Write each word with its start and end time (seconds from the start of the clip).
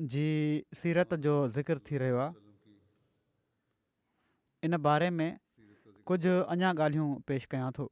जी 0.00 0.64
सीरत 0.74 1.12
जो 1.24 1.32
ज़िक्र 1.54 1.78
थी 1.90 1.98
रहियो 1.98 2.18
आहे 2.18 2.32
इन 4.66 4.76
बारे 4.82 5.10
में 5.10 5.38
कुझु 6.10 6.32
अञा 6.52 6.72
ॻाल्हियूं 6.82 7.08
पेश 7.28 7.44
कयां 7.54 7.70
थो 7.78 7.88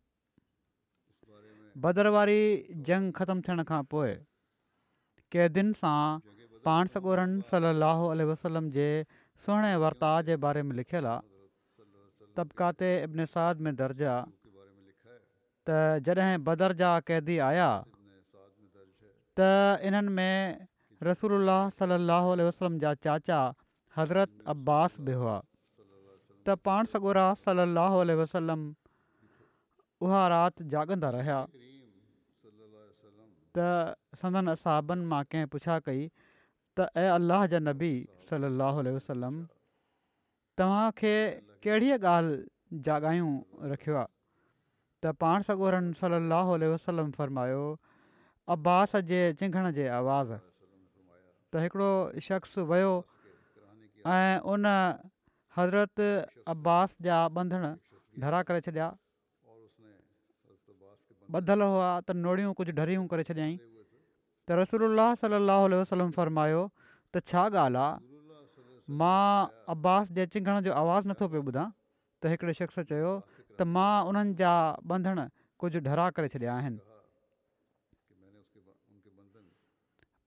बदर 1.87 2.07
वारी 2.17 2.75
जंग 2.89 3.13
ख़तमु 3.19 3.43
थियण 3.47 3.63
खां 3.71 3.83
पोइ 3.95 4.15
कैदियुनि 5.33 5.73
सां 5.79 6.63
पाण 6.67 6.91
सगोरन 6.97 7.39
सलाहु 7.53 8.11
वसलम 8.33 8.71
जे 8.79 8.89
सुहिणे 9.47 9.75
वर्ता 9.87 10.11
जे 10.31 10.37
बारे 10.47 10.63
में 10.67 10.75
लिखियलु 10.83 11.09
आहे 11.13 12.35
तबिकाते 12.37 12.91
इब्नसाद 13.05 13.61
में 13.61 13.75
दर्ज 13.85 14.03
आहे 14.17 14.27
त 16.11 16.27
बदर 16.51 16.73
जा 16.85 16.93
कैदी 17.07 17.39
आया 17.53 17.71
त 19.39 19.53
इन्हनि 19.87 20.11
में 20.21 20.69
رسول 21.11 21.33
اللہ 21.35 21.69
صلی 21.79 21.93
اللہ 21.95 22.27
علیہ 22.33 22.45
وسلم 22.45 22.77
جا 22.79 22.95
چاچا 23.05 23.39
حضرت 23.97 24.29
عباس 24.55 24.99
بھی 25.07 25.15
ہوا 25.15 25.41
تو 26.45 26.55
پان 26.65 26.85
سگورا 26.93 27.33
صلی 27.45 27.61
اللہ 27.61 27.97
علیہ 28.03 28.15
وسلم 28.15 28.71
وہ 30.01 30.23
رات 30.29 30.59
جاگندہ 30.71 31.07
رہا 31.17 31.45
تو 33.55 33.61
سندن 34.21 34.49
اصحابن 34.49 34.99
ماں 35.09 35.23
کے 35.31 35.45
پوچھا 35.53 35.79
کئی 35.85 36.09
تو 36.77 36.83
اے 37.01 37.07
اللہ 37.09 37.47
جا 37.51 37.59
نبی 37.71 37.93
صلی 38.29 38.45
اللہ 38.47 38.81
علیہ 38.83 38.93
وسلم 38.93 39.43
تمہاں 40.57 40.91
کے 41.01 41.15
کیڑی 41.63 41.91
گال 42.03 42.35
جاگائیوں 42.85 43.39
رکھوا 43.73 44.05
تو 45.03 45.13
پان 45.19 45.43
سگورن 45.47 45.93
صلی 46.01 46.15
اللہ 46.15 46.55
علیہ 46.55 46.69
وسلم 46.69 47.11
فرمایا 47.17 47.59
عباس 48.53 48.97
جے 49.09 49.31
چنگھن 49.41 49.71
جے 49.75 49.89
آواز 49.99 50.33
त 51.53 51.61
हिकिड़ो 51.61 51.91
शख़्स 52.27 52.65
वियो 52.73 52.93
ऐं 54.09 54.37
उन 54.41 54.67
हज़रत 55.57 56.01
अब्बास 56.53 56.97
जा 57.07 57.17
ॿधण 57.41 57.65
धरा 58.25 58.41
करे 58.51 58.61
छॾिया 58.69 58.87
ॿधलु 61.39 61.67
हुआ 61.75 61.91
त 62.09 62.17
नोड़ियूं 62.25 62.53
कुझु 62.61 62.73
ढरियूं 62.81 63.05
करे 63.13 63.25
छॾियईं 63.31 63.59
त 64.49 64.59
रसोल्ला 64.63 65.07
सलाहु 65.23 66.09
फ़र्मायो 66.21 66.63
त 67.15 67.25
छा 67.33 67.45
ॻाल्हि 67.53 67.85
आहे 67.85 68.89
मां 69.03 69.25
अब्बास 69.77 70.09
जे 70.21 70.27
चिंघण 70.37 70.61
जो 70.69 70.73
आवाज़ु 70.85 71.11
नथो 71.13 71.29
पियो 71.37 71.45
ॿुधा 71.53 71.67
त 72.23 72.33
हिकिड़े 72.35 72.53
शख़्स 72.63 72.89
चयो 72.93 73.13
त 73.61 73.73
मां 73.77 73.93
उन्हनि 74.13 74.35
जा 74.41 74.55
ॿधणु 74.95 75.29
कुझु 75.65 75.85
डरा 75.91 76.09
करे 76.21 76.33
छॾिया 76.37 76.57
आहिनि 76.63 76.81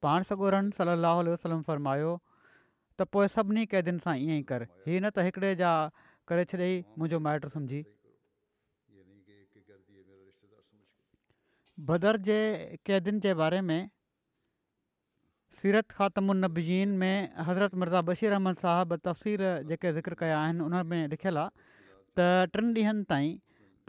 पाण 0.06 0.24
सॻोरनि 0.30 0.74
सलाहु 0.78 1.22
वसलम 1.34 1.62
फ़र्मायो 1.68 2.10
त 3.00 3.06
पोइ 3.16 3.28
सभिनी 3.36 3.62
क़ैदियुनि 3.70 4.02
सां 4.04 4.14
ईअं 4.24 4.36
ई 4.36 4.44
कर 4.52 4.66
हीअ 4.66 5.00
न 5.00 5.10
त 5.16 5.24
हिकिड़े 5.28 5.50
जा 5.62 5.70
करे 6.32 6.44
छॾियईं 6.52 6.84
मुंहिंजो 7.00 7.20
माइटु 7.28 7.50
सम्झी 7.54 7.80
बदर 11.90 12.20
जे 12.30 12.38
कैदियुनि 12.92 13.24
जे 13.28 13.34
बारे 13.42 13.64
में 13.72 13.80
सीरत 15.64 15.98
ख़ात्मीज़ीन 15.98 16.96
में 17.02 17.44
हज़रत 17.50 17.80
मिर्ज़ा 17.84 18.06
बशीर 18.14 18.38
अहमद 18.40 18.62
साहिबु 18.66 19.00
तफ़सीर 19.12 19.46
जेके 19.74 19.94
ज़िक्र 20.00 20.20
कया 20.24 20.38
आहिनि 20.46 20.66
उनमें 20.70 20.98
लिखियलु 21.18 21.46
आहे 21.48 21.68
त 21.68 22.32
टिनि 22.58 22.72
ॾींहनि 22.78 23.10
ताईं 23.16 23.36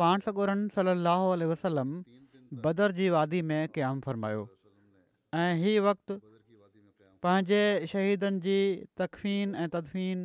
पाण 0.04 0.28
सॻोरहनि 0.30 0.74
सलाहु 0.82 1.44
वसलम 1.54 1.96
बदर 2.68 3.00
जी 3.00 3.12
वादी 3.20 3.42
में 3.54 3.58
क़्याम 3.78 4.06
फ़रमायो 4.10 4.46
ऐं 5.34 5.54
हीअ 5.58 5.80
वक़्तु 5.82 6.14
पंहिंजे 7.22 7.62
शहीदनि 7.92 8.38
जी 8.44 8.58
तकफीन 9.00 9.54
ऐं 9.62 9.68
तदफीन 9.72 10.20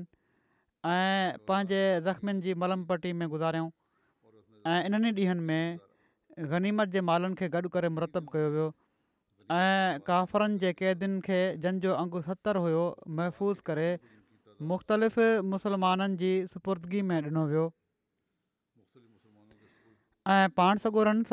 ऐं 0.89 1.37
पंहिंजे 1.47 1.79
ज़ख़्मियुनि 2.07 2.41
जी 2.45 2.53
मलमपट्टी 2.63 3.13
में 3.21 3.27
गुज़ारियऊं 3.29 3.69
ऐं 4.73 4.83
इन्हनि 4.85 5.11
ॾींहनि 5.21 5.41
में 5.49 5.79
गनीमत 6.53 6.89
जे 6.97 7.01
मालनि 7.09 7.35
खे 7.41 7.47
गॾु 7.57 7.67
करे 7.75 7.89
मुरतब 7.97 8.29
कयो 8.33 8.49
वियो 8.55 8.67
ऐं 9.57 9.99
काफ़रनि 10.05 10.57
जे 10.59 10.73
क़ैदियुनि 10.77 11.19
खे 11.25 11.39
जंहिंजो 11.65 11.93
अंगु 12.05 12.21
सतरि 12.31 12.59
हुयो 12.69 12.83
महफ़ूज़ 13.17 13.61
करे 13.71 13.89
मुख़्तलिफ़ 14.69 15.19
मुसलमाननि 15.53 16.17
जी 16.25 16.31
सुपुर्दगी 16.53 17.01
में 17.09 17.15
ॾिनो 17.25 17.45
वियो 17.53 17.65
ऐं 20.33 20.49
पाण 20.61 20.85
सॻोरन 20.87 21.25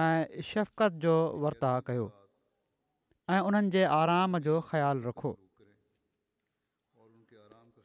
ऐं 0.00 0.42
शफ़क़त 0.48 0.98
जो 1.04 1.14
वर्ता 1.44 1.70
कयो 1.86 2.04
ऐं 3.36 3.40
उन्हनि 3.50 3.72
जे 3.76 3.82
आराम 4.00 4.38
जो 4.48 4.58
ख़्यालु 4.68 5.06
रखो 5.08 5.32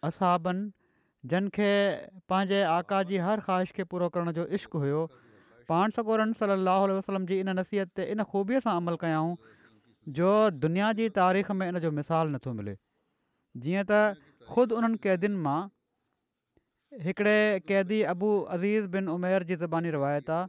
असाबनि 0.09 1.31
जिन 1.31 1.49
खे 1.55 1.69
पंहिंजे 2.33 2.59
आका 2.73 2.99
जी 3.11 3.21
हर 3.27 3.43
ख़्वाहिश 3.47 3.75
खे 3.77 3.87
पूरो 3.93 4.09
करण 4.17 4.37
जो 4.39 4.45
इश्क़ु 4.59 4.83
हुयो 4.83 4.99
पाण 5.71 5.95
सगोरन 5.95 6.37
सली 6.41 6.59
वसलम 6.99 7.25
जी 7.31 7.39
इन 7.45 7.53
नसीहत 7.61 7.95
ते 8.01 8.07
इन 8.15 8.23
ख़ूबीअ 8.33 8.61
सां 8.67 8.75
अमल 8.83 8.99
कयाऊं 9.05 9.55
जो 10.19 10.33
दुनिया 10.67 10.91
जी 11.01 11.09
तारीख़ 11.17 11.51
में 11.61 11.67
इन 11.73 11.81
जो 11.87 11.91
मिसालु 12.01 12.35
नथो 12.35 12.53
मिले 12.59 12.77
जीअं 13.65 13.87
त 13.93 14.03
ख़ुदि 14.53 14.79
उन्हनि 14.81 15.03
क़ैदियुनि 15.07 15.41
मां 15.49 15.57
हिकिड़े 17.05 17.61
क़ैदी 17.67 18.01
अबू 18.11 18.29
अज़ीज़ 18.55 18.85
बिन 18.93 19.09
उमेर 19.15 19.43
जी 19.49 19.55
ज़बानी 19.61 19.89
रिवायत 19.95 20.29
आहे 20.35 20.45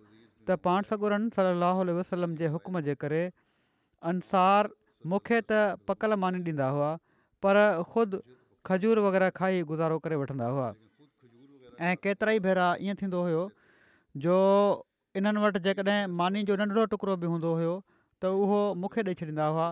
त 0.49 0.57
पाण 0.67 0.83
सगुरनि 0.91 1.29
सली 1.37 1.93
वसलम 1.99 2.37
जे 2.41 2.47
हुकम 2.55 2.81
जे 2.89 2.95
करे 3.05 3.21
अंसार 4.11 4.69
मूंखे 5.13 5.41
त 5.41 5.61
पकल 5.89 6.17
मानी 6.25 6.41
ॾींदा 6.49 6.69
हुआ 6.77 6.89
पर 7.47 7.57
ख़ुदि 7.95 8.19
खजूर 8.71 8.99
वग़ैरह 9.07 9.31
खाई 9.41 9.61
गुज़ारो 9.73 9.99
करे 10.07 10.17
वठंदा 10.25 10.47
हुआ 10.57 10.69
ऐं 11.85 11.95
केतिरा 12.07 12.33
ई 12.33 12.39
भेरा 12.47 12.69
ईअं 12.87 12.97
थींदो 13.03 13.21
हुयो 13.29 13.43
जो 14.27 14.37
इन्हनि 15.21 15.41
वटि 15.45 15.61
जेकॾहिं 15.69 16.01
मानी 16.21 16.43
जो 16.49 16.57
नंढिड़ो 16.61 16.85
टुकड़ो 16.95 17.15
बि 17.25 17.35
हूंदो 17.35 17.51
हुयो 17.61 17.75
त 18.25 18.33
उहो 18.47 18.59
मूंखे 18.85 19.01
ॾेई 19.11 19.15
छॾींदा 19.23 19.47
हुआ 19.57 19.67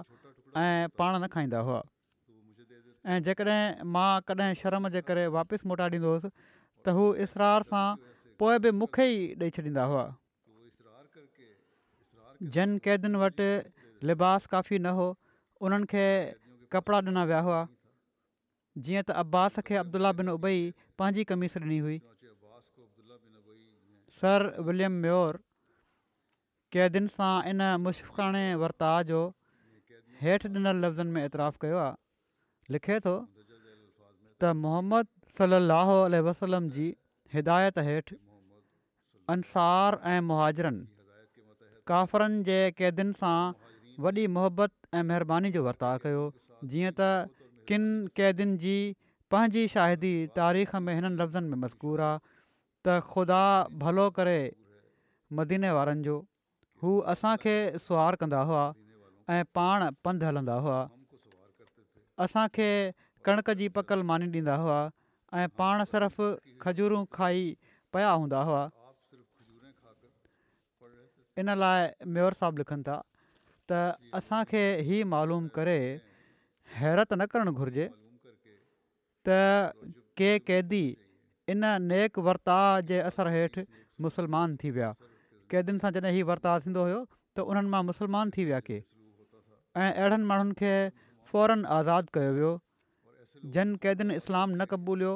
ऐं 0.66 0.92
पाण 1.02 1.16
न 1.16 1.26
खाईंदा 1.36 1.60
हुआ 1.70 1.80
ऐं 3.14 3.18
जेकॾहिं 3.30 3.88
मां 3.96 4.08
कॾहिं 4.28 4.52
शर्म 4.60 4.88
जे 4.96 5.00
करे 5.08 5.26
वापसि 5.38 5.64
मोटा 5.72 5.88
ॾींदो 5.90 6.06
हुयुसि 6.14 6.30
त 6.86 6.94
हू 6.98 7.04
इसरार 7.26 7.64
सां 7.70 7.84
पोइ 8.42 8.58
बि 8.64 8.70
मूंखे 8.80 9.04
ई 9.14 9.22
ॾेई 9.42 9.54
छॾींदा 9.58 9.84
हुआ 9.92 10.04
जन 12.56 12.74
कैदियुनि 12.84 13.20
वटि 13.24 13.48
लिबास 14.10 14.46
काफ़ी 14.54 14.78
न 14.80 14.92
हो 14.98 15.06
उन्हनि 15.68 15.86
खे 15.92 16.04
कपिड़ा 16.74 16.98
ॾिना 17.08 17.22
विया 17.30 17.40
हुआ 17.46 17.60
जीअं 18.86 19.02
त 19.08 19.16
अब्बास 19.22 19.58
खे 19.70 19.78
अब्दुला 19.82 20.12
बिन 20.20 20.32
उबई 20.36 20.58
पंहिंजी 21.02 21.24
कमीस 21.32 21.56
ॾिनी 21.62 21.78
हुई 21.86 21.98
सर 24.20 24.46
विलियम 24.70 25.00
म्योर 25.06 25.40
कैदियुनि 26.76 27.14
सां 27.16 27.32
इन 27.54 27.66
मुश्फाणे 27.86 28.46
वर्ता 28.64 28.92
जो 29.12 29.24
हेठि 30.24 30.48
ॾिनल 30.58 30.84
लफ़्ज़नि 30.84 31.10
में 31.16 31.22
एतिराफ़ 31.24 31.58
कयो 31.64 31.82
आहे 31.86 32.76
लिखे 32.76 33.00
थो 33.08 33.16
त 33.24 34.56
मोहम्मद 34.66 35.15
सली 35.38 36.18
वसलम 36.26 36.68
जी 36.74 36.84
हिदायत 37.32 37.78
हेठि 37.86 38.16
अंसार 39.34 39.96
ऐं 40.10 40.20
मुहाजरनि 40.28 40.84
काफ़रनि 41.90 42.44
जे 42.48 42.58
कैदियुनि 42.80 43.16
सां 43.18 44.04
वॾी 44.06 44.24
मोहबत 44.36 44.72
ऐं 44.94 45.02
महिरबानी 45.10 45.50
जो 45.56 45.64
वर्ताव 45.68 45.98
कयो 46.06 46.22
जीअं 46.72 46.92
त 47.00 47.08
किनि 47.70 47.90
क़ैदियुनि 48.20 48.56
जी 48.64 48.76
पंहिंजी 49.34 49.64
शाहिदी 49.74 50.14
तारीख़ 50.40 50.74
में 50.86 50.92
हिननि 50.94 51.20
लफ़्ज़नि 51.22 51.48
में 51.52 51.58
मज़कूर 51.66 52.06
आहे 52.08 52.20
त 52.30 52.98
ख़ुदा 53.12 53.42
भलो 53.84 54.08
करे 54.18 54.38
मदीने 55.40 55.70
वारनि 55.78 56.06
जो 56.10 56.18
हू 56.84 56.96
असांखे 57.14 57.56
सुहार 57.86 58.18
कंदा 58.22 58.42
हुआ 58.52 58.64
ऐं 59.36 59.40
पाण 59.60 59.88
पंधि 60.08 60.30
हलंदा 60.30 60.58
हुआ 60.66 60.80
असांखे 62.28 62.70
कणिक 63.28 63.56
जी 63.62 63.72
पकल 63.80 64.10
मानी 64.12 64.30
ॾींदा 64.36 64.60
हुआ 64.66 64.80
ऐं 65.34 65.48
पाण 65.58 65.82
सिर्फ़ु 65.84 66.56
खजूरूं 66.60 67.04
खाई 67.14 67.56
पिया 67.92 68.10
हूंदा 68.10 68.40
हुआ 68.48 68.70
इन 71.42 71.50
लाइ 71.58 72.06
मेयर 72.06 72.34
साहबु 72.40 72.58
लिखनि 72.62 72.82
था 72.88 73.02
त 73.70 73.98
असांखे 74.16 74.62
हीउ 74.86 75.06
मालूम 75.10 75.48
करे 75.56 75.78
हैरतु 76.78 77.14
न 77.18 77.26
करणु 77.34 77.52
घुरिजे 77.52 77.86
त 79.26 79.38
के 80.16 80.30
कैदी 80.46 80.84
इन 81.52 81.64
नेक 81.90 82.18
वर्ताउ 82.26 82.80
जे 82.90 82.98
असर 83.10 83.28
हेठि 83.38 83.66
मुसलमान 84.06 84.56
थी 84.62 84.70
विया 84.78 84.94
कैदीनि 85.50 85.78
सां 85.82 85.92
जॾहिं 85.98 86.12
इहो 86.18 86.26
वर्ताउ 86.30 86.62
थींदो 86.66 86.86
हुयो 86.88 87.02
त 87.36 87.44
उन्हनि 87.50 87.68
मां 87.74 87.82
मुस्लमान 87.90 88.30
थी 88.38 88.44
विया 88.50 88.60
के 88.70 88.78
ऐं 88.78 89.90
अहिड़नि 89.92 90.24
माण्हुनि 90.30 90.54
खे 90.62 90.74
फौरन 91.32 91.66
आज़ादु 91.78 92.14
कयो 92.18 92.32
वियो 92.40 92.52
जन 93.54 93.76
क़ैदियुनि 93.82 94.14
इस्लाम 94.22 94.50
न 94.50 94.64
क़बूलियो 94.70 95.12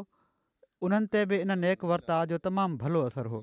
उन्हनि 0.87 1.07
ते 1.13 1.25
बि 1.29 1.37
इन 1.45 1.59
नेक 1.59 1.85
वर्ता 1.85 2.25
जो 2.33 2.39
तमामु 2.45 2.77
भलो 2.77 3.01
असरु 3.09 3.31
हो 3.31 3.41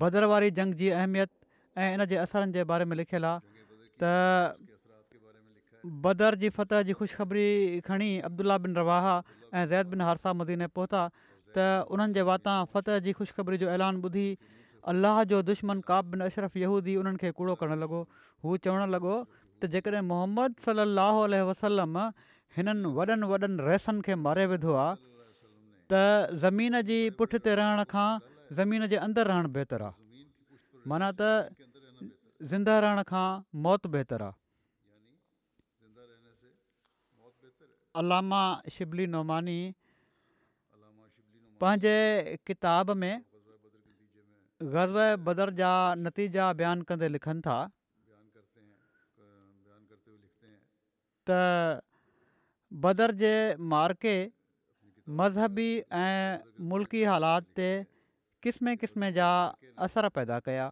बदर 0.00 0.24
वारी 0.30 0.50
जंग 0.58 0.74
जी 0.74 0.88
अहमियत 0.90 1.30
ऐं 1.76 1.94
इन 1.94 2.04
जे 2.06 2.16
असरनि 2.16 2.52
जे 2.52 2.64
बारे 2.68 2.84
में 2.84 2.96
लिखियलु 2.96 3.26
आहे 3.26 4.00
त 4.02 4.58
बदर 6.04 6.34
जी 6.42 6.48
फतह 6.58 6.82
जी 6.82 6.92
ख़ुशख़बरी 6.92 7.80
खणी 7.86 8.10
अब्दुल्ला 8.28 8.56
बिन 8.64 8.74
रवाहा 8.76 9.14
ऐं 9.54 9.66
ज़ैद 9.68 9.86
बिन 9.86 10.00
हारसा 10.00 10.32
मदीने 10.42 10.66
पहुता 10.78 11.08
त 11.56 11.66
उन्हनि 11.94 12.12
जे 12.14 12.22
वाता 12.30 12.64
फतह 12.74 12.98
जी 13.06 13.12
ख़ुशख़बरी 13.14 13.56
जो 13.64 13.68
ऐलान 13.70 14.02
ॿुधी 14.04 14.28
अलाह 14.90 15.22
जो 15.32 15.42
दुश्मन 15.50 15.80
काब 15.88 16.04
बिन 16.14 16.20
अशरफ 16.26 16.56
यहूदी 16.56 16.96
उन्हनि 17.02 17.18
खे 17.22 17.30
कूड़ो 17.38 17.54
करणु 17.62 17.76
लॻो 17.82 18.00
हू 18.44 18.56
चवणु 18.64 18.86
लॻो 18.92 19.14
त 19.62 19.68
जेकॾहिं 19.74 20.02
मोहम्मद 20.10 20.50
सली 20.64 21.38
वसलम 21.50 21.96
हिननि 22.56 22.90
वॾनि 22.98 23.26
वॾनि 23.32 23.46
रैसनि 23.68 24.00
खे 24.08 24.14
मारे 24.24 24.44
विधो 24.54 24.74
आहे 24.82 24.94
त 25.90 25.92
ज़मीन 26.44 26.74
जी 26.90 26.98
पुठिते 27.20 27.50
रहण 27.60 27.80
खां 27.92 28.08
ज़मीन 28.58 28.82
जे 28.92 28.96
अंदरु 29.06 29.26
रहणु 29.30 29.48
बहितरु 29.56 29.86
आहे 29.88 30.22
माना 30.92 31.08
त 31.20 32.10
ज़िंदा 32.52 32.74
रहण 32.86 33.00
खां 33.10 33.26
मौत 33.66 33.82
बहितरु 33.94 34.26
आहे 34.28 34.46
अलामा 38.02 38.42
शिबली 38.74 39.06
नौमानी 39.14 39.60
पंहिंजे 41.62 41.96
किताब 42.50 42.90
में 43.02 43.14
ग़ज़ब 44.76 45.24
बदर 45.30 45.50
जा 45.62 45.72
नतीजा 46.04 46.44
बयानु 46.62 46.82
कंदे 46.92 47.08
लिखनि 47.16 47.40
था 47.46 47.56
त 51.30 51.36
बदर 52.86 53.14
जे 53.20 53.32
मार्के 53.74 54.16
मज़हबी 55.20 55.68
ऐं 55.78 56.66
मुल्की 56.72 57.02
हालात 57.10 57.46
ते 57.60 57.68
क़िस्मिस्मे 58.46 59.10
जा 59.18 59.28
असर 59.86 60.08
पैदा 60.18 60.38
कया 60.48 60.68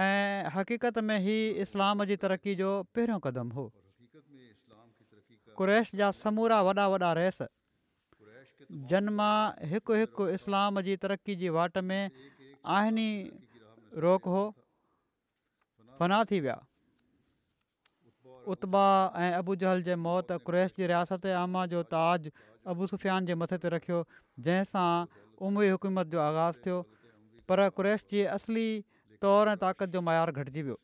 ऐं 0.00 0.50
हक़ीक़त 0.54 0.98
में 1.10 1.16
ई 1.18 1.36
इस्लाम 1.66 2.04
जी 2.12 2.16
तरक़ी 2.24 2.54
जो 2.62 2.68
पहिरियों 2.96 3.18
क़दम 3.26 3.50
हो 3.58 3.64
कुरैश 5.60 5.90
जा 6.02 6.10
समूरा 6.22 6.60
वॾा 6.68 6.86
वॾा 6.94 7.12
रेस 7.20 7.38
जन 8.92 9.08
मां 9.20 9.34
हिकु 9.74 10.26
इस्लाम 10.38 10.80
जी 10.88 10.96
तरक़ी 11.04 11.34
जी 11.44 11.48
वाट 11.60 11.78
में 11.92 12.10
आइनी 12.78 13.10
रोक 14.06 14.28
हो 14.36 14.42
फ़ना 15.98 16.24
थी 16.32 16.40
विया 16.48 16.58
उत्बा 18.52 18.84
ऐं 19.24 19.32
अबू 19.40 19.54
जहल 19.62 19.82
जे 19.88 19.96
मौत 20.04 20.32
कु्रैश 20.46 20.72
जी 20.78 20.86
रियासत 20.92 21.26
आमा 21.40 21.62
जो 21.74 21.82
ताज 21.94 22.30
अबू 22.72 22.88
सुफ़ियान 22.92 23.28
जे 23.30 23.36
मथे 23.42 23.58
ते 23.64 23.70
रखियो 23.74 24.00
जंहिंसां 24.46 24.86
उमरी 25.48 25.68
हुकूमत 25.74 26.10
जो 26.14 26.22
आगाज़ 26.22 26.58
थियो 26.66 26.80
पर 27.52 27.62
कु्रैश 27.80 28.06
जी 28.14 28.24
असली 28.36 28.66
तौर 29.26 29.52
ऐं 29.54 29.62
ताक़त 29.66 29.94
जो 29.96 30.02
मयारु 30.08 30.34
घटिजी 30.42 30.66
वियो 30.68 30.80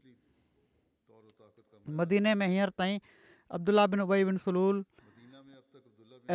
मदीने 2.03 2.37
में 2.43 2.47
हींअर 2.53 2.75
ताईं 2.83 3.05
अब्दुला 3.61 3.87
बिन 3.95 4.07
उबई 4.09 4.29
बिन 4.33 4.41
सलूल 4.49 4.83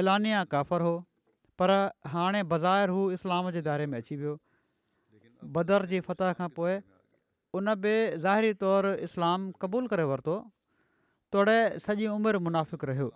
ऐलानिया 0.03 0.43
काफ़र 0.55 0.89
हो 0.91 0.95
पर 1.61 1.75
हाणे 2.15 2.43
बज़ाहिर 2.55 2.97
हू 2.97 3.09
इस्लाम 3.19 3.49
जे 3.57 3.63
दायरे 3.71 3.89
में 3.93 3.97
अची 4.05 4.15
वियो 4.23 4.37
बदर 5.59 5.85
जी 5.93 5.99
फतह 6.07 6.33
खां 6.41 6.49
पोइ 6.59 6.79
उन 7.59 7.73
बि 7.83 7.95
ज़ाहिरी 8.23 8.57
तौरु 8.63 8.93
इस्लाम 9.09 9.51
क़बूलु 9.63 9.89
करे 9.93 10.03
वरितो 10.11 10.35
तोड़े 11.33 11.57
सॼी 11.85 12.07
उमिरि 12.11 12.37
मुनाफ़िक़ 12.43 12.85
रहियो 12.85 13.07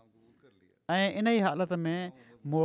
ऐं 0.90 1.12
इन 1.20 1.28
ई 1.36 1.40
हालति 1.46 1.76
में 1.76 2.12
मो 2.48 2.64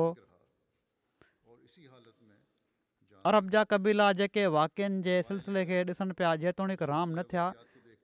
अरब 3.31 3.49
जा 3.53 3.63
कबीला 3.71 4.13
जेके 4.19 4.47
वाक्यनि 4.57 5.03
जे 5.07 5.15
सिलसिले 5.29 5.65
खे 5.71 5.83
ॾिसनि 5.85 6.13
पिया 6.19 6.35
जेतोणीकि 6.43 6.85
राम 6.93 7.11
न 7.19 7.23
थिया 7.31 7.45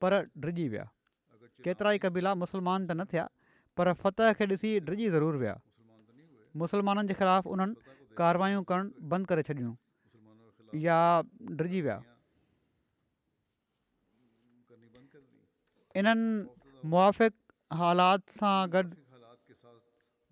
पर 0.02 0.14
डिॼजी 0.47 0.66
विया 0.73 0.87
केतिरा 1.64 1.90
ई 1.92 1.99
कबीला 2.06 2.35
मुसलमान 2.42 2.85
त 2.88 2.99
न 2.99 3.04
थिया 3.14 3.25
पर 3.78 3.92
फतह 4.02 4.32
खे 4.40 4.44
ॾिसी 4.54 4.71
डिॼजी 4.90 5.09
ज़रूरु 5.14 5.38
विया 5.44 5.54
मुस्लमाननि 6.64 7.09
जे 7.14 7.18
ख़िलाफ़ु 7.23 7.49
उन्हनि 7.59 7.75
कारवायूं 8.23 8.62
करणु 8.73 8.88
बंदि 9.14 9.26
करे 9.32 9.42
छॾियूं 9.52 9.73
या 10.88 10.99
डिॼजी 11.62 11.80
विया 11.87 11.99
इन्हनि 16.02 16.28
मुआिक़ालात 16.85 18.30
सां 18.37 18.59
गॾु 18.73 18.83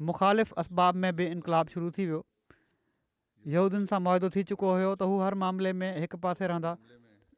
मुख़ालिफ़ 0.06 0.52
असबाब 0.58 0.94
में 1.02 1.16
बि 1.16 1.26
इनक़ाब 1.32 1.68
शुरू 1.72 1.90
थी 1.96 2.04
वियो 2.06 2.24
यहूदियुनि 3.46 3.86
सां 3.86 4.00
मुआइदो 4.02 4.28
थी 4.34 4.42
चुको 4.50 4.68
हुयो 4.76 4.94
त 4.98 5.02
हू 5.08 5.14
हर 5.24 5.34
मामले 5.46 5.72
में 5.80 5.90
हिकु 6.00 6.18
पासे 6.20 6.46
रहंदा 6.50 6.72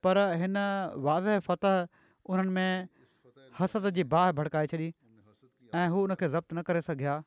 पर 0.03 0.17
हिन 0.41 0.57
वाज़े 1.07 1.39
फत 1.47 1.89
उन्हनि 2.27 2.51
में 2.51 2.89
हसद 3.59 3.91
जी 3.95 4.03
बाहि 4.11 4.33
भड़काए 4.41 4.67
छॾी 4.75 4.91
ऐं 5.75 5.89
हू 5.91 6.01
हुनखे 6.01 6.29
ज़ब्त 6.35 6.53
न 6.55 6.63
करे 6.63 6.81
सघिया 6.91 7.23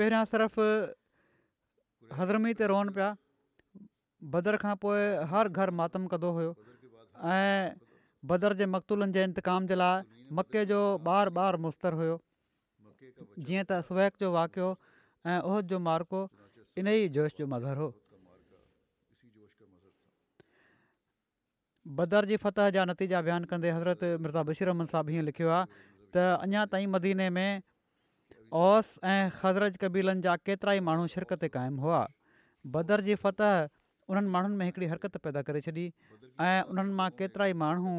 पहिरियां 0.00 0.24
सिर्फ़ु 0.32 0.68
हज़रमी 2.18 2.52
ते 2.60 2.68
रोहन 2.72 2.90
पिया 2.98 3.08
बदर 4.34 4.56
खां 4.62 4.72
पोइ 4.84 5.02
हर 5.32 5.50
घर 5.60 5.72
मातम 5.80 6.06
कंदो 6.12 6.30
हुओ 6.36 6.52
ऐं 7.32 7.76
बदर 8.32 8.54
जे 8.62 8.68
मकतूलनि 8.76 9.14
जे 9.18 9.24
इंतकाम 9.28 9.68
जे 9.72 9.78
लाइ 9.82 10.00
मके 10.40 10.64
जो 10.72 10.78
बार 11.10 11.32
बार 11.40 11.58
मुस्तर 11.66 11.98
हुयो 12.00 12.16
जीअं 13.48 13.64
त 13.68 13.80
सुवैक 13.90 14.24
जो 14.24 14.32
वाकियो 14.38 14.68
ऐं 15.34 15.36
ओहद 15.52 15.72
जो 15.74 15.80
मार्को 15.88 16.22
इन 16.82 16.92
ई 16.94 17.14
जोश 17.18 17.36
जो 17.40 17.48
मज़र 17.54 17.84
हो 17.84 17.92
बदर 22.00 22.30
जी 22.32 22.36
फतह 22.46 22.72
जा 22.78 22.88
नतीजा 22.94 23.20
बयानु 23.28 23.48
कंदे 23.52 23.74
हज़रत 23.78 24.04
मिर्ज़ा 24.26 24.48
बशीरमन 24.52 24.92
साहबु 24.94 25.16
हीअं 25.16 25.28
लिखियो 25.32 25.52
आहे 25.58 25.66
त 25.74 26.30
अञा 26.48 26.64
ताईं 26.74 26.90
मदीने 26.96 27.30
में 27.38 27.48
ओस 28.58 28.86
ऐं 29.04 29.28
ख़ज़रज 29.30 29.76
कबीलनि 29.80 30.20
जा 30.22 30.34
केतिरा 30.46 30.72
ई 30.76 30.80
माण्हू 30.86 31.06
शिरकत 31.10 31.44
क़ाइमु 31.56 31.82
हुआ 31.82 31.98
बदर 32.76 33.00
जी 33.08 33.14
फतह 33.22 33.68
उन्हनि 34.10 34.28
माण्हुनि 34.36 34.56
में 34.58 34.64
हिकिड़ी 34.66 34.86
हरकत 34.92 35.16
पैदा 35.26 35.42
करे 35.46 35.60
छॾी 35.66 35.84
ऐं 36.46 36.62
उन्हनि 36.72 36.92
मां 37.00 37.08
केतिरा 37.20 37.46
ई 37.46 37.52
माण्हू 37.62 37.92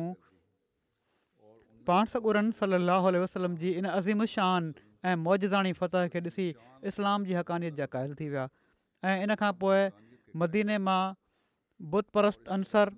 पाण 1.88 2.06
सॻरन 2.16 2.52
सली 2.60 3.20
वसलम 3.20 3.56
जी 3.64 3.72
इन 3.82 3.86
अज़ीम 3.96 4.26
शान 4.36 4.74
ऐं 5.06 5.16
मौजदाणी 5.28 5.72
फतह 5.80 6.08
खे 6.16 6.20
ॾिसी 6.20 6.48
इस्लाम 6.92 7.26
जी 7.32 7.40
हक़ानियत 7.40 7.76
जा 7.80 7.86
क़ाइल 7.96 8.14
थी 8.20 8.30
विया 8.36 8.48
ऐं 9.08 9.24
इन 9.28 9.36
खां 9.44 9.54
पोइ 9.64 9.88
मदीने 10.44 10.78
मां 10.90 11.00
बुत 11.96 12.10
परस्त 12.20 12.50
अनसर 12.60 12.92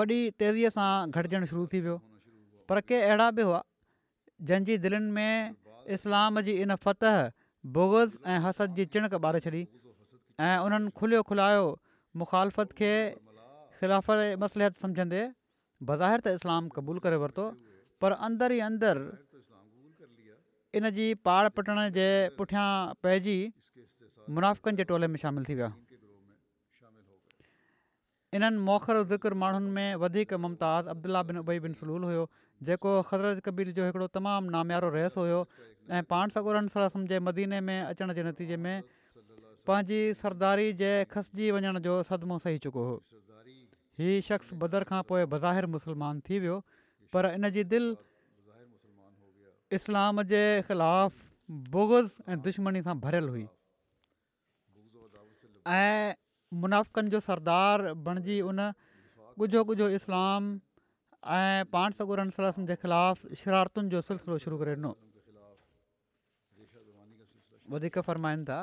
वॾी 0.00 0.20
तेज़ीअ 0.44 0.74
सां 0.78 0.92
गॾिजणु 1.18 1.50
शुरू 1.54 1.66
थी 1.76 1.80
वियो 1.88 1.98
पर 2.68 2.80
के 2.92 3.00
अहिड़ा 3.00 3.30
बि 3.40 3.42
हुआ 3.52 3.62
जंहिंजी 4.46 4.76
दिलनि 4.82 5.10
में 5.12 5.56
इस्लाम 5.98 6.40
जी 6.48 6.52
इन 6.62 6.74
फतह 6.84 7.16
बोगज़ 7.76 8.16
ऐं 8.30 8.38
हसद 8.46 8.74
जी 8.74 8.84
चिणक 8.94 9.14
ॿारे 9.22 9.40
छॾी 9.46 9.62
ऐं 10.48 10.56
उन्हनि 10.66 10.90
खुलियो 10.98 11.22
खुलायो 11.30 11.64
मुखालफ़त 12.22 12.72
खे 12.80 12.90
ख़िलाफ़त 13.80 14.36
मसलहत 14.42 14.76
सम्झंदे 14.84 15.22
बज़ाहिर 15.90 16.20
त 16.20 16.36
इस्लाम 16.38 16.64
क़बूलु 16.76 17.00
करे 17.06 17.18
वरितो 17.24 17.46
पर 18.04 18.10
अंदरि 18.28 18.56
ई 18.62 18.64
अंदरि 18.70 19.04
इन 20.78 20.84
जी 21.00 21.06
पाड़ 21.26 21.46
पटण 21.58 21.76
जे 21.98 22.06
पुठियां 22.38 22.68
पंहिंजी 23.02 23.38
मुनाफ़कनि 24.38 24.76
जे 24.78 24.84
टोले 24.92 25.06
में 25.14 25.20
शामिलु 25.26 25.46
थी 25.50 25.54
विया 25.62 25.70
इन्हनि 28.38 28.58
मोखर 28.70 28.96
ज़िक्र 29.14 29.30
माण्हुनि 29.42 29.70
में 29.78 29.88
वधीक 30.04 30.30
मुमताज़ 30.46 30.84
अब्दुला 30.94 31.20
बिन 31.28 31.36
उबई 31.44 31.58
बिन 31.66 31.72
फलूल 31.82 32.02
हुयो 32.12 32.24
जेको 32.66 32.90
ख़ज़रत 33.06 33.40
कबीर 33.46 33.70
जो 33.78 33.84
हिकिड़ो 33.86 34.06
तमामु 34.18 34.50
नाम्यारो 34.50 34.88
रहिस 34.96 35.14
हुयो 35.22 35.40
ऐं 35.94 36.02
पाण 36.10 36.28
सॻ 36.34 37.06
जे 37.12 37.18
मदीने 37.26 37.60
में 37.62 37.78
अचण 37.82 38.12
जे 38.18 38.22
नतीजे 38.30 38.56
में 38.56 38.82
पंहिंजी 39.66 40.00
सरदारी 40.22 40.72
जे 40.80 40.90
खसिजी 41.12 41.50
वञण 41.58 41.78
जो 41.86 41.94
सदमो 42.10 42.38
सही 42.46 42.58
चुको 42.66 42.84
हो 42.90 42.96
हीउ 44.02 44.20
शख़्स 44.30 44.54
बदर 44.64 44.84
खां 44.90 45.02
पोइ 45.10 45.24
बज़ाहिर 45.36 45.66
मुसलमान 45.78 46.20
थी 46.28 46.38
वियो 46.46 46.58
पर 47.14 47.30
इनजी 47.38 47.64
दिलि 47.74 47.94
इस्लाम 49.78 50.22
जे 50.34 50.42
ख़िलाफ़ु 50.68 51.26
बोगज़ 51.76 52.12
ऐं 52.30 52.36
दुश्मनी 52.48 52.82
सां 52.88 52.94
भरियलु 53.06 53.30
हुई 53.36 53.46
ऐं 55.80 56.14
मुनाफ़िकनि 56.64 57.10
जो 57.16 57.20
सरदार 57.28 57.92
बणिजी 58.08 58.40
उन 58.52 58.64
कुझु 59.42 59.64
कुझु 59.72 59.88
इस्लाम 60.00 60.54
ऐं 61.26 61.64
पाण 61.74 61.92
सगुरन 61.98 62.30
सलनि 62.30 62.64
जे 62.70 62.74
ख़िलाफ़ु 62.78 63.34
शरारतुनि 63.42 63.88
जो 63.90 64.00
सिलसिलो 64.06 64.38
शुरू 64.38 64.58
करे 64.58 64.74
ॾिनो 64.78 64.92
वधीक 67.74 67.98
फ़र्माईनि 68.06 68.44
था 68.46 68.58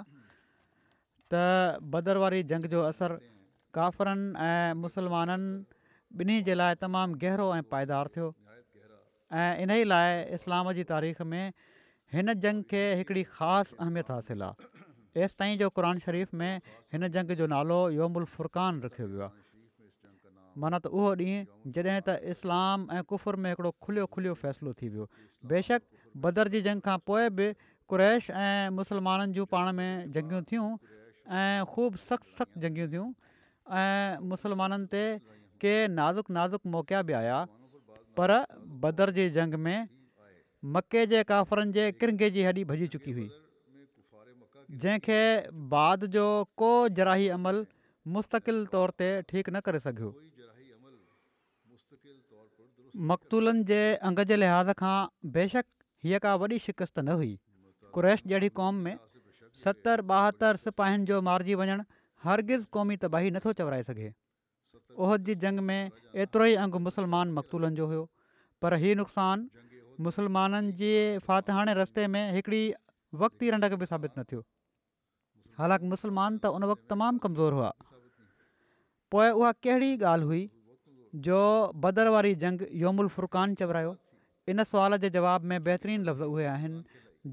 त 1.34 1.82
बदर 1.84 2.18
वारी 2.24 2.42
जंग 2.48 2.66
जो 2.72 2.82
असरु 2.92 3.18
काफ़िरनि 3.76 4.28
ऐं 4.48 4.74
मुसलमाननि 4.80 5.52
ॿिन्ही 6.24 6.38
जे 6.48 6.54
लाइ 6.56 6.74
तमामु 6.80 7.20
गहिरो 7.20 7.48
ऐं 7.60 7.62
पाइदारु 7.76 8.10
थियो 8.16 8.28
ऐं 9.44 9.52
इन 9.68 9.72
ई 9.76 9.84
लाइ 9.92 10.24
इस्लाम 10.40 10.72
जी 10.80 10.84
तारीख़ 10.96 11.22
में 11.36 11.52
हिन 12.16 12.34
जंग 12.46 12.64
खे 12.72 12.82
हिकिड़ी 13.04 13.24
ख़ासि 13.38 13.76
अहमियत 13.84 14.10
हासिलु 14.16 14.46
आहे 14.52 14.86
तेसि 15.18 15.36
ताईं 15.42 15.58
जो 15.64 15.70
क़रान 15.78 16.00
शरीफ़ 16.08 16.32
में 16.42 16.52
हिन 16.94 17.08
जंग 17.18 17.36
जो 17.42 17.48
नालो 17.56 17.80
योमुल 18.02 18.26
फ़ुरकान 18.38 18.82
रखियो 18.88 19.08
वियो 19.12 19.24
आहे 19.28 19.44
माना 20.64 20.78
त 20.84 20.88
उहो 20.98 21.08
ॾींहुं 21.22 21.72
जॾहिं 21.76 21.96
त 22.06 22.20
इस्लाम 22.34 22.84
ऐं 22.98 23.04
कुफुर 23.12 23.36
में 23.46 23.50
हिकिड़ो 23.50 23.72
खुलियो 23.88 24.06
खुलियो 24.18 24.34
फ़ैसिलो 24.42 24.74
थी 24.82 24.90
वियो 24.96 25.06
बेशक 25.52 25.82
बदर 25.94 26.20
बदरजी 26.26 26.62
जंग 26.68 26.82
खां 26.88 26.96
पोइ 27.10 27.30
बि 27.40 27.48
कुरैश 27.94 28.30
ऐं 28.44 28.70
मुसलमाननि 28.80 29.34
जूं 29.38 29.46
पाण 29.56 29.72
में 29.80 29.90
जंगियूं 30.18 30.42
थियूं 30.52 30.68
ऐं 31.40 31.66
ख़ूबु 31.74 31.98
सख़्तु 32.08 32.30
सख़्तु 32.36 32.62
जंगियूं 32.68 32.88
थियूं 32.94 33.08
ऐं 33.82 34.22
मुसलमाननि 34.34 34.88
ते 34.94 35.04
के 35.66 35.74
नाज़ुक 36.00 36.28
नाज़ुक 36.40 36.70
मोकिया 36.76 37.02
बि 37.10 37.18
आया 37.22 37.38
पर 38.20 38.36
बदर 38.36 38.70
बदरजी 38.88 39.30
जंग 39.40 39.54
में 39.68 39.80
मके 40.78 41.06
जे 41.16 41.24
काफ़रनि 41.32 41.72
जे 41.80 41.92
किरंगे 42.04 42.30
जी 42.38 42.46
हॾी 42.50 42.64
भॼी 42.72 42.88
चुकी 42.98 43.12
हुई 43.20 43.30
जंहिंखे 44.86 45.22
बाद 45.76 46.06
जो 46.16 46.26
को 46.64 46.72
जराही 47.02 47.28
अमल 47.40 47.66
मुस्तक़िल 48.16 48.66
तौर 48.78 48.90
ते 49.02 49.08
ठीकु 49.34 49.52
न 49.58 49.60
करे 49.68 49.80
सघियो 49.84 50.10
मक़तूलनि 52.98 53.64
जे 53.70 53.78
अंग 54.10 54.20
जे 54.28 54.36
लिहाज़ 54.36 54.72
खां 54.82 54.96
बेशक 55.38 55.66
हीअ 56.04 56.20
का 56.26 56.34
वॾी 56.44 56.58
शिकस्त 56.66 57.00
न 57.00 57.18
हुई 57.22 57.32
कुरैश 57.98 58.24
जहिड़ी 58.32 58.50
क़ौम 58.60 58.76
में 58.86 58.96
सतरि 59.64 60.06
ॿाहतरि 60.18 60.62
सिपाहियुनि 60.66 61.06
जो 61.10 61.20
मारिजी 61.30 61.56
वञणु 61.62 61.84
हरगिज़ 62.28 62.66
क़ौमी 62.78 62.98
तबाही 63.04 63.32
नथो 63.38 63.54
चवराए 63.62 63.84
सघे 63.90 64.10
उहद 65.08 65.26
जी 65.30 65.36
जंग 65.44 65.64
में 65.72 65.80
एतिरो 65.80 66.48
ई 66.54 66.56
अंगु 66.68 66.84
मुसलमान 66.88 67.36
मकतूलनि 67.40 67.80
जो 67.82 67.88
हुयो 67.92 68.06
पर 68.66 68.78
हीअ 68.86 69.00
नुक़सानु 69.02 70.08
मुसलमाननि 70.10 70.76
जे 70.84 70.94
फ़ातहाणे 71.30 71.78
रस्ते 71.82 72.08
में 72.16 72.24
हिकिड़ी 72.40 72.64
वक़्त 73.26 73.48
रंडक 73.58 73.80
बि 73.86 73.92
साबित 73.94 74.20
न 74.20 74.24
थियो 74.32 74.46
हालांकि 75.62 75.92
मुस्लमान 75.96 76.40
त 76.42 76.56
उन 76.60 76.72
वक़्तु 76.74 76.90
तमामु 76.98 77.26
कमज़ोर 77.28 77.60
हुआ 77.62 77.78
पोइ 79.16 79.30
उहा 79.40 79.52
कहिड़ी 79.68 79.94
ॻाल्हि 80.02 80.32
हुई 80.36 80.44
जो 81.24 81.40
भर 81.84 82.08
वारी 82.14 82.34
जंग 82.40 82.62
योमुल 82.84 83.08
फुरकान 83.16 83.54
चवरायो 83.60 83.96
इन 84.54 84.64
सुवाल 84.70 84.98
जे 85.04 85.10
जवाब 85.10 85.42
में 85.52 85.64
बहितरीनु 85.64 86.04
लफ़्ज़ 86.10 86.24
उहे 86.24 86.46
आहिनि 86.46 86.84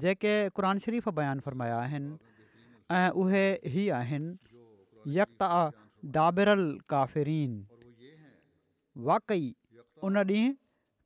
जेके 0.03 0.33
क़ुर 0.59 0.67
शरीफ़ 0.85 1.09
बयानु 1.17 1.41
फ़रमाया 1.47 1.77
आहिनि 1.79 2.15
ऐं 2.99 3.09
उहे 3.23 3.43
ई 3.67 3.87
आहिनि 3.97 5.25
दाबिरल 6.17 6.63
काफ़रीन 6.93 7.53
वाक़ई 9.09 9.49
उन 10.09 10.17
ॾींहुं 10.17 10.53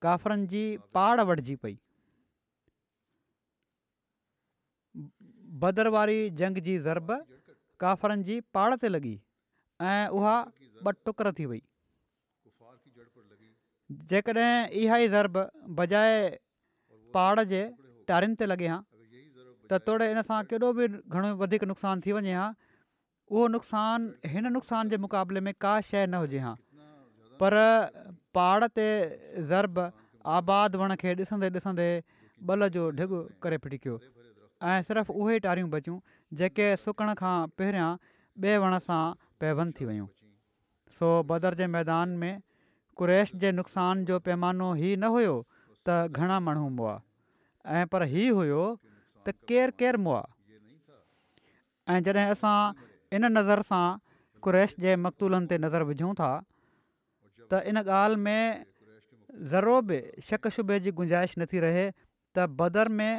काफ़रनि 0.08 0.46
जी 0.52 0.62
पाड़ 0.98 1.22
वठिजी 1.30 1.56
पई 1.64 1.76
भदर 5.66 5.88
वारी 5.98 6.20
जंग 6.44 6.58
जी 6.70 6.78
ज़रब 6.90 7.18
काफ़रनि 7.86 8.24
जी 8.30 8.38
पाड़ 8.60 8.74
ते 8.86 8.90
लॻी 8.94 9.16
ऐं 9.94 10.08
उहा 10.22 10.36
ॿ 10.86 10.94
टुकर 11.08 11.32
थी 11.40 11.46
वई 11.54 11.62
जेकॾहिं 13.90 14.76
इहा 14.84 14.98
ई 14.98 15.08
ज़रब 15.12 15.44
बजाए 15.80 16.16
पहाड़ 17.18 17.44
जे 17.54 17.60
टारिनि 18.12 18.36
ते 18.42 18.46
लॻे 18.52 18.68
हा 18.72 18.80
त 19.72 19.80
तोड़े 19.88 20.10
इन 20.16 20.22
सां 20.30 20.40
केॾो 20.54 20.72
बि 20.80 20.88
घणो 20.96 21.30
वधीक 21.44 21.64
नुक़सानु 21.72 22.04
थी 22.08 22.12
वञे 22.20 22.34
हा 22.40 22.48
उहो 23.32 23.46
नुक़सानु 23.56 24.32
हिन 24.34 24.52
नुक़सान 24.56 24.92
जे 24.92 24.98
मुक़ाबले 25.08 25.40
में 25.48 25.54
का 25.66 25.74
शइ 25.92 26.04
न 26.04 26.22
हुजे 26.24 26.44
हा 26.48 26.52
पर 27.44 27.56
पहाड़ 28.40 28.68
ते 28.80 28.88
ज़रब 29.52 29.80
आबाद 30.40 30.76
वण 30.84 30.96
खे 31.04 31.14
ॾिसंदे 31.22 31.52
ॾिसंदे 31.60 31.88
ॿल 32.56 32.68
जो 32.78 32.90
ढिघु 33.00 33.22
करे 33.46 33.58
फिटिकियो 33.68 33.96
ऐं 34.02 34.82
सिर्फ़ु 34.90 35.14
उहे 35.16 35.38
ई 35.40 35.44
टारियूं 35.48 35.70
बचियूं 35.78 35.98
जेके 36.42 36.68
सुकण 36.84 37.14
खां 37.24 37.36
पहिरियां 37.62 37.88
ॿिए 38.48 38.58
वण 38.68 38.80
सां 38.90 39.02
पैवन 39.46 39.72
थी 39.80 39.90
वियूं 39.94 40.10
सो 41.00 41.14
बदर 41.32 41.56
जे 41.62 41.68
मैदान 41.78 42.16
में 42.26 42.36
कुरैश 42.98 43.32
जे 43.42 43.52
नुक़सान 43.56 44.04
जो 44.10 44.18
पैमानो 44.26 44.68
ई 44.76 44.96
न 44.98 45.14
हुयो 45.14 45.34
त 45.88 45.98
घणा 46.20 46.38
माण्हू 46.46 46.68
मुआ 46.78 46.96
ऐं 47.78 47.86
पर 47.94 48.04
हीउ 48.14 48.36
हुओ 48.42 48.64
त 49.26 49.36
केरु 49.52 49.76
केरु 49.82 50.02
मुआ 50.08 50.22
ऐं 51.94 52.04
जॾहिं 52.08 52.24
असां 52.34 52.56
इन 53.16 53.30
नज़र 53.38 53.62
सां 53.72 53.86
कुरैश 54.48 54.76
जे 54.86 54.96
मक़तूलनि 55.06 55.48
ते 55.54 55.58
नज़र 55.66 55.88
विझूं 55.92 56.12
था 56.22 56.30
त 57.52 57.62
इन 57.72 57.82
ॻाल्हि 57.86 58.20
में 58.28 58.42
ज़रो 59.54 59.78
बि 59.92 60.00
शक़ 60.30 60.50
शुबे 60.58 60.80
जी 60.88 60.92
गुंजाइश 61.02 61.38
नथी 61.42 61.60
रहे 61.66 61.86
त 61.92 62.48
बदर 62.62 62.90
में 63.02 63.12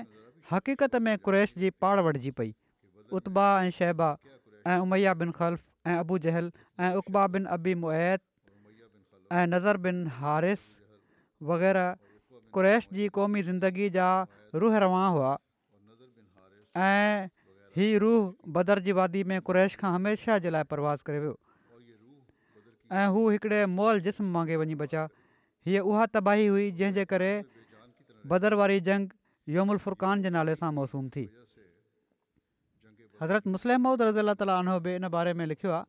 हक़ीक़त 0.51 0.97
में 1.09 1.15
कुरैश 1.29 1.55
जी 1.65 1.71
पाड़ 1.85 1.97
वठिजी 2.09 2.31
पई 2.41 2.51
उतबा 3.21 3.47
ऐं 3.61 3.71
शहबा 3.79 4.11
ऐं 4.73 4.81
उमैया 4.89 5.15
बिन 5.23 5.31
ख़ल्फ़ 5.39 5.65
ऐं 5.93 5.99
अबू 6.05 6.19
जहल 6.27 6.51
ऐं 6.89 6.93
उकबा 7.03 7.27
बिन 7.37 7.45
अबी 7.59 7.75
मुहैत 7.87 8.21
ऐं 9.31 9.47
नज़र 9.47 9.77
बिन 9.85 10.07
हारिस 10.19 10.61
वग़ैरह 11.45 11.97
कुरैश 12.53 12.89
जी 12.93 13.09
क़ौमी 13.13 13.43
ज़िंदगी 13.43 13.89
जा 13.97 14.07
रूह 14.55 14.77
रवां 14.85 15.11
हुआ 15.13 15.33
ऐं 16.77 17.29
हीअ 17.77 17.99
रूह 18.01 18.23
बदर 18.55 18.79
जी 18.89 18.93
वादी 18.99 19.25
में 19.29 19.41
कुरैश 19.45 19.77
खां 19.83 19.93
हमेशह 19.95 20.39
जे 20.45 20.51
लाइ 20.51 20.65
परवास 20.73 21.03
करे 21.09 21.19
वियो 21.21 21.37
ऐं 22.97 23.07
हू 23.13 23.29
हिकिड़े 23.31 23.61
मॉल 23.69 24.01
जिस्म 24.09 24.25
मांगे 24.39 24.57
वञी 24.65 24.75
बचिया 24.85 25.05
हीअ 25.67 25.83
उहा 25.91 26.07
तबाही 26.17 26.47
हुई 26.47 26.71
जंहिंजे 26.81 27.05
करे 27.13 27.33
बदर 28.33 28.55
वारी 28.61 28.81
जंग 28.89 29.11
योमुल 29.57 29.79
फुरकान 29.85 30.23
जे 30.23 30.31
नाले 30.39 30.55
सां 30.63 30.73
मौसूम 30.81 31.09
थी 31.17 31.29
हज़रत 33.23 33.47
मुसलम 33.55 33.87
रन्हबे 34.03 34.93
हिन 34.99 35.09
बारे 35.19 35.33
में 35.35 35.47
लिखियो 35.53 35.73
आहे 35.83 35.85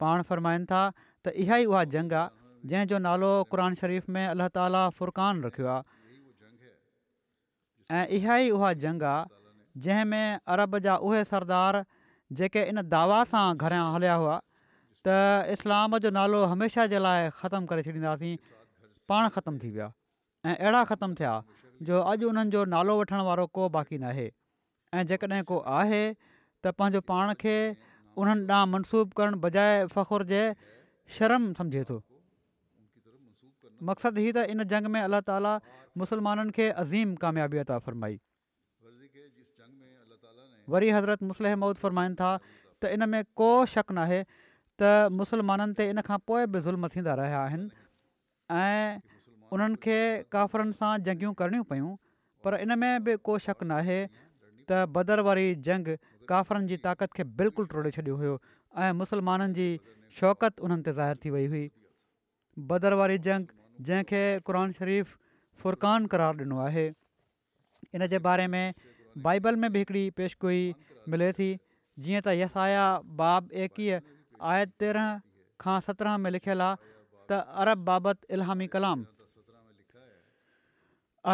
पाण 0.00 0.22
फ़रमाइनि 0.28 0.64
था 0.70 0.82
त 1.26 1.32
इहा 1.42 1.54
ई 1.62 1.66
उहा 1.74 1.80
जंग 1.92 2.12
आहे 2.16 2.28
जंहिंजो 2.70 2.98
नालो 3.04 3.28
क़ुर 3.52 3.62
शरीफ़ 3.82 4.12
में 4.16 4.24
अल्ला 4.32 4.44
ताला 4.56 4.80
फ़ुरकान 4.98 5.46
रखियो 5.46 5.70
आहे 5.74 6.18
ऐं 6.18 8.04
इहा 8.18 8.34
ई 8.46 8.54
उहा 8.58 8.68
जंग 8.86 9.02
आहे 9.12 9.82
जंहिंमें 9.86 10.44
अरब 10.56 10.76
जा 10.86 10.94
उहे 11.08 11.22
सरदार 11.30 11.78
जेके 12.40 12.62
इन 12.74 12.78
दावा 12.94 13.16
सां 13.32 13.40
घरां 13.58 13.80
हलिया 13.96 14.14
हुआ 14.22 14.36
त 15.06 15.16
इस्लाम 15.56 15.98
जो 16.06 16.12
नालो 16.18 16.44
हमेशह 16.54 16.86
जे 16.94 17.02
लाइ 17.08 17.34
ख़तमु 17.42 17.66
करे 17.74 17.84
छॾींदासीं 17.88 18.30
पाण 19.10 19.30
ख़तमु 19.38 19.58
थी 19.64 19.72
विया 19.78 19.90
ऐं 20.46 20.54
अहिड़ा 20.62 20.84
ख़तमु 20.92 21.18
थिया 21.22 21.34
जो 21.90 22.02
अॼु 22.12 22.30
उन्हनि 22.30 22.54
जो 22.58 22.62
नालो 22.76 22.98
वठण 23.02 23.26
वारो 23.32 23.46
को 23.60 23.66
बाक़ी 23.80 23.98
न 24.04 24.30
ऐं 25.00 25.02
जेकॾहिं 25.10 25.42
को 25.50 25.56
आहे 25.82 26.02
त 26.62 26.74
पंहिंजो 26.78 27.02
पाण 27.12 27.34
खे 27.44 27.56
उन्हनि 28.22 28.46
ॾांहुं 28.60 28.70
मनसूबु 28.78 29.12
करणु 29.18 29.38
फ़ख़ुर 29.98 30.22
जे 30.34 30.42
शर्म 31.18 31.52
सम्झे 31.58 31.82
थो 31.88 31.98
मक़सदु 33.90 34.20
हीअ 34.24 34.32
त 34.36 34.44
इन 34.54 34.64
जंग 34.72 34.86
में 34.92 35.00
अल्ला 35.00 35.20
ताला 35.30 35.52
मुसलमाननि 36.02 36.52
खे 36.58 36.66
अज़ीम 36.84 37.14
कामयाबी 37.24 37.58
अता 37.66 37.76
फ़रमाई 37.86 38.16
वरी 40.74 40.88
हज़रत 40.98 41.20
मुस्लिह 41.32 41.54
मौद 41.64 41.74
फ़रमाइनि 41.84 42.14
था 42.22 42.30
त 42.42 42.82
इन 42.96 43.00
में 43.14 43.22
को 43.42 43.48
शक 43.74 43.92
न 43.94 43.98
आहे 44.06 44.20
त 44.82 45.12
मुसलमाननि 45.20 45.72
ते 45.80 45.88
इन 45.92 46.00
खां 46.08 46.18
पोइ 46.30 46.46
बि 46.54 46.58
ज़ुल्म 46.66 46.88
थींदा 46.96 47.12
रहिया 47.20 47.38
आहिनि 47.48 47.68
ऐं 48.60 49.20
उन्हनि 49.56 49.76
खे 49.86 49.98
काफ़रनि 50.36 50.74
सां 50.82 50.92
जंगियूं 51.08 51.32
करणियूं 51.42 51.66
पयूं 51.72 51.92
पर 52.44 52.58
इन 52.66 52.70
में 52.84 52.92
बि 53.04 53.14
को 53.28 53.38
शक 53.48 53.62
न 53.62 53.78
आहे 53.82 54.00
त 54.66 54.84
बदर 54.96 55.20
वारी 55.28 55.48
जंग 55.70 55.92
काफ़रनि 56.32 56.66
जी 56.74 56.80
ताक़त 56.88 57.08
खे 57.20 57.30
बिल्कुलु 57.42 57.66
टोड़े 57.74 57.90
छॾियो 57.98 58.16
हुयो 58.22 58.34
ऐं 58.86 58.92
मुसलमाननि 59.02 59.52
जी 59.60 59.68
शौकत 60.18 60.62
उन्हनि 60.66 60.84
ते 60.88 60.92
ज़ाहिर 60.98 61.22
थी 61.24 61.32
वई 61.36 61.46
हुई 61.54 61.64
बदर 62.72 62.98
वारी 63.02 63.18
जंग 63.30 63.54
जंहिंखे 63.88 64.24
क़रान 64.50 65.04
فرقان 65.60 66.06
قرار 66.06 66.08
क़रारु 66.34 66.44
ॾिनो 66.44 66.58
आहे 66.62 66.86
इन 67.94 68.06
जे 68.12 68.18
बारे 68.24 68.46
में 68.54 68.74
बाइबल 69.26 69.56
में 69.60 69.72
बि 69.76 69.78
हिकिड़ी 69.84 70.10
पेशगोई 70.16 70.58
मिले 71.14 71.28
थी 71.38 71.46
जीअं 72.06 72.20
त 72.24 72.34
यसाया 72.38 72.82
बाब 73.20 73.48
एकी 73.66 73.86
आय 73.92 74.66
तेरहं 74.82 75.16
खां 75.64 75.76
सत्रहं 75.86 76.18
में 76.24 76.30
लिखियलु 76.34 76.64
आहे 76.66 76.76
त 77.30 77.38
अरब 77.64 77.84
बाबति 77.88 78.36
इलामी 78.38 78.66
कलाम 78.74 79.06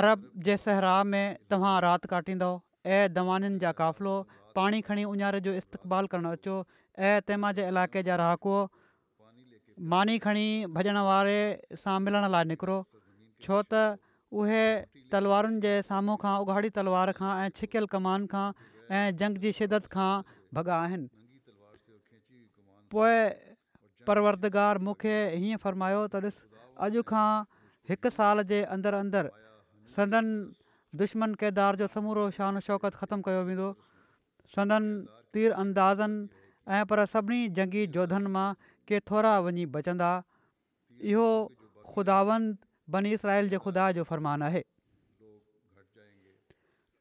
अरब 0.02 0.30
जे 0.48 0.56
सहरा 0.68 0.94
में 1.16 1.36
तव्हां 1.54 1.74
राति 1.88 2.08
काटींदव 2.14 2.60
ऐं 2.98 3.00
दवानीनि 3.18 3.58
जा 3.66 3.72
काफ़िलो 3.82 4.14
पाणी 4.60 4.80
खणी 4.90 5.04
ऊञारे 5.16 5.40
जो 5.48 5.54
इस्तेबालु 5.64 6.12
करणु 6.14 6.36
अचो 6.38 6.60
ऐं 6.98 7.20
तंहिंमां 7.26 7.52
जे 7.58 7.66
इलाइक़े 7.68 8.02
जा 8.08 8.16
रहाको 8.20 8.56
मानी 9.92 10.16
खणी 10.24 10.46
भॼण 10.76 10.96
वारे 11.08 11.36
सां 11.82 11.96
मिलण 12.06 12.28
लाइ 12.36 12.44
निकिरो 12.52 12.78
छो 13.44 13.60
त 13.72 13.96
उहे 14.40 14.64
तलवारुनि 15.12 15.60
जे 15.64 15.72
साम्हूं 15.88 16.16
खां 16.24 16.34
उघाड़ी 16.44 16.70
तलवार 16.78 17.12
खां 17.20 17.30
ऐं 17.44 17.48
छिकियल 17.56 17.86
कमान 17.94 18.26
खां 18.34 18.44
ऐं 18.96 19.16
जंग 19.22 19.38
जी 19.46 19.52
शिदत 19.60 19.88
खां 19.94 20.10
भॻा 20.56 20.74
आहिनि 20.82 21.08
पोइ 22.92 23.16
परवर्दगार 24.08 24.78
मूंखे 24.88 25.16
हीअं 25.42 25.64
फ़र्मायो 25.64 26.04
त 26.12 26.24
ॾिस 26.26 26.40
अॼु 26.86 27.04
खां 27.12 27.26
हिकु 27.90 28.12
साल 28.18 28.44
जे 28.52 28.60
अंदरि 28.76 29.00
अंदरि 29.06 29.34
संदन 29.96 30.30
दुश्मन 31.00 31.34
किरदार 31.42 31.80
जो 31.82 31.86
समूरो 31.96 32.28
शान 32.38 32.60
शौक़त 32.68 32.96
ख़तमु 33.02 33.26
कयो 33.28 33.42
वेंदो 33.50 33.70
संदन 34.56 34.88
तीर 35.36 35.52
अंदाज़नि 35.64 36.41
ऐं 36.68 36.84
पर 36.86 37.04
सभिनी 37.12 37.48
जंगी 37.58 37.86
जोधनि 37.96 38.28
मां 38.34 38.52
के 38.88 39.00
थोरा 39.10 39.38
वञी 39.46 39.64
बचंदा 39.76 40.10
इहो 41.12 41.26
ख़ुदावंद 41.94 42.56
बनी 42.94 43.12
इसराइल 43.18 43.48
जे 43.54 43.58
ख़ुदा 43.58 43.90
जो 43.98 44.04
फ़रमान 44.10 44.42
आहे 44.48 44.62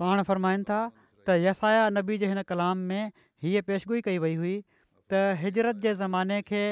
पाण 0.01 0.23
फ़रमाईनि 0.29 0.63
था 0.69 0.79
त 1.25 1.37
यसाया 1.45 1.89
नबी 1.97 2.17
जे 2.23 2.27
हिन 2.33 2.41
कलाम 2.53 2.77
में 2.91 3.11
हीअ 3.45 3.61
पेशगोई 3.69 4.01
कई 4.09 4.17
वई 4.25 4.35
हुई 4.41 4.55
त 4.63 5.21
हिजरत 5.43 5.83
जे 5.87 5.93
ज़माने 6.01 6.41
खे 6.49 6.63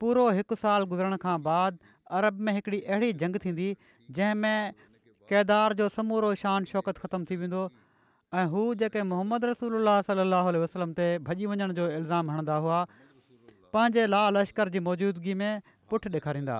पूरो 0.00 0.28
हिकु 0.40 0.60
साल 0.64 0.84
गुज़रण 0.92 1.16
खां 1.24 1.36
बाद 1.48 1.78
अरब 2.20 2.44
में 2.46 2.52
हिकिड़ी 2.58 2.80
अहिड़ी 2.94 3.12
जंग 3.24 3.40
थींदी 3.46 3.68
जंहिंमें 4.18 4.84
केदार 5.32 5.74
जो 5.80 5.88
समूरो 5.98 6.34
शान 6.44 6.70
शौक़त 6.74 6.98
ख़तमु 7.06 7.30
थी 7.30 7.36
वेंदो 7.44 7.64
ऐं 8.40 8.44
हू 8.52 8.62
जेके 8.78 9.02
मोहम्मद 9.08 9.44
रसूल 9.48 9.74
अलाह 9.80 9.98
सलाहु 10.06 10.52
वसलम 10.62 10.92
ते 11.00 11.04
भॼी 11.26 11.46
वञण 11.50 11.72
जो 11.80 11.84
इल्ज़ाम 11.96 12.30
हणंदा 12.34 12.54
हुआ 12.66 12.78
पंहिंजे 13.76 14.06
ला 14.14 14.22
लश्कर 14.36 14.70
जी 14.76 14.80
मौजूदगी 14.86 15.34
में 15.42 15.62
पुठि 15.90 16.10
ॾेखारींदा 16.16 16.56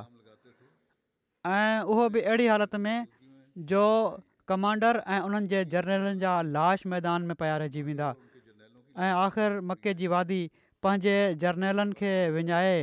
ऐं 1.53 1.95
उहो 1.95 2.05
बि 2.17 2.23
अहिड़ी 2.33 2.47
हालति 2.53 2.81
में 2.85 3.07
जो 3.73 3.83
कमांडर 4.53 5.01
ऐं 5.17 5.21
उन्हनि 5.31 5.49
जे 5.55 5.65
जर्नलनि 5.75 6.21
जा 6.27 6.35
लाश 6.59 6.87
मैदान 6.95 7.27
में 7.33 7.41
पिया 7.43 7.57
रहिजी 7.65 7.83
वेंदा 7.91 8.13
ऐं 8.19 9.11
आख़िर 9.25 9.59
मके 9.73 9.95
जी 10.03 10.13
वादी 10.15 10.41
पंहिंजे 10.89 11.17
जर्नलनि 11.47 11.93
खे 12.03 12.13
विञाए 12.39 12.79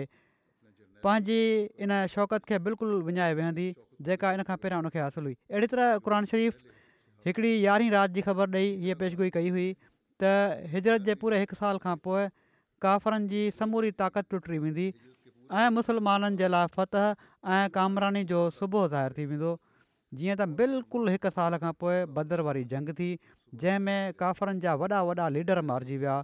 पंहिंजी 1.08 1.40
इन 1.88 1.96
शौक़त 2.18 2.52
खे 2.52 2.60
बिल्कुलु 2.68 3.00
विञाए 3.10 3.34
वेहंदी 3.42 3.70
जेका 4.10 4.34
इन 4.40 4.44
खां 4.52 4.58
पहिरियां 4.64 4.84
उनखे 4.86 5.06
हासिलु 5.08 5.28
हुई 5.32 5.38
अहिड़ी 5.40 5.76
तरह 5.76 5.98
क़ुर 6.10 6.32
शरीफ़ 6.36 6.62
हिकिड़ी 7.26 7.54
यारहीं 7.66 7.90
राति 7.92 8.14
जी 8.14 8.22
ख़बर 8.26 8.50
ॾेई 8.56 8.70
हीअ 8.84 8.96
पेशगोई 9.00 9.30
कई 9.38 9.50
हुई 9.54 9.66
त 10.24 10.70
हिजरत 10.74 11.02
जे 11.10 11.16
पूरे 11.24 11.40
हिकु 11.40 11.56
साल 11.60 11.78
खां 11.84 11.96
पोइ 12.08 12.28
काफ़रनि 12.86 13.28
जी 13.34 13.42
समूरी 13.58 13.92
ताक़त 14.02 14.30
टुटी 14.32 14.58
वेंदी 14.66 14.88
ऐं 15.54 15.70
मुसलमाननि 15.78 16.38
जे 16.42 16.48
लाइ 16.54 16.72
फत 16.78 16.96
ऐं 17.02 17.62
कामरानी 17.78 18.24
जो 18.32 18.40
सुबुह 18.58 18.88
ज़ाहिर 18.96 19.14
थी 19.18 19.26
वेंदो 19.36 19.52
जीअं 20.22 20.36
त 20.42 20.50
बिल्कुलु 20.62 21.14
हिकु 21.18 21.30
साल 21.38 21.58
खां 21.66 21.74
पोइ 21.86 22.02
बदर 22.18 22.42
वारी 22.50 22.64
जंग 22.74 22.94
थी 23.02 23.10
जंहिंमें 23.64 24.18
काफ़िरनि 24.24 24.60
जा 24.66 24.74
वॾा 24.84 25.00
वॾा 25.12 25.28
लीडर 25.38 25.62
मारिजी 25.70 25.98
विया 26.06 26.18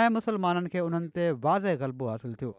ऐं 0.00 0.08
मुसलमाननि 0.18 0.74
खे 0.76 0.82
उन्हनि 0.90 1.12
ते 1.18 1.30
वाज़े 1.48 1.76
ग़लबो 1.86 2.12
हासिलु 2.16 2.42
थियो 2.44 2.52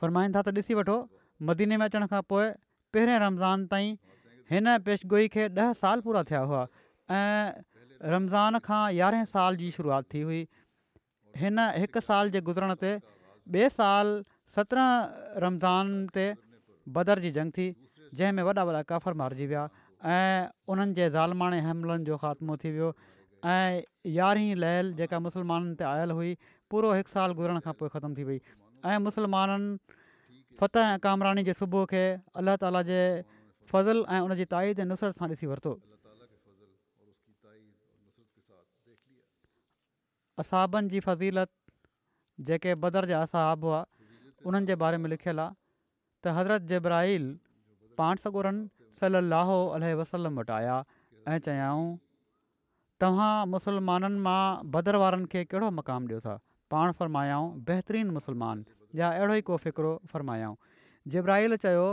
फ़रमाईंदा 0.00 0.40
त 0.50 0.68
ॾिसी 0.68 0.74
वठो 0.82 0.96
मदीने 1.52 1.76
में 1.82 1.90
अचण 1.92 2.06
खां 2.14 2.22
पोइ 2.32 2.46
पहिरें 2.96 3.16
रमज़ान 3.28 3.66
ताईं 3.72 3.94
हिन 4.54 4.72
पेशगोई 4.88 5.28
खे 5.36 5.46
ॾह 5.60 5.72
साल 5.84 6.04
पूरा 6.08 6.22
थिया 6.30 6.40
हुआ 6.50 6.58
ऐं 7.16 8.06
रमज़ान 8.16 8.58
खां 8.68 8.82
यारहें 8.96 9.24
साल 9.32 9.56
जी 9.62 9.70
शुरूआति 9.76 10.08
थी 10.14 10.20
हुई 10.28 10.42
हिन 11.40 11.64
हिक 11.84 11.98
साल 12.10 12.30
जे 12.36 12.40
गुज़रण 12.50 12.74
ते 12.84 12.92
ॿिए 13.56 13.70
साल 13.78 14.12
सत्रहं 14.58 15.40
रमज़ान 15.46 15.92
ते 16.18 16.28
बदर 16.98 17.24
जी 17.26 17.32
जंग 17.40 17.58
थी 17.58 17.68
जंहिंमें 18.20 18.42
वॾा 18.50 18.64
वॾा 18.70 18.82
कफ़र 18.94 19.20
मारिजी 19.22 19.46
विया 19.52 19.64
ऐं 20.14 20.72
उन्हनि 20.74 20.98
जे 21.00 21.08
ज़ालमाणे 21.10 21.60
हमलनि 21.68 22.06
जो 22.10 22.16
ख़ात्मो 22.24 22.56
थी 22.64 22.72
वियो 22.78 22.90
ऐं 23.54 23.82
यारहीं 24.18 24.54
लहल 24.64 24.92
जेका 25.02 25.20
मुसलमाननि 25.28 25.74
ते 25.82 25.88
आयल 25.92 26.16
हुई 26.20 26.32
पूरो 26.74 26.92
हिकु 27.00 27.14
साल 27.18 27.36
गुज़रण 27.40 27.64
खां 27.66 27.74
पोइ 27.82 27.92
ख़तमु 27.96 28.14
थी 28.20 28.24
वई 28.30 28.40
ऐं 28.94 28.98
मुसलमाननि 29.08 29.96
फ़तह 30.62 30.96
कामरानी 31.06 31.44
जे 31.50 31.58
सुबुह 31.62 31.88
खे 31.94 32.04
अलाह 32.42 32.62
ताला 32.64 32.82
जे 32.92 33.00
फज़ल 33.70 34.04
ऐं 34.16 34.20
उनजी 34.26 34.44
ताईद 34.54 34.80
ऐं 34.80 34.84
नुसर 34.92 35.12
सां 35.18 35.26
ॾिसी 35.34 35.46
वरितो 35.52 35.70
असहाबनि 40.42 40.92
जी 40.94 41.00
फ़ज़ीलत 41.08 41.50
जेके 42.50 42.74
बदर 42.84 43.08
जा 43.12 43.20
असहाब 43.28 43.64
हुआ 43.68 43.80
उन्हनि 44.50 44.70
जे 44.72 44.76
बारे 44.84 45.00
में 45.04 45.08
लिखियलु 45.14 45.46
आहे 45.46 45.54
त 46.26 46.34
हज़रत 46.38 46.68
जेब्राहिल 46.72 47.26
पाण 48.00 48.22
सगुरनि 48.24 48.96
सलाह 49.04 49.54
वसलम 50.02 50.38
वटि 50.40 50.52
आया 50.58 50.76
ऐं 51.34 51.38
चयाऊं 51.46 51.88
तव्हां 53.04 53.32
मुसलमाननि 53.54 54.22
मां 54.28 54.40
बदर 54.76 55.00
वारनि 55.04 55.32
खे 55.34 55.44
कहिड़ो 55.54 55.70
मक़ाम 55.78 56.10
ॾियो 56.10 56.20
था 56.28 56.38
पाण 56.74 56.92
फ़र्मायाऊं 57.00 57.48
बहितरीनु 57.70 58.14
मुसलमान 58.20 58.64
या 59.00 59.10
अहिड़ो 59.16 59.34
ई 59.34 59.46
को 59.50 59.56
फ़िक्रु 59.64 59.96
फ़र्मायाऊं 60.12 60.56
जिब्राहिल 61.14 61.56
चयो 61.64 61.86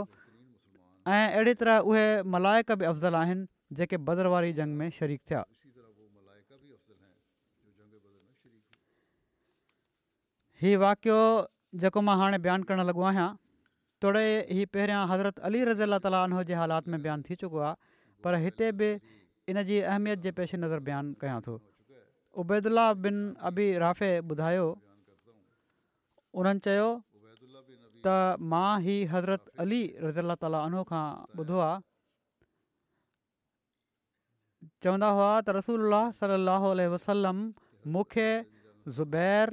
ऐं 1.06 1.32
अहिड़ी 1.32 1.54
तरह 1.60 1.78
उहे 1.78 2.06
افضل 2.18 2.76
बि 2.76 2.84
अफ़ज़ल 2.84 3.14
आहिनि 3.14 3.46
जेके 3.76 3.96
جنگ 3.96 4.26
वारी 4.32 4.52
जंग 4.52 4.76
में 4.78 4.90
शरीक 4.98 5.20
थिया 5.30 5.44
हीउ 10.62 10.78
वाकियो 10.80 11.18
जेको 11.82 12.00
मां 12.08 12.16
हाणे 12.18 12.38
बयानु 12.46 12.64
करणु 12.64 12.82
लॻो 12.90 13.02
आहियां 13.10 13.28
حضرت 13.34 14.50
ही 14.52 14.64
पहिरियां 14.66 15.08
हज़रत 15.10 15.38
अली 15.48 15.64
रज़ी 15.70 15.82
अला 15.82 15.98
तालात 16.00 16.88
में 16.88 17.00
बयानु 17.02 17.22
थी 17.30 17.34
चुको 17.42 17.58
आहे 17.68 17.74
पर 18.24 18.34
हिते 18.46 18.72
बि 18.80 18.90
इन 19.48 19.62
जी 19.68 19.78
अहमियत 19.80 20.18
जे 20.26 20.30
पेशे 20.38 20.56
नज़र 20.56 20.78
बयानु 20.88 21.14
कयां 21.20 21.40
थो 21.48 21.60
उबेदुल्ला 22.42 22.92
बिन 23.06 23.16
अबी 23.52 23.66
राफ़े 23.84 24.08
ॿुधायो 24.32 24.66
उन्हनि 26.40 26.60
त 28.04 28.14
मां 28.52 28.72
ही 28.86 28.94
हज़रत 29.12 29.42
अली 29.64 29.78
रज़ी 30.04 30.20
अलाह 30.24 30.36
तालो 30.42 30.82
खां 30.90 31.02
ॿुधो 31.42 31.58
आहे 31.66 31.76
चवंदा 34.86 35.08
हुआ 35.18 35.28
त 35.46 35.48
रसूल 35.58 35.96
सलाहु 36.20 36.68
वसलम 36.94 37.38
मूंखे 37.94 38.26
ज़ुबैर 38.96 39.46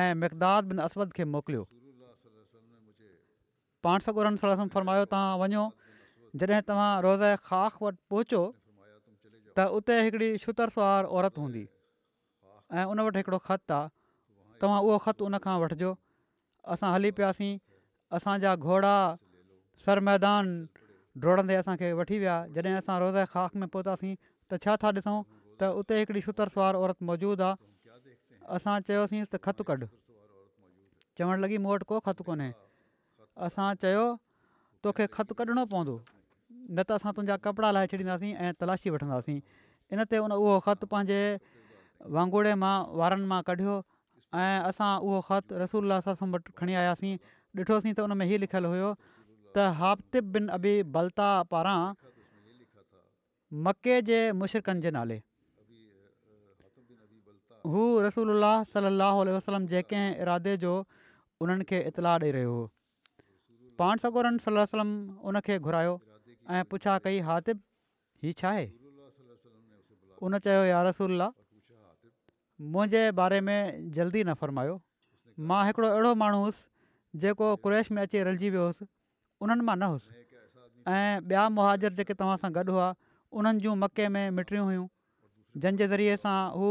ऐं 0.00 0.10
मक़दाद 0.22 0.70
बिन 0.72 0.78
अस 0.86 0.96
खे 1.18 1.24
मोकिलियो 1.34 1.64
पाण 3.86 4.06
सॻु 4.08 4.66
फरमायो 4.76 5.04
तव्हां 5.14 5.38
वञो 5.44 5.64
जॾहिं 6.42 6.60
तव्हां 6.70 6.90
रोज़ 7.08 7.24
ख़ाख 7.48 7.82
वटि 7.86 8.00
पहुचो 8.14 8.42
त 9.56 9.66
उते 9.80 9.98
हिकिड़ी 10.06 10.30
शुतरसुआारु 10.46 11.10
औरत 11.18 11.42
हूंदी 11.42 11.64
ऐं 12.76 12.84
उन 12.92 13.04
वटि 13.08 13.22
हिकिड़ो 13.24 13.38
ख़तु 13.50 13.74
आहे 13.80 13.92
तव्हां 14.62 14.80
उहो 14.88 14.98
ख़तु 15.08 15.28
उनखां 15.30 15.58
वठिजो 15.64 15.92
असां 16.76 16.92
हली 16.96 17.10
पियासीं 17.18 17.52
असांजा 18.16 18.54
घोड़ा 18.56 18.94
सर 19.84 19.98
मैदान 20.08 20.46
डोड़ंदे 21.20 21.54
असांखे 21.54 21.92
वठी 21.98 22.18
विया 22.18 22.36
जॾहिं 22.54 22.74
असां 22.78 22.98
रोज़ 23.00 23.16
ख़ाक 23.32 23.56
में 23.60 23.68
पहुतासीं 23.72 24.14
त 24.50 24.58
छा 24.64 24.72
था 24.82 24.90
ॾिसूं 24.98 25.18
त 25.60 25.70
उते 25.80 25.98
हिकिड़ी 26.00 26.20
शुतर 26.26 26.48
सुवारु 26.56 26.82
औरत 26.86 26.98
मौजूदु 27.10 27.42
आहे 27.48 28.16
असां 28.58 28.76
चयोसीं 28.88 29.22
त 29.32 29.42
ख़तु 29.48 29.64
कढ 29.72 29.88
चवणु 31.18 31.38
लॻी 31.44 31.56
मूं 31.66 31.72
वटि 31.74 31.88
को 31.92 32.00
ख़तु 32.08 32.22
कोन्हे 32.28 32.50
असां 33.48 33.68
चयो 33.84 34.04
तोखे 34.86 35.06
ख़तु 35.16 35.38
कढणो 35.40 35.64
पवंदो 35.74 35.96
न 36.04 36.78
त 36.86 37.00
असां 37.00 37.12
तुंहिंजा 37.16 37.36
कपिड़ा 37.48 37.70
लाहे 37.78 37.92
छॾींदासीं 37.94 38.32
ऐं 38.44 38.52
तलाशी 38.60 38.94
वठंदासीं 38.96 39.38
इन 39.92 39.98
ते 40.12 40.22
उन 40.26 40.32
उहो 40.40 40.54
ख़त 40.68 40.84
पंहिंजे 40.96 41.22
वांगुरे 42.16 42.54
मां 42.64 42.76
वारनि 43.02 43.26
मां 43.32 43.40
कढियो 43.50 43.74
ऐं 44.46 44.72
असां 44.72 44.92
उहो 45.06 45.18
ख़तु 45.28 45.52
रसूल 45.64 46.00
ससु 46.08 46.36
खणी 46.60 46.74
आयासीं 46.82 47.16
ॾिठोसीं 47.60 47.92
त 47.96 48.00
हुन 48.04 48.12
में 48.18 48.24
हीउ 48.28 48.38
लिखियलु 48.42 48.68
हुयो 48.72 48.90
त 49.56 49.64
हाप्तिब 49.80 50.28
बिन 50.36 50.46
अबी 50.56 50.70
बल्ता 50.96 51.26
पारां 51.54 51.80
मके 53.66 53.96
जे 54.10 54.20
मुशरकनि 54.42 54.84
जे 54.84 54.92
नाले 54.98 55.18
हू 57.72 57.82
रसूल 58.06 58.32
सलाहु 58.76 59.18
उल 59.24 59.32
वसलम 59.36 59.66
जेके 59.74 60.00
इरादे 60.22 60.56
जो 60.64 60.72
उन्हनि 61.44 61.68
खे 61.72 61.80
इतलाउ 61.92 62.22
ॾेई 62.24 62.32
रहियो 62.38 62.52
हुओ 62.56 62.64
पाण 63.82 64.02
सगोरन 64.06 64.38
सल 64.46 64.60
वसलम 64.62 64.90
उन 65.30 65.40
खे 65.50 65.58
घुरायो 65.68 65.92
ऐं 66.56 66.62
पुछा 66.74 66.98
कई 67.08 67.20
हातिब 67.30 67.60
हीउ 68.24 68.38
छा 68.42 68.48
आहे 68.56 68.66
उन 70.24 70.38
चयो 70.46 70.64
यार 70.70 70.84
रसूल 70.90 71.28
मुंहिंजे 72.74 73.04
बारे 73.22 73.40
में 73.50 73.58
जल्दी 73.98 74.24
न 74.28 74.40
फरमायो 74.42 74.74
मां 75.52 75.62
हिकिड़ो 75.68 75.88
अहिड़ो 75.94 76.14
माण्हू 76.22 76.40
हुउसि 76.44 76.70
जेको 77.14 77.54
कुरैश 77.64 77.90
में 77.96 78.02
अची 78.02 78.22
रलिजी 78.28 78.50
वियोसि 78.56 78.86
उन्हनि 79.44 79.60
मां 79.68 79.76
न 79.76 79.82
हुउसि 79.92 80.08
ऐं 80.86 81.20
ॿिया 81.28 81.48
मुहाजर 81.56 81.92
जेके 82.00 82.14
तव्हां 82.22 82.36
सां 82.44 82.50
गॾु 82.54 82.64
हुआ 82.72 82.88
उन्हनि 83.40 83.64
जूं 83.66 83.74
मके 83.84 84.08
में 84.16 84.30
मिटड़ियूं 84.36 84.64
हुयूं 84.70 84.86
जंहिंजे 85.64 85.86
ज़रिए 85.92 86.16
सां 86.24 86.38
हू 86.62 86.70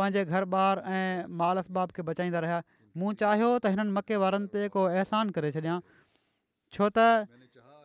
पंहिंजे 0.00 0.24
घर 0.26 0.48
ॿार 0.56 0.82
ऐं 0.96 1.30
मालसबाब 1.42 1.90
खे 1.98 2.02
बचाईंदा 2.10 2.40
रहिया 2.46 2.58
मूं 3.02 3.12
चाहियो 3.22 3.52
त 3.62 3.74
हिननि 3.76 3.94
मके 4.00 4.20
वारनि 4.26 4.50
ते 4.56 4.68
को 4.76 4.84
अहसान 4.94 5.30
करे 5.38 5.54
छॾिया 5.58 5.78
छो 6.76 6.90
त 6.98 7.08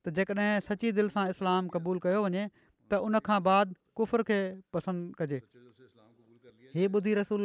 त 0.03 0.05
जेकॾहिं 0.18 0.51
सची 0.68 0.88
दिलि 0.98 1.11
सां 1.14 1.25
इस्लाम 1.35 1.62
क़बूलु 1.75 2.01
कयो 2.07 2.20
वञे 2.27 2.44
त 2.90 2.92
उन 3.07 3.14
खां 3.27 3.38
बाद 3.48 3.66
कुफ़ुर 3.98 4.20
खे 4.29 4.38
पसंदि 4.75 5.05
कजे 5.20 5.38
हीअ 6.75 6.87
ॿुधी 6.92 7.12
रसूल 7.22 7.40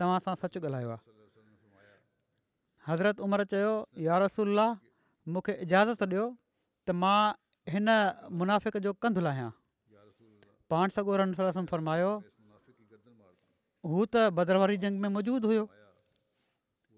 तव्हां 0.00 0.18
सां 0.24 0.34
सच 0.42 0.54
ॻाल्हायो 0.56 0.88
आहे 0.96 1.08
हज़रत 2.88 3.16
उमर 3.24 3.40
चयो 3.52 3.72
यार 4.04 4.20
रसूल 4.22 4.60
मूंखे 5.32 5.52
इजाज़त 5.64 6.00
ॾियो 6.12 6.24
त 6.88 7.00
मां 7.02 7.20
हिन 7.74 7.88
मुनाफ़िक 8.42 8.74
जो 8.88 8.92
कंधु 9.04 9.20
लाहियां 9.26 9.50
पाण 10.72 10.86
सगोरनि 10.96 11.34
फ़र्मायो 11.72 12.10
हू 13.88 14.04
त 14.14 14.28
भदर 14.38 14.56
जंग 14.84 15.00
में 15.02 15.08
मौजूदु 15.16 15.48
हुयो 15.50 15.64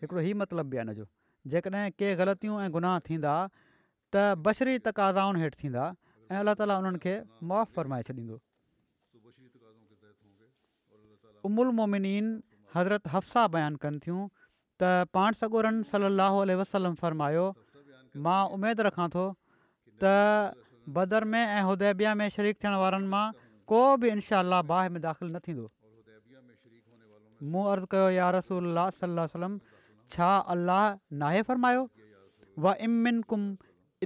हिकिड़ो 0.03 0.25
हीउ 0.29 0.41
मतिलबु 0.41 0.71
बि 0.73 0.81
आहे 0.81 0.87
हिन 0.87 0.99
जो 1.03 1.07
जेकॾहिं 1.53 1.85
कंहिं 2.01 2.17
ग़लतियूं 2.23 2.57
ऐं 2.65 2.67
गुनाह 2.79 2.97
थींदा 3.11 3.35
त 3.53 4.25
बशरी 4.49 4.75
तक़ाज़ाउनि 4.91 5.45
हेठि 5.47 5.57
थींदा 5.63 5.85
ऐं 6.33 6.37
अल्लाह 6.43 6.61
ताला 6.63 6.79
उन्हनि 6.83 7.05
खे 7.07 7.17
छॾींदो 8.11 8.41
उमुलमोमिन 11.45 12.05
हज़रत 12.75 13.07
हफ्साह 13.13 13.47
बयानु 13.55 13.77
कनि 13.83 13.99
थियूं 14.05 14.21
त 14.81 14.91
पाण 15.17 15.33
सगुरनि 15.41 15.83
सलाहु 15.91 16.39
वलम 16.73 16.95
फ़र्मायो 17.03 17.45
मां 18.25 18.39
उमेदु 18.55 18.85
रखां 18.87 19.07
थो 19.15 19.23
त 20.01 20.13
बदरमे 20.95 21.41
ऐं 21.57 21.63
उदेबिया 21.73 22.13
में 22.19 22.27
शरीकु 22.35 22.59
थियण 22.63 22.75
वारनि 22.83 23.07
मां 23.13 23.25
को 23.71 23.81
बि 24.03 24.09
इनशाह 24.15 24.61
बाहि 24.71 24.89
में 24.95 25.01
दाख़िलु 25.07 25.29
न 25.35 25.39
थींदो 25.47 25.65
मूं 27.53 27.63
अर्ज़ु 27.71 27.87
कयो 27.93 28.07
यारसल 28.19 28.69
वसलम 29.23 29.59
छा 30.13 30.29
अलाह 30.53 30.85
नाहे 31.23 31.41
फ़र्मायो 31.49 31.81
वमिन 32.65 33.21
कुम 33.33 33.41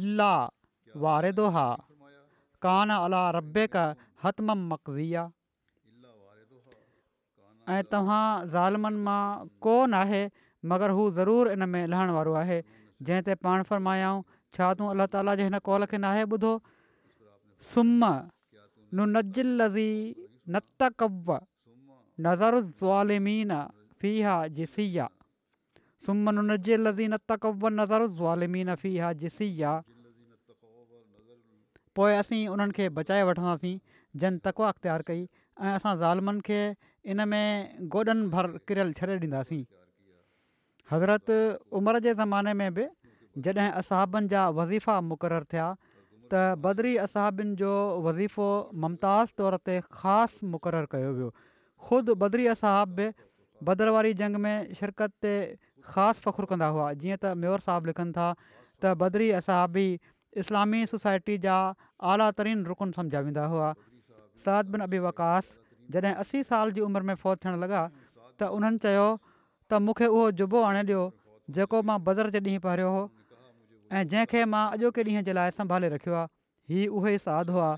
अलाह 0.01 0.39
वारे 1.05 1.31
दोहा 1.41 1.67
कान 2.67 2.89
अलाह 3.01 3.25
रबे 3.41 3.67
का 3.75 3.85
हतमम 4.23 4.67
मक़ज़िया 4.71 5.21
ऐं 7.69 7.83
तव्हां 7.91 8.47
ज़ालमन 8.49 8.93
मां 9.05 9.45
कोन 9.63 9.93
आहे 9.93 10.21
मगर 10.71 10.89
हू 10.97 11.09
ज़रूरु 11.19 11.51
इन 11.51 11.67
में 11.69 11.85
लहण 11.87 12.09
वारो 12.17 12.33
आहे 12.41 12.61
जंहिं 13.09 13.21
ते 13.27 13.35
पाण 13.45 13.63
फ़र्मायाऊं 13.69 14.23
छा 14.57 14.73
तूं 14.79 14.89
अलाह 14.93 15.07
ताला 15.15 15.35
जे 15.39 15.43
हिन 15.49 15.57
कॉल 15.69 15.85
खे 15.93 15.97
न 15.97 16.03
आहे 16.11 16.23
ॿुधो 16.35 16.57
सुमी 17.73 18.13
पोइ 31.95 32.13
असीं 32.15 32.47
उन्हनि 32.47 32.71
खे 32.73 32.87
बचाए 32.97 33.23
वठंदासीं 33.27 33.77
जन 34.19 34.37
तकवा 34.43 34.67
अख़्तार 34.73 35.01
कई 35.07 35.21
ऐं 35.23 35.73
असां 35.75 35.95
ज़ालमनि 36.01 36.41
खे 36.47 36.59
इन 37.05 37.23
में 37.27 37.89
गोॾनि 37.93 38.27
भर 38.33 38.47
किरियल 38.67 38.91
छॾे 38.97 39.17
ॾींदासीं 39.19 39.63
हज़रत 40.91 41.29
उमिरि 41.79 41.99
जे 42.05 42.13
ज़माने 42.15 42.53
में 42.61 42.73
बि 42.73 42.85
जॾहिं 43.45 43.69
असाबनि 43.81 44.27
जा 44.27 44.41
वज़ीफ़ा 44.57 45.01
मुक़ररु 45.09 45.45
थिया 45.53 45.67
त 46.33 46.43
बदरी 46.65 46.95
असहाबनि 47.05 47.55
जो 47.61 47.71
वज़ीफ़ो 48.07 48.47
मुमताज़ 48.85 49.29
तौर 49.37 49.57
ते 49.65 49.75
ख़ासि 49.99 50.45
मुक़ररु 50.53 50.87
कयो 50.93 51.11
वियो 51.17 51.29
ख़ुदि 51.89 52.13
बदरी 52.21 52.45
असहाब 52.53 52.89
बि 52.97 53.07
बदरवारी 53.69 54.13
जंग 54.21 54.35
में 54.45 54.55
शिरकत 54.81 55.11
ते 55.21 55.33
ख़ासि 55.93 56.19
फ़ख्रु 56.25 56.45
कंदा 56.53 56.67
हुआ 56.75 56.91
जीअं 57.01 57.17
त 57.23 57.33
मेयर 57.41 57.59
साहबु 57.69 57.85
लिखनि 57.91 58.11
था 58.19 58.27
त 58.81 58.93
बदरी 59.03 59.29
असहाबी 59.41 59.87
इस्लामी 60.43 60.79
सोसाइटी 60.93 61.37
जा 61.47 61.57
आला 62.13 62.29
तरीन 62.37 62.63
रुकन 62.73 62.91
सम्झाईंदा 62.99 63.45
हुआ 63.55 63.73
साद 64.45 64.65
बिन 64.75 64.81
अबी 64.89 64.99
वकास 65.09 65.45
जॾहिं 65.93 66.15
असी 66.23 66.43
साल 66.51 66.71
जी 66.77 66.81
उमिरि 66.87 67.05
में 67.09 67.15
फ़ौत 67.23 67.43
थियणु 67.43 67.57
लॻा 67.63 67.81
त 68.39 68.49
उन्हनि 68.57 68.77
चयो 68.85 69.07
त 69.23 69.79
मूंखे 69.87 70.07
उहो 70.13 70.25
जुबो 70.39 70.61
आणे 70.69 70.81
ॾियो 70.89 71.03
जेको 71.57 71.81
मां 71.89 71.97
बदर 72.07 72.29
जे 72.35 72.39
ॾींहुं 72.47 72.63
पढ़ियो 72.65 72.89
हुओ 72.97 73.03
ऐं 73.95 74.03
जंहिंखे 74.13 74.43
मां 74.53 74.63
अॼोके 74.77 75.03
ॾींहं 75.09 75.23
जे 75.29 75.33
लाइ 75.39 75.51
संभाले 75.59 75.89
रखियो 75.95 76.15
आहे 76.21 76.73
हीअ 76.73 76.87
उहे 76.99 77.17
साधु 77.25 77.53
हुआ 77.57 77.69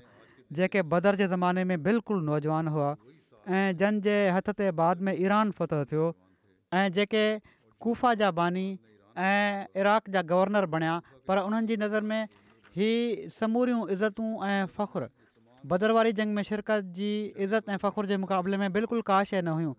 जेके 0.58 0.82
बदर 0.94 1.16
जे 1.22 1.26
ज़माने 1.34 1.64
में 1.70 1.76
बिल्कुलु 1.88 2.20
नौजवान 2.30 2.68
हुआ 2.76 2.90
ऐं 2.92 3.80
जंहिंजे 3.82 4.16
हथ 4.36 4.50
ते 4.62 4.70
बाद 4.82 5.04
में 5.08 5.12
ईरान 5.24 5.50
फ़तह 5.60 5.84
थियो 5.92 6.06
ऐं 6.80 6.86
जेके 6.98 7.24
गुफ़ा 7.86 8.14
जा 8.22 8.30
बानी 8.40 8.66
ऐं 9.32 9.66
इराक 9.82 10.14
जा 10.16 10.22
गवर्नर 10.34 10.66
बणिया 10.76 10.94
पर 11.30 11.42
उन्हनि 11.50 11.76
नज़र 11.84 12.08
में 12.12 12.32
हीअ 12.78 13.28
समूरियूं 13.40 13.82
इज़तूं 13.96 14.30
ऐं 14.52 14.64
फ़ख़ुरु 14.78 15.08
भदरवारी 15.70 16.12
जंग 16.12 16.34
में 16.34 16.42
शिरकत 16.46 16.90
जी 16.96 17.10
इज़त 17.46 17.68
ऐं 17.68 17.76
फ़ख़ुर 17.82 18.06
जे 18.06 18.16
मुक़ाबले 18.22 18.56
में 18.62 18.72
बिल्कुलु 18.72 19.02
का 19.10 19.22
शइ 19.32 19.40
न 19.42 19.48
हुयूं 19.58 19.72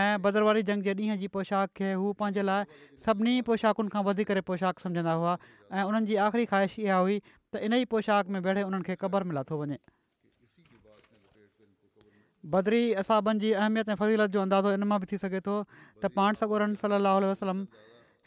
ऐं 0.00 0.22
बदरवारी 0.22 0.62
जंग 0.70 0.82
जे 0.82 0.94
ॾींहं 0.94 1.18
जी 1.22 1.28
पोशाक 1.34 1.72
खे 1.80 1.92
हू 2.02 2.12
पंहिंजे 2.20 2.42
लाइ 2.50 2.64
सभिनी 3.06 3.34
पोशाकुनि 3.50 3.88
खां 3.96 4.02
वधीक 4.08 4.30
पोशाक 4.52 4.80
सम्झंदा 4.86 5.12
हुआ 5.20 5.36
ऐं 5.72 5.84
उन्हनि 5.90 6.06
जी 6.12 6.16
आख़िरी 6.28 6.46
ख़्वाहिश 6.52 6.78
इहा 6.86 6.98
हुई 7.04 7.18
त 7.26 7.64
इन 7.68 7.72
ई 7.72 7.84
पोशाक 7.94 8.32
में 8.36 8.40
वेड़े 8.48 8.62
उन्हनि 8.70 8.88
खे 8.88 8.94
क़बर 9.04 9.22
में 9.28 9.34
लाथो 9.40 9.60
वञे 9.62 9.78
बदरी 12.54 12.82
असाबनि 13.06 13.38
जी 13.46 13.52
अहमियत 13.60 13.88
ऐं 13.92 14.00
फ़ज़ीलत 14.02 14.30
जो 14.38 14.48
अंदाज़ो 14.48 14.76
इन 14.80 14.86
मां 14.94 14.98
बि 15.06 15.14
थी 15.14 15.18
सघे 15.28 15.40
थो 15.50 15.58
त 16.02 16.12
पाण 16.18 16.40
सॻोर 16.44 16.64
सलाह 16.84 17.18
वसलम 17.30 17.66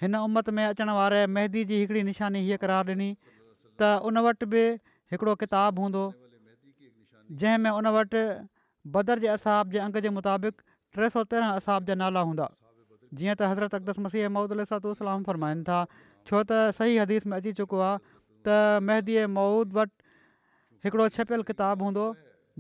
हिन 0.04 0.22
उमत 0.26 0.50
में 0.60 0.66
अचण 0.72 0.94
वारे 1.02 1.26
महदी 1.38 1.66
जी 1.74 1.80
हिकिड़ी 1.86 2.04
निशानी 2.12 2.46
हीअ 2.50 2.62
करार 2.66 2.94
ॾिनी 2.98 3.10
त 3.82 3.94
उन 4.12 4.26
वटि 4.30 4.52
बि 4.56 4.66
हिकिड़ो 5.16 5.36
किताबु 5.46 5.82
हूंदो 5.88 6.04
जंहिंमें 7.32 7.72
उन 7.72 7.88
वटि 7.88 8.24
बदर 8.92 9.20
जे 9.20 9.28
असाह 9.40 9.64
जे 9.72 9.80
अंग 9.80 9.98
जे 10.04 10.10
मुताबिक़ 10.18 10.56
टे 10.96 11.10
सौ 11.10 11.24
तेरहं 11.32 11.56
असाब 11.60 11.86
जा 11.88 11.96
नाला 11.96 12.20
हूंदा 12.28 12.48
जीअं 13.18 13.36
त 13.40 13.42
हज़रत 13.52 13.74
अक़दस 13.80 13.98
मसीह 14.06 14.30
मूदुसालाम 14.36 15.24
फ़रमाइनि 15.28 15.64
था 15.70 15.80
छो 16.28 16.44
त 16.44 16.76
सही 16.78 16.98
हदीस 16.98 17.26
में 17.28 17.38
अची 17.38 17.54
चुको 17.62 17.80
आहे 17.88 17.98
त 18.46 18.82
मेहदी 18.90 19.16
मऊद 19.38 19.74
वटि 19.78 19.96
हिकिड़ो 20.86 21.08
छपियलु 21.18 21.44
किताबु 21.52 21.86
हूंदो 21.88 22.06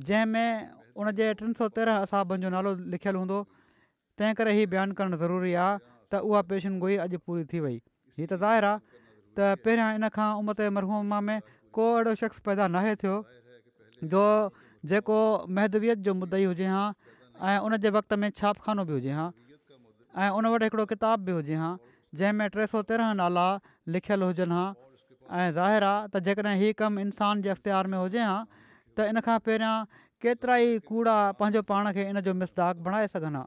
जंहिंमें 0.07 0.49
उन 0.95 1.11
जे 1.19 1.33
टिनि 1.43 1.59
सौ 1.59 1.67
तेरहं 1.75 2.07
असाबनि 2.07 2.47
जो 2.47 2.49
नालो 2.55 2.73
लिखियलु 2.95 3.19
हूंदो 3.23 3.39
तंहिं 4.17 4.33
करे 4.39 4.51
हीअ 4.57 4.69
बयानु 4.71 4.93
करणु 4.99 5.17
ज़रूरी 5.23 5.53
आहे 5.53 5.79
त 6.13 6.23
उहा 6.27 6.41
पेशनगोई 6.53 6.95
अॼु 7.07 7.19
पूरी 7.27 7.43
थी 7.51 7.59
वई 7.65 7.75
हीअ 8.15 8.27
त 8.31 8.33
ज़ाहिर 8.43 8.63
आहे 8.71 8.79
त 9.35 9.55
पहिरियां 9.63 9.89
इन 9.99 10.07
खां 10.15 10.29
उमत 10.41 10.69
मरहूमा 10.77 11.19
में 11.29 11.39
को 11.75 11.85
अहिड़ो 11.95 12.11
शख़्स 12.23 12.39
पैदा 12.47 12.67
नाहे 12.77 12.93
थियो 13.03 13.15
जो 14.09 14.51
जेको 14.85 15.17
महदवियत 15.57 15.99
जो 16.07 16.13
मुदई 16.19 16.43
हुजे 16.43 16.65
हां 16.67 16.85
ऐं 17.49 17.57
उन 17.65 17.77
जे 17.85 17.89
वक़्त 17.97 18.13
में 18.23 18.29
छापख़ानो 18.29 18.83
बि 18.85 18.93
हुजे 18.99 19.11
हां 19.17 19.29
ऐं 20.21 20.29
उन 20.39 20.47
वटि 20.53 20.65
हिकिड़ो 20.65 20.85
किताब 20.93 21.19
बि 21.27 21.31
हुजे 21.39 21.55
हा 21.63 21.69
जंहिंमें 22.19 22.49
टे 22.55 22.67
सौ 22.73 22.81
तेरहं 22.91 23.15
नाला 23.23 23.47
लिखियलु 23.95 24.25
हुजनि 24.31 24.53
हा 24.57 24.65
ऐं 24.71 25.51
ज़ाहिर 25.57 25.83
आहे 25.91 26.07
त 26.13 26.23
जेकॾहिं 26.29 26.55
हीअ 26.63 26.73
कमु 26.81 27.05
इंसान 27.07 27.41
जे 27.45 27.49
अख़्तियार 27.55 27.87
में 27.95 27.99
हुजे 27.99 28.25
हा 28.31 28.37
त 28.97 29.07
इन 29.13 29.19
खां 29.27 29.37
पहिरियां 29.47 29.99
केतिरा 30.25 30.55
ई 30.65 30.79
कूड़ा 30.89 31.15
पंहिंजो 31.39 31.61
पाण 31.71 31.91
खे 31.99 32.07
इन 32.13 32.21
जो 32.27 32.35
बणाए 32.59 33.07
सघनि 33.15 33.35
हा 33.39 33.45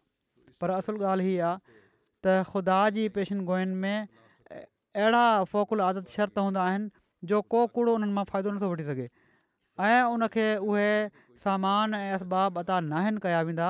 पर 0.62 0.74
असुलु 0.80 1.04
ॻाल्हि 1.12 1.26
हीअ 1.32 1.44
आहे 1.50 1.76
त 1.76 2.34
ख़ुदा 2.54 2.80
जी 2.96 3.08
पेशन 3.18 3.44
गोयुनि 3.52 3.76
में 3.84 4.08
अहिड़ा 4.58 5.24
फोकुल 5.54 5.80
आदत 5.92 6.16
शर्त 6.18 6.38
हूंदा 6.44 6.66
आहिनि 6.72 6.90
जो 7.30 7.40
को 7.54 7.66
कूड़ो 7.78 7.94
उन्हनि 7.94 8.12
मां 8.18 8.24
फ़ाइदो 8.32 8.54
नथो 8.58 9.06
ऐं 9.84 10.02
उन 10.10 10.26
खे 10.32 10.56
उहे 10.56 11.08
सामान 11.44 11.94
ऐं 11.94 12.12
असबाब 12.16 12.58
अता 12.60 12.78
न 12.80 12.92
आहिनि 13.00 13.18
कया 13.22 13.40
वेंदा 13.48 13.66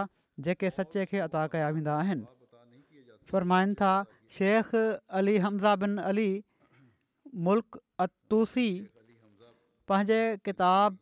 जेके 0.46 0.70
सचे 0.74 1.04
खे 1.10 1.18
अता 1.26 1.46
कया 1.54 1.68
वेंदा 1.78 1.94
आहिनि 2.02 2.26
फ़रमाइनि 3.30 3.74
था 3.80 3.92
शेख 4.36 4.70
अली 5.20 5.36
हमज़ा 5.46 5.74
बिन 5.82 5.96
अली 6.10 6.28
मुल्क 7.48 7.80
असी 8.06 8.68
पंहिंजे 9.88 10.20
किताब 10.44 10.98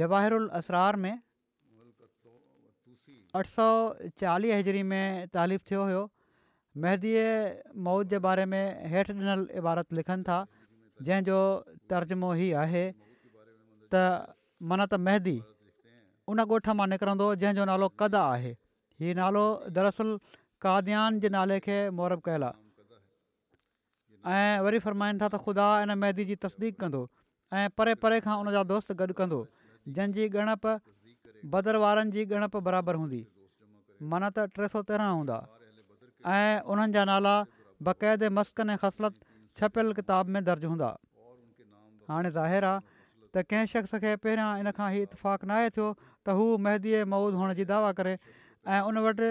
जवाहिरुल 0.00 0.48
असरार 0.60 0.96
में 1.06 1.16
अठ 3.38 3.46
सौ 3.54 3.68
चालीह 4.18 4.58
हजरी 4.58 4.82
में 4.92 5.28
तालीफ़ु 5.38 5.68
थियो 5.70 5.86
हुयो 5.88 6.02
मेहदीअ 6.84 7.24
मौत 7.88 8.06
जे 8.12 8.18
बारे 8.28 8.44
में 8.52 8.90
हेठि 8.94 9.12
ॾिनल 9.16 9.46
इबारत 9.62 9.92
लिखनि 10.00 10.22
था 10.28 10.40
जंहिंजो 11.10 11.38
तर्जुमो 11.92 12.32
ई 12.36 12.50
आहे 12.62 12.84
त 13.94 14.34
मनत 14.70 14.94
मेंदी 15.08 15.36
उन 16.32 16.40
ॻोठ 16.52 16.68
मां 16.78 16.86
निकिरंदो 16.92 17.26
जंहिंजो 17.42 17.64
नालो 17.70 17.88
कदा 18.02 18.22
आहे 18.36 18.52
हीउ 19.02 19.14
नालो 19.20 19.42
दरअसल 19.78 20.14
कादयान 20.66 21.18
जे 21.24 21.30
नाले 21.36 21.58
खे 21.66 21.76
मौरब 21.98 22.24
कयलु 22.28 22.48
आहे 22.48 24.32
ऐं 24.36 24.58
वरी 24.66 24.80
फ़रमाईनि 24.86 25.22
था 25.22 25.28
त 25.34 25.42
ख़ुदा 25.46 25.66
इन 25.86 25.94
मेंदी 26.02 26.24
जी 26.30 26.36
तस्दीक 26.46 26.78
कंदो 26.82 27.02
ऐं 27.58 27.66
परे 27.80 27.94
परे 28.04 28.20
खां 28.26 28.36
उनजा 28.42 28.62
दोस्त 28.74 28.92
गॾु 29.02 29.16
कंदो 29.20 29.40
जंहिंजी 29.98 30.26
ॻणप 30.44 30.66
बदर 31.54 31.76
वारनि 31.84 32.10
जी 32.16 32.24
ॻणपु 32.40 32.64
बराबरि 32.70 33.02
हूंदी 33.02 33.22
मनत 34.14 34.40
टे 34.56 34.68
सौ 34.74 34.82
तेरहं 34.88 35.14
हूंदा 35.20 35.36
ऐं 36.36 36.60
उन्हनि 36.74 36.92
जा 36.98 37.04
नाला 37.12 37.34
बक़ाइदे 37.90 38.28
मस्कनि 38.40 38.74
ऐं 38.76 38.80
ख़सलत 38.84 39.20
छपियलु 39.60 39.94
किताब 40.00 40.34
में 40.36 40.42
दर्ज 40.50 40.64
हूंदा 40.72 40.88
हाणे 42.10 42.30
ज़ाहिर 42.38 42.64
आहे 42.72 42.94
त 43.36 43.42
कंहिं 43.52 43.70
शख़्स 43.72 43.98
खे 44.04 44.12
पहिरियां 44.24 44.62
इन 44.62 44.70
खां 44.76 44.86
ई 44.96 45.00
इतफ़ाक़ु 45.08 45.50
नाहे 45.50 45.72
थियो 45.78 45.86
त 45.96 46.36
हू 46.38 46.44
महदीअ 46.66 47.00
मौद 47.14 47.36
हुअण 47.40 47.52
जी 47.58 47.64
दावा 47.72 47.90
करे 47.98 48.12
ऐं 48.18 48.78
उन 48.90 49.00
वटि 49.06 49.26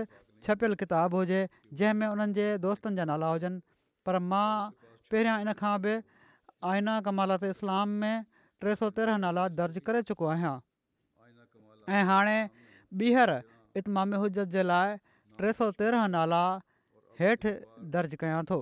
छपियलु 0.47 0.77
किताबु 0.81 1.21
हुजे 1.21 1.39
जंहिंमें 1.79 2.07
उन्हनि 2.09 2.35
जे 2.39 2.45
दोस्तनि 2.65 2.99
जा 3.01 3.07
नाला 3.11 3.31
हुजनि 3.31 3.61
पर 4.09 4.19
मां 4.33 4.45
पहिरियां 5.13 5.37
इन 5.47 5.53
खां 5.63 5.73
बि 5.87 5.95
आइना 6.73 6.95
कमालात 7.09 7.47
इस्लाम 7.55 7.97
में 8.03 8.27
टे 8.65 8.75
सौ 8.83 8.91
तेरहं 8.99 9.23
नाला 9.25 9.47
दर्ज 9.61 9.81
करे 9.89 10.03
चुको 10.11 10.29
आहियां 10.35 10.53
ऐं 11.95 12.05
हाणे 12.13 12.37
ॿीहर 12.99 13.35
इतमाम 13.81 14.13
हुजत 14.25 14.53
जे 14.57 14.69
लाइ 14.71 14.95
टे 15.41 15.57
सौ 15.61 15.71
तेरहं 15.83 16.11
नाला 16.19 16.43
हेठि 17.23 17.57
दर्ज 17.97 18.15
कयां 18.25 18.39
थो 18.53 18.61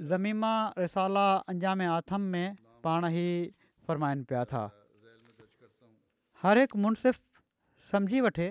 ज़मीमा 0.00 0.52
रिसाला 0.78 1.26
अंजाम 1.48 1.80
आथम 1.88 2.20
में 2.32 2.48
पाण 2.84 3.04
ई 3.08 3.28
फ़रमाइनि 3.86 4.22
पिया 4.28 4.44
था 4.52 4.62
हर 6.42 6.58
हिकु 6.58 6.78
मुनसिफ़ु 6.84 7.22
सम्झी 7.90 8.20
वठे 8.20 8.48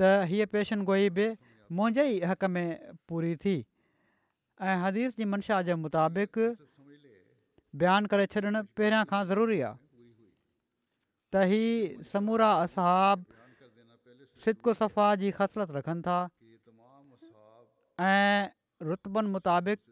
त 0.00 0.10
हीअ 0.30 0.46
पेशनगोइ 0.54 1.10
बि 1.18 1.26
मुंहिंजे 1.78 2.04
ई 2.08 2.20
हक़ 2.30 2.46
में 2.54 2.68
पूरी 3.08 3.34
थी 3.42 3.54
ऐं 4.62 4.76
हदीस 4.84 5.16
जी 5.16 5.24
मंशा 5.34 5.60
जे 5.68 5.74
मुताबिक़ 5.86 6.38
बयानु 7.82 8.06
करे 8.14 8.26
छॾणु 8.34 8.62
पहिरियां 8.78 9.04
खां 9.12 9.22
ज़रूरी 9.30 9.60
आहे 9.70 9.80
त 11.34 11.42
ही 11.50 11.62
समूरा 12.14 12.50
असाब 12.68 13.24
सिद्को 14.44 14.74
सफ़ा 14.82 15.08
जी 15.24 15.30
ख़सरत 15.40 15.74
रखनि 15.78 16.02
था 16.06 16.18
ऐं 18.10 18.54
रुतबनि 18.90 19.32
मुताबिक़ 19.34 19.82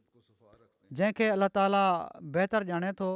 जंहिंखे 0.98 1.26
अलाह 1.34 1.48
ताला 1.56 1.82
बहितर 2.36 2.64
ॼाणे 2.72 2.88
थो 3.00 3.06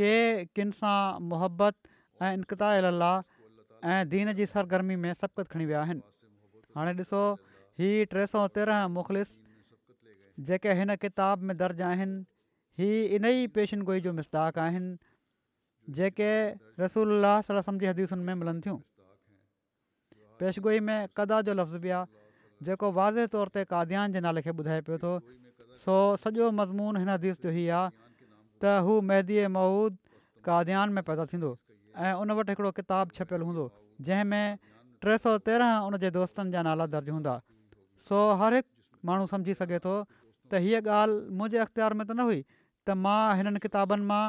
के 0.00 0.12
किन 0.58 0.70
सां 0.78 0.98
मुहबत 1.32 1.74
ऐं 2.26 2.30
इनकतायल 2.38 2.88
अलाह 2.92 3.16
ऐं 3.94 3.98
दीन 4.14 4.32
जी 4.38 4.46
सरगर्मी 4.54 4.96
में 5.02 5.12
सबकत 5.22 5.50
खणी 5.54 5.66
विया 5.72 5.82
आहिनि 5.86 6.06
हाणे 6.78 6.94
ॾिसो 7.02 7.20
हीअ 7.82 8.08
टे 8.14 8.26
सौ 8.36 8.46
तेरहं 8.56 8.88
मुख़लिस 8.94 9.34
जेके 10.48 10.72
हिन 10.80 10.94
किताब 11.04 11.44
में 11.50 11.54
दर्ज 11.64 11.82
आहिनि 11.92 12.18
हीअ 12.82 13.12
इन 13.18 13.28
ई 13.32 13.46
पेशनगोई 13.60 14.06
जो 14.08 14.12
मिसदाक 14.20 14.64
आहिनि 14.66 15.92
जेके 16.00 16.32
रसूल 16.84 17.32
जी 17.72 17.94
हदीसुनि 17.94 18.24
में 18.30 18.34
मिलनि 18.44 18.60
थियूं 18.66 18.78
पेशगोई 20.40 20.80
में 20.90 20.98
कदा 21.20 21.42
जो 21.50 21.58
लफ़्ज़ 21.60 21.84
बि 21.86 21.94
आहे 22.00 22.70
जेको 22.70 22.92
वाज़े 23.00 23.26
तौर 23.36 23.52
ते 23.58 23.64
काद्यान 23.74 24.16
जे 24.18 24.22
नाले 24.28 24.42
खे 24.48 24.56
ॿुधाए 24.62 24.80
पियो 24.88 24.98
थो 25.06 25.14
सो 25.82 25.94
सॼो 26.22 26.50
मज़मून 26.60 26.96
हिन 27.00 27.08
हदीस 27.10 27.40
जो 27.42 27.50
ई 27.50 27.66
आहे 27.78 27.84
त 28.64 28.72
हू 28.86 28.94
महिदीअ 29.10 29.48
महुूद 29.56 29.96
काद्यान 30.48 30.92
में 30.98 31.02
पैदा 31.08 31.24
थींदो 31.32 31.52
ऐं 32.06 32.12
उन 32.24 32.30
वटि 32.38 32.52
हिकिड़ो 32.54 32.72
किताबु 32.78 33.16
छपियलु 33.18 33.48
हूंदो 33.50 33.64
जंहिंमें 34.08 34.58
टे 35.06 35.16
सौ 35.24 35.32
तेरहं 35.48 35.88
उन 35.88 35.96
जे 36.04 36.10
दोस्तनि 36.18 36.54
जा 36.56 36.64
नाला 36.68 36.86
दर्ज 36.96 37.10
हूंदा 37.14 37.34
सो 38.08 38.20
हर 38.42 38.58
हिकु 38.60 39.10
माण्हू 39.10 39.30
सम्झी 39.32 39.56
सघे 39.60 39.80
थो 39.88 39.96
त 40.12 40.62
हीअ 40.66 40.80
ॻाल्हि 40.98 41.34
मुंहिंजे 41.40 41.62
अख़्तियार 41.66 41.98
में 42.00 42.04
त 42.10 42.18
न 42.20 42.28
हुई 42.30 42.40
त 42.90 42.98
मां 43.08 43.20
हिननि 43.40 43.64
किताबनि 43.66 44.08
मां 44.14 44.22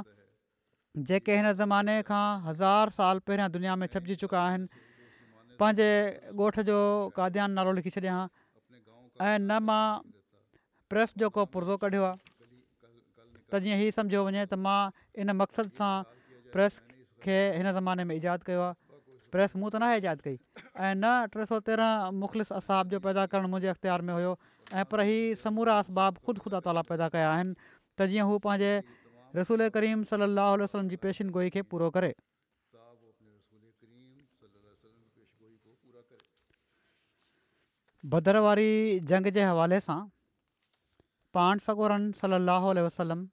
जेके 1.12 1.40
हिन 1.40 1.48
ज़माने 1.64 1.96
खां 2.12 2.26
हज़ार 2.50 2.96
साल 3.00 3.24
पहिरियां 3.30 3.52
दुनिया 3.58 3.76
में 3.84 3.88
छपजी 3.98 4.20
चुका 4.26 4.44
आहिनि 4.50 4.86
पंहिंजे 5.64 5.90
ॻोठ 6.44 6.68
जो 6.72 6.80
काद्यान 7.20 7.58
नालो 7.62 7.76
लिखी 7.82 7.96
छॾिया 8.00 8.20
ऐं 9.28 9.34
न 9.34 9.66
मां 9.72 9.84
प्रेस 10.90 11.14
जो 11.20 11.30
को 11.36 11.46
पुरदो 11.54 11.76
कढियो 11.84 12.04
आहे 12.04 12.16
त 13.52 13.60
जीअं 13.64 13.78
हीउ 13.80 13.92
सम्झियो 13.96 14.22
वञे 14.28 14.44
त 14.52 14.60
मां 14.66 14.80
इन 15.24 15.32
मक़सद 15.40 15.72
सां 15.80 15.92
प्रेस 16.54 16.80
खे 17.26 17.36
हिन 17.56 17.72
ज़माने 17.80 18.04
में 18.12 18.16
ईजाद 18.16 18.44
कयो 18.50 18.62
आहे 18.68 19.00
प्रेस 19.36 19.56
मूं 19.62 19.72
त 19.74 19.82
न 19.84 19.92
ईजाद 20.00 20.24
कई 20.28 20.38
ऐं 20.38 20.96
न 21.04 21.12
टे 21.36 21.46
सौ 21.52 21.60
तेरहं 21.72 22.16
मुख़लिस 22.24 22.52
असाब 22.60 22.96
जो 22.96 23.00
पैदा 23.08 23.26
करणु 23.36 23.52
मुंहिंजे 23.56 23.72
अख़्तियार 23.74 24.06
में 24.10 24.14
हुयो 24.16 24.32
ऐं 24.82 24.86
पर 24.94 25.04
हीउ 25.12 25.36
समूरा 25.44 25.76
असबाब 25.84 26.24
ख़ुदि 26.28 26.44
ख़ुदा 26.46 26.60
ताला 26.70 26.84
पैदा 26.94 27.10
कया 27.18 27.32
आहिनि 27.36 27.58
त 27.62 28.12
जीअं 28.14 28.28
हू 28.32 28.40
पंहिंजे 28.50 28.74
रसूल 29.42 29.68
करीम 29.78 30.08
सलाहु 30.16 30.64
वसलम 30.66 30.92
जी 30.96 31.02
पेशिनगोई 31.08 31.54
खे 31.58 31.66
पूरो 31.74 31.92
करे 32.00 32.16
भदर 38.16 38.46
वारी 38.50 38.72
जंग 39.14 39.28
जे 39.40 39.44
हवाले 39.52 39.80
सां 39.90 40.00
पांड 41.34 41.62
सगोरनि 41.66 42.12
सली 42.22 42.38
लहल 42.50 42.80
वसलम 42.86 43.26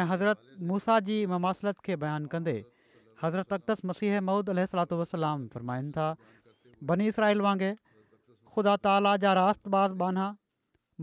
ऐं 0.00 0.04
हज़रत 0.08 0.40
मूसा 0.70 0.98
जी 1.08 1.16
ममासिलत 1.32 1.76
खे 1.86 1.96
बयानु 2.04 2.28
कंदे 2.34 2.56
हज़रत 3.22 3.52
अक़दस 3.56 3.84
मसीह 3.90 4.20
मूद 4.30 4.50
अल 4.54 4.64
सलात 4.72 4.92
वसलाम 5.02 5.46
फ़रमाइनि 5.54 5.90
था 5.96 6.06
बनी 6.90 7.06
इसराइल 7.12 7.40
वांगुरु 7.46 8.50
ख़ुदा 8.54 8.76
ताला 8.86 9.16
जा 9.24 9.32
रास 9.40 9.58
बाज़ 9.76 9.92
बाना 10.02 10.26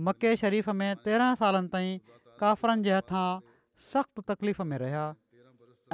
मके 0.07 0.35
शरीफ़ 0.43 0.69
में 0.81 0.95
तेरहं 1.05 1.35
सालनि 1.43 1.67
ताईं 1.73 1.97
काफ़रनि 2.41 2.83
जे 2.89 2.93
हथां 2.97 3.27
सख़्तु 3.93 4.21
तकलीफ़ 4.33 4.61
में 4.71 4.77
रहिया 4.83 5.05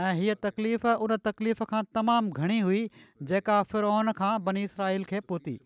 ऐं 0.05 0.13
हीअ 0.21 0.35
तकलीफ़ 0.47 0.87
उन 1.07 1.15
तकलीफ़ 1.29 1.63
खां 1.73 1.83
तमामु 1.99 2.31
घणी 2.43 2.59
हुई 2.69 2.81
जेका 3.31 3.57
फिरोन 3.73 4.11
खां 4.21 4.33
बनी 4.45 4.63
इसराइल 4.69 5.03
खे 5.13 5.19
पहुती 5.31 5.59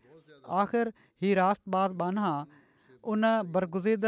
आख़िर 0.64 0.92
हीअ 1.26 1.36
रास 1.42 1.62
बाना 2.04 2.30
उन 3.14 3.32
बरगुज़ीद 3.56 4.06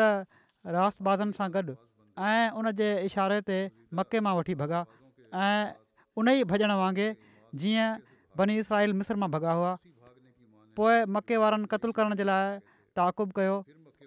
रास 0.66 0.98
बाज़नि 1.08 1.32
सां 1.38 1.48
गॾु 1.56 1.76
ऐं 2.20 2.52
उन 2.60 2.72
जे 2.76 2.88
इशारे 3.08 3.40
ते 3.48 3.58
मके 3.96 4.20
मां 4.20 4.36
वठी 4.36 4.56
भॻा 4.62 4.84
ऐं 5.32 5.72
उन 6.20 6.28
ई 6.36 6.44
भॼण 6.44 6.72
वांगुरु 6.84 7.58
जीअं 7.64 7.88
बनी 8.38 8.58
इसराइल 8.64 8.94
मिस्र 8.94 9.16
मां 9.24 9.30
भॻा 9.36 9.52
हुआ 9.60 9.72
पोइ 10.76 11.06
मके 11.16 11.38
वारनि 11.40 11.68
क़तलु 11.72 11.92
करण 11.96 12.16
जे 12.20 12.24
लाइ 12.28 12.60
ताक़ुब 12.96 13.32
कयो 13.40 13.56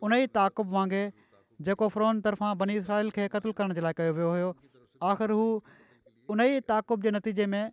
उन 0.04 0.12
ई 0.12 0.26
ताक़ुब 0.36 0.66
वांगुरु 0.76 1.12
जेको 1.64 1.88
फ्रोन 1.96 2.20
तर्फ़ां 2.20 2.52
बनी 2.60 2.74
इसराइल 2.84 3.10
खे 3.16 3.28
क़तुलु 3.32 3.52
करण 3.56 3.72
जे 3.72 3.80
लाइ 3.88 3.92
कयो 3.96 4.12
वियो 4.20 4.28
हुयो 4.36 4.50
आख़िर 5.08 5.30
हू 5.38 5.44
उन 6.36 6.40
ई 6.40 6.60
ताक़ुब 6.72 7.02
जे 7.06 7.10
नतीजे 7.18 7.46
में 7.54 7.64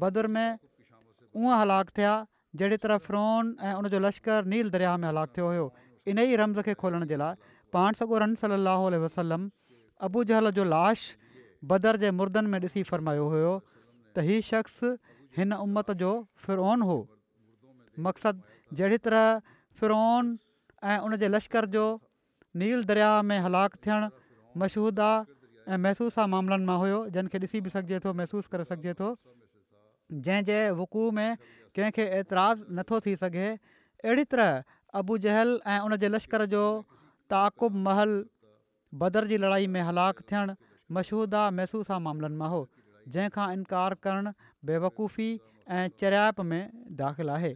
बदुर 0.00 0.26
में 0.38 0.46
उहो 1.34 1.50
हलाकु 1.60 1.98
थिया 1.98 2.14
जहिड़ी 2.58 2.76
तरह 2.86 2.98
फ्रोन 3.08 3.56
ऐं 3.68 3.74
उनजो 3.82 3.98
लश्कर 4.06 4.44
नील 4.52 4.70
दरिया 4.70 4.96
में 5.02 5.08
हलाकु 5.08 5.32
थियो 5.36 5.46
हुयो 5.54 5.66
इन 6.12 6.18
ई 6.18 6.36
रमज़ 6.44 6.60
खे 6.68 6.74
खोलण 6.82 7.04
जे 7.10 7.16
लाइ 7.24 7.34
पाण 7.76 7.92
सगोरन 8.00 8.34
रन 8.44 8.56
सली 8.56 9.00
वसलम 9.04 9.46
अबू 10.08 10.24
जहल 10.30 10.50
जो 10.58 10.64
लाश 10.72 11.04
बदर 11.72 11.96
जे 12.04 12.10
मुर्दनि 12.20 12.48
में 12.54 12.58
ॾिसी 12.66 12.82
फ़र्मायो 12.90 13.28
हुयो 13.34 13.52
त 13.62 14.26
हीअ 14.28 14.42
शख़्स 14.48 14.92
हिन 15.38 15.52
उमत 15.62 15.90
जो 16.02 16.10
फिरोन 16.46 16.82
हो 16.90 16.96
मक़्सदु 18.06 18.76
जहिड़ी 18.80 18.98
तरह 19.06 19.56
फिरोन 19.80 20.30
ऐं 20.92 20.98
उन 21.08 21.20
लश्कर 21.36 21.66
जो 21.76 21.84
नील 22.62 22.84
दरिया 22.92 23.10
में 23.30 23.38
हलाक 23.46 23.76
थियणु 23.86 24.10
मशहूदा 24.62 25.10
ऐं 25.68 25.80
महसूसु 25.86 26.26
मामलनि 26.36 26.64
मां 26.70 26.78
हुयो 26.84 27.00
जंहिंखे 27.16 27.38
ॾिसी 27.46 27.60
बि 27.66 27.74
सघिजे 27.76 27.98
थो 28.06 28.12
महसूसु 28.22 28.48
करे 28.54 28.64
सघिजे 28.72 28.94
थो 29.00 29.10
जंहिं 30.28 30.48
जे 30.50 30.60
हुक़ु 30.82 31.10
में 31.20 31.30
कंहिंखे 31.76 32.04
एतिराज़ु 32.20 32.62
नथो 32.80 33.00
थी 33.08 33.16
सघे 33.24 33.48
अहिड़ी 33.56 34.26
तरह 34.34 34.76
जहल 35.26 35.50
ऐं 35.72 35.78
उन 35.88 35.98
लश्कर 36.16 36.44
जो 36.56 36.62
ताक़ुब 37.30 37.74
महल 37.86 38.14
बदर 39.02 39.26
जी 39.30 39.36
लड़ाई 39.44 39.66
में 39.74 39.80
हलाकु 39.90 40.22
थियणु 40.30 40.54
मशहूदा 40.98 41.42
महसूसा 41.60 41.98
मामलनि 42.04 42.36
मां 42.42 42.48
हो 42.52 42.60
जंहिंखां 43.14 43.46
इनकार 43.56 43.94
करणु 44.06 44.30
बेवकूफ़ी 44.70 45.26
ऐं 45.78 45.82
चरियाप 46.02 46.40
में 46.52 46.60
दाख़िलु 47.00 47.32
आहे 47.38 47.50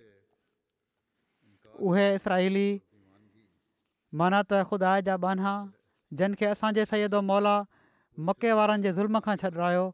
उहे 1.90 2.06
इसराली 2.18 2.66
माना 4.22 4.42
त 4.50 4.62
ख़ुदा 4.72 4.92
जा 5.08 5.16
बाना 5.24 5.54
जिन 6.20 6.34
खे 6.40 6.46
असांजे 6.54 6.84
सैदो 6.92 7.20
मौला 7.32 7.56
मके 8.28 8.52
वारनि 8.60 8.86
जे 8.88 8.92
ज़ुल्म 9.00 9.24
खां 9.28 9.36
छॾायो 9.44 9.84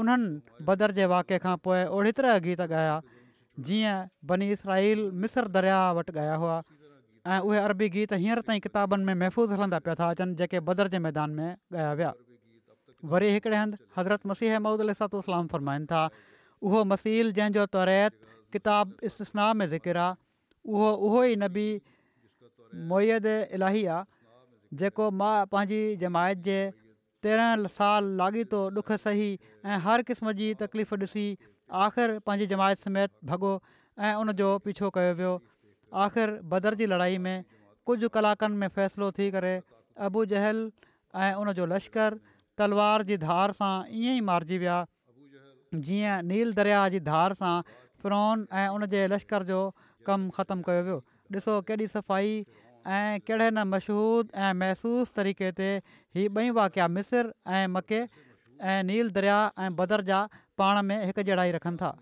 उन्हनि 0.00 0.64
बदर 0.70 0.96
जे 1.00 1.10
वाक़े 1.14 1.38
खां 1.44 1.56
पोइ 1.68 1.84
ओड़ी 1.98 2.12
तरह 2.20 2.38
गीत 2.48 2.64
ॻाया 2.68 2.96
जीअं 3.68 3.96
बनी 4.32 4.50
इसराल 4.56 5.04
मिस्र 5.24 5.48
दरिया 5.58 5.78
वटि 6.00 6.12
ॻाया 6.24 6.34
हुआ 6.44 6.56
ऐं 7.34 7.40
उहे 7.46 7.58
अरबी 7.60 7.88
गीत 7.94 8.12
हींअर 8.20 8.40
ताईं 8.48 8.60
किताबनि 8.66 9.04
में 9.04 9.14
महफ़ूज़ 9.22 9.52
हलंदा 9.52 9.78
पिया 9.84 9.94
था 10.00 10.06
अचनि 10.16 10.34
जेके 10.40 10.60
बदर 10.68 10.88
जे 10.92 10.98
मैदान 11.06 11.30
में 11.38 11.48
ॻाया 11.72 11.92
विया 12.00 12.12
वरी 13.14 13.28
हिकिड़े 13.34 13.56
हंधि 13.60 13.76
हज़रत 13.96 14.26
मसीह 14.32 14.58
महूदुसातलाम 14.66 15.46
फ़रमाइनि 15.54 15.86
था 15.92 16.02
उहो 16.68 16.80
मसील 16.92 17.32
जंहिंजो 17.38 17.64
तौरत 17.76 18.12
किताबु 18.56 19.08
इस्तनाह 19.10 19.50
में 19.60 19.68
ज़िकिर 19.74 19.96
आहे 20.04 20.16
उहो 20.72 20.88
उहो 21.08 21.24
ई 21.32 21.36
नबी 21.44 21.66
मोत 22.92 23.28
इलाही 23.58 23.84
आहे 23.96 24.78
जेको 24.82 25.10
मां 25.20 25.34
पंहिंजी 25.56 25.82
जमायत 26.04 26.38
जे 26.48 26.58
तेरहं 27.26 27.66
साल 27.76 28.10
लाॻीतो 28.22 28.58
ॾुख 28.82 28.92
सही 29.04 29.28
ऐं 29.66 29.78
हर 29.88 30.02
क़िस्म 30.12 30.32
जी 30.40 30.48
तकलीफ़ 30.64 30.94
ॾिसी 31.04 31.26
आख़िरि 31.84 32.18
पंहिंजी 32.30 32.46
जमायत 32.56 32.88
समेत 32.90 33.10
भॻो 33.32 33.52
ऐं 34.06 34.12
उनजो 34.24 34.50
पीछो 34.68 34.90
कयो 34.98 35.14
वियो 35.22 35.32
आख़िर 35.94 36.38
बदर 36.52 36.74
जी 36.80 36.86
लड़ाई 36.86 37.18
में 37.26 37.44
कुझु 37.86 38.08
कलाकनि 38.14 38.56
में 38.56 38.68
फ़ैसिलो 38.68 39.10
थी 39.18 39.30
करे 39.30 39.54
अबूजहल 40.06 40.70
ऐं 41.16 41.32
उनजो 41.40 41.66
लश्कर 41.66 42.18
तलवार 42.58 43.02
जी 43.10 43.16
धार 43.24 43.52
सां 43.60 43.74
ईअं 44.00 44.14
ई 44.16 44.20
मारिजी 44.28 44.58
विया 44.64 44.76
जीअं 45.88 46.22
नील 46.32 46.52
दरिया 46.60 46.82
जी 46.94 47.00
धार 47.08 47.32
सां 47.42 47.54
फ्रॉन 48.04 48.46
ऐं 48.52 48.66
उन 48.76 48.84
लश्कर 49.14 49.42
जो 49.52 49.60
कमु 50.06 50.30
ख़तमु 50.38 50.62
कयो 50.68 50.82
वियो 50.90 50.98
ॾिसो 51.38 51.56
केॾी 51.70 51.86
सफ़ाई 51.96 52.30
ऐं 52.96 53.20
कहिड़े 53.20 53.50
न 53.52 53.64
मशहूर 53.72 54.28
ऐं 54.32 54.52
महसूस 54.60 55.12
तरीक़े 55.18 55.50
ते 55.60 55.68
हीउ 56.16 56.36
ॿई 56.40 56.50
वाकिया 56.60 56.88
मिस्र 57.00 57.24
ऐं 57.44 57.66
मके 57.74 58.02
ऐं 58.64 58.78
नील 58.92 59.10
दरिया 59.18 59.40
ऐं 59.66 59.74
बदर 59.82 60.00
जा 60.12 60.22
पाण 60.62 60.82
में 60.90 60.96
हिकु 61.04 61.22
जहिड़ा 61.28 61.44
ई 61.44 61.52
रखनि 61.60 61.76
था 61.84 61.92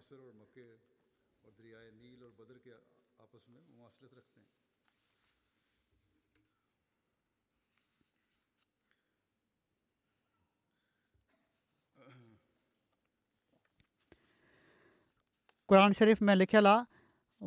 क़ुर 15.71 15.93
शरीफ़ 15.99 16.23
में 16.25 16.35
लिखियलु 16.35 16.69
आहे 16.69 16.85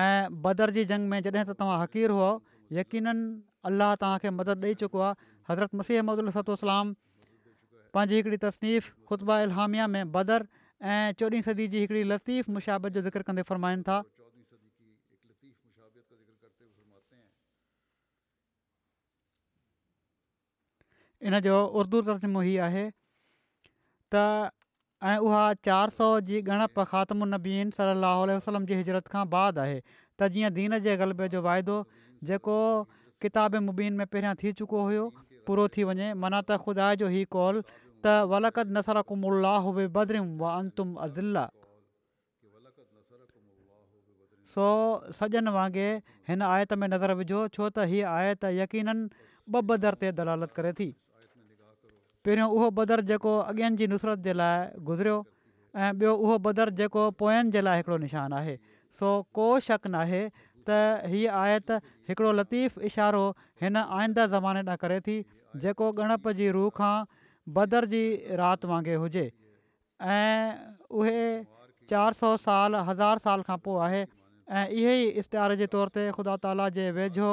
ऐं 0.00 0.40
बदर 0.42 0.70
जी 0.70 0.84
जंग 0.90 1.08
में 1.10 1.20
जॾहिं 1.26 1.44
त 1.48 1.56
तव्हां 1.60 1.78
हक़ीर 1.82 2.10
हुओ 2.16 2.28
यकीननि 2.78 3.22
अलाह 3.70 3.94
तव्हांखे 4.02 4.30
मदद 4.40 4.64
ॾेई 4.64 4.74
चुको 4.82 5.00
आहे 5.06 5.16
हज़रत 5.50 5.74
मसीह 5.80 5.98
अहमद 6.02 6.54
सलाम 6.60 6.92
पंहिंजी 7.96 8.16
हिकिड़ी 8.20 8.36
तस्नीफ़ 8.44 8.86
ख़ुतबा 9.08 9.38
अलहामिया 9.50 9.86
में 9.94 10.12
बदर 10.12 10.46
ऐं 10.96 11.00
चोॾहीं 11.22 11.42
सदी 11.48 11.66
जी 11.74 11.80
हिकिड़ी 11.86 12.04
लतीफ़ 12.12 12.50
मुशाबत 12.58 12.92
जो 12.98 13.02
ज़िक्र 13.08 13.22
कंदे 13.30 13.42
फ़रमाइनि 13.50 13.82
था 13.90 13.98
इन 21.28 21.40
जो 21.50 21.58
उर्दू 21.82 22.06
तज़ीमो 22.12 22.42
ई 22.52 22.56
आहे 22.68 22.84
त 24.14 24.50
ऐं 25.08 25.16
उहा 25.26 25.42
चारि 25.66 25.94
सौ 25.98 26.06
जी 26.30 26.40
ॻणप 26.54 26.82
ख़ात्म 26.92 27.26
नबीन 27.34 27.70
सलाहु 27.76 28.24
वसलम 28.30 28.66
जी 28.70 28.78
हिजरत 28.80 29.10
खां 29.14 29.22
बाद 29.34 29.60
आहे 29.66 29.76
त 29.92 30.30
जीअं 30.34 30.54
दीन 30.58 30.78
जे 30.86 30.96
ग़लबे 31.02 31.28
जो 31.36 31.42
वाइदो 31.46 31.76
जेको 32.30 32.56
किताब 33.24 33.56
मुबीन 33.68 33.98
में 34.00 34.06
पहिरियां 34.14 34.34
थी 34.42 34.52
चुको 34.60 34.82
हुयो 34.88 35.06
पूरो 35.48 35.68
थी 35.76 35.86
वञे 35.92 36.10
मना 36.24 36.42
त 36.42 36.58
ख़ुदा 36.66 36.90
जो 37.04 37.10
ही 37.16 37.22
कॉल 37.38 37.62
त 37.68 38.14
वलकद 38.34 38.76
नसर 38.78 39.02
कुम 39.12 39.30
उलाहुबे 39.32 39.88
बद्रिम 39.98 40.28
अंतुम 40.52 40.94
अज़ 41.08 41.24
सो 44.52 44.62
सॼनि 45.16 45.50
वांगुरु 45.56 45.90
हिन 46.28 46.42
आयत 46.52 46.72
में 46.82 46.86
नज़र 46.94 47.18
विझो 47.20 47.42
छो 47.58 47.68
त 47.76 47.92
हीअ 47.92 48.12
आयत 48.14 48.48
यकीन 48.60 48.94
ॿ 48.94 49.62
बदर 49.70 49.96
ते 50.00 50.10
दलालत 50.20 50.56
करे 50.56 50.72
थी 50.80 50.88
पहिरियों 52.24 52.48
उहो 52.52 52.68
बदर 52.78 53.00
जेको 53.08 53.32
अॻियनि 53.48 53.76
जी 53.80 53.86
नुसरत 53.90 54.18
जे 54.28 54.32
लाइ 54.36 54.84
गुज़रियो 54.84 55.16
ऐं 55.76 55.92
ॿियो 55.98 56.12
उहो 56.26 56.36
बदर 56.46 56.70
जेको 56.80 57.02
पोयनि 57.22 57.50
जे 57.56 57.60
लाइ 57.66 57.78
हिकिड़ो 57.80 57.96
निशानु 58.04 58.36
आहे 58.36 58.56
सो 58.98 59.08
को 59.40 59.46
शक 59.68 59.86
न 59.86 59.94
आहे 60.04 60.20
त 60.68 60.80
हीअ 61.12 61.30
आहे 61.40 61.54
त 61.64 61.80
हिकिड़ो 62.12 62.32
लतीफ़ु 62.40 62.82
इशारो 62.88 63.24
हिन 63.62 63.80
आईंदा 63.82 64.26
ज़माने 64.36 64.62
ॾांहुं 64.64 64.82
करे 64.84 64.98
थी 65.06 65.14
जेको 65.64 65.88
गणप 66.00 66.28
जी 66.40 66.48
रूह 66.58 66.68
खां 66.80 66.94
बदर 67.58 67.86
जी 67.94 68.02
राति 68.40 68.66
वांगुरु 68.72 69.04
हुजे 69.04 69.24
ऐं 70.16 70.58
उहे 71.02 71.22
सौ 72.18 72.32
साल 72.48 72.74
हज़ार 72.88 73.22
साल 73.28 73.42
खां 73.48 73.56
पोइ 73.68 73.78
आहे 73.86 74.02
ऐं 74.02 74.66
इहे 74.68 74.92
ई 74.98 75.22
इश्तिहार 75.24 75.54
जे 75.62 75.66
तौर 75.76 75.88
ते 75.96 76.02
ख़ुदा 76.18 76.36
ताला 76.44 76.68
जे 76.80 76.90
वेझो 76.98 77.28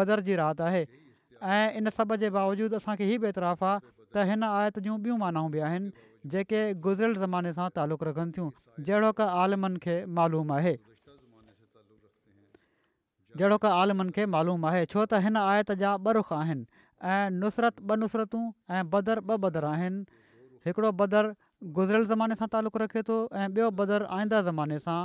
बदर 0.00 0.20
जी 0.28 0.34
राति 0.42 0.62
आहे 0.72 0.82
ऐं 1.56 1.64
इन 1.82 1.90
सभ 2.00 2.14
जे 2.24 2.30
बावजूदु 2.36 2.76
असांखे 2.80 3.04
आहे 3.52 3.80
त 4.14 4.22
हिन 4.30 4.42
आयत 4.50 4.78
जूं 4.84 4.94
ॿियूं 5.06 5.16
मानाऊं 5.18 5.50
बि 5.50 5.58
आहिनि 5.66 5.90
जेके 6.30 6.60
गुज़िरियल 6.84 7.12
ज़माने 7.24 7.50
सां 7.58 7.64
तालुक़ु 7.76 8.04
रखनि 8.08 8.32
थियूं 8.36 8.84
जहिड़ो 8.88 9.10
क 9.18 9.26
आलमनि 9.42 9.78
खे 9.84 9.92
मालूम 10.18 10.48
आहे 10.54 10.70
जहिड़ो 10.94 13.58
क 13.64 13.74
आलमनि 13.82 14.14
खे 14.16 14.24
मालूम 14.34 14.66
आहे 14.70 14.80
छो 14.94 15.04
त 15.12 15.20
हिन 15.26 15.36
आयत 15.42 15.70
जा 15.82 15.92
ॿ 15.92 16.16
रुख 16.18 16.32
आहिनि 16.38 16.82
ऐं 17.16 17.36
नुसरत 17.42 17.78
ॿ 17.82 18.00
नुसरतूं 18.04 18.40
ऐं 18.78 18.80
बदर 18.94 19.20
ॿ 19.28 19.44
बदर 19.46 19.66
आहिनि 19.68 20.02
हिकिड़ो 20.68 20.90
बदरु 21.02 21.30
गुज़िरियल 21.76 22.06
ज़माने 22.14 22.38
सां 22.42 22.48
तालुक़ु 22.56 22.80
रखे 22.84 23.02
थो 23.12 23.18
ऐं 23.42 23.46
ॿियो 23.58 23.68
बदर 23.82 24.06
आईंदा 24.18 24.40
ज़माने 24.50 24.80
सां 24.88 24.96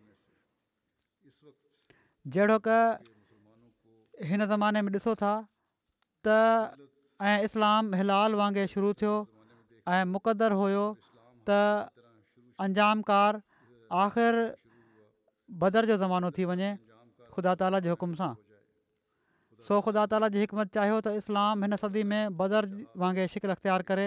जहिड़ो 2.37 2.59
हिन 4.25 4.45
ज़माने 4.47 4.83
में 4.83 4.93
ॾिसो 4.93 5.15
था 5.21 5.33
त 6.27 6.73
ऐं 7.23 7.43
इस्लाम 7.45 7.95
हिलाल 7.95 8.35
वांगुरु 8.41 8.67
शुरू 8.73 8.93
थियो 9.01 9.15
ऐं 9.89 10.05
मुक़दरु 10.13 10.57
हुओ 10.61 10.85
त 11.49 11.91
अंजामकारु 12.65 13.39
आख़िर 14.03 14.35
बदर 15.63 15.87
जो 15.89 15.97
ज़मानो 16.05 16.29
थी 16.39 16.45
वञे 16.51 16.71
ख़ुदा 17.35 17.53
ताला 17.61 17.79
जे 17.85 17.91
हुकुम 17.97 18.13
सां 18.21 18.33
सो 19.69 19.81
ख़ुदा 19.85 20.05
ताला 20.13 20.29
जी 20.35 20.39
हिकमत 20.45 20.69
चाहियो 20.79 21.01
त 21.01 21.13
इस्लाम 21.25 21.65
हिन 21.65 21.73
सदी 21.85 22.03
में 22.13 22.37
बदर 22.41 22.69
वांगुरु 23.05 23.29
शिकिर 23.35 23.51
अख़्तियार 23.57 23.81
करे 23.93 24.07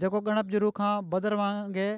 जेको 0.00 0.20
गणप 0.30 0.46
जी 0.56 0.64
रूह 0.64 0.72
खां 0.80 0.92
बदर 1.12 1.32
वांगुरु 1.42 1.88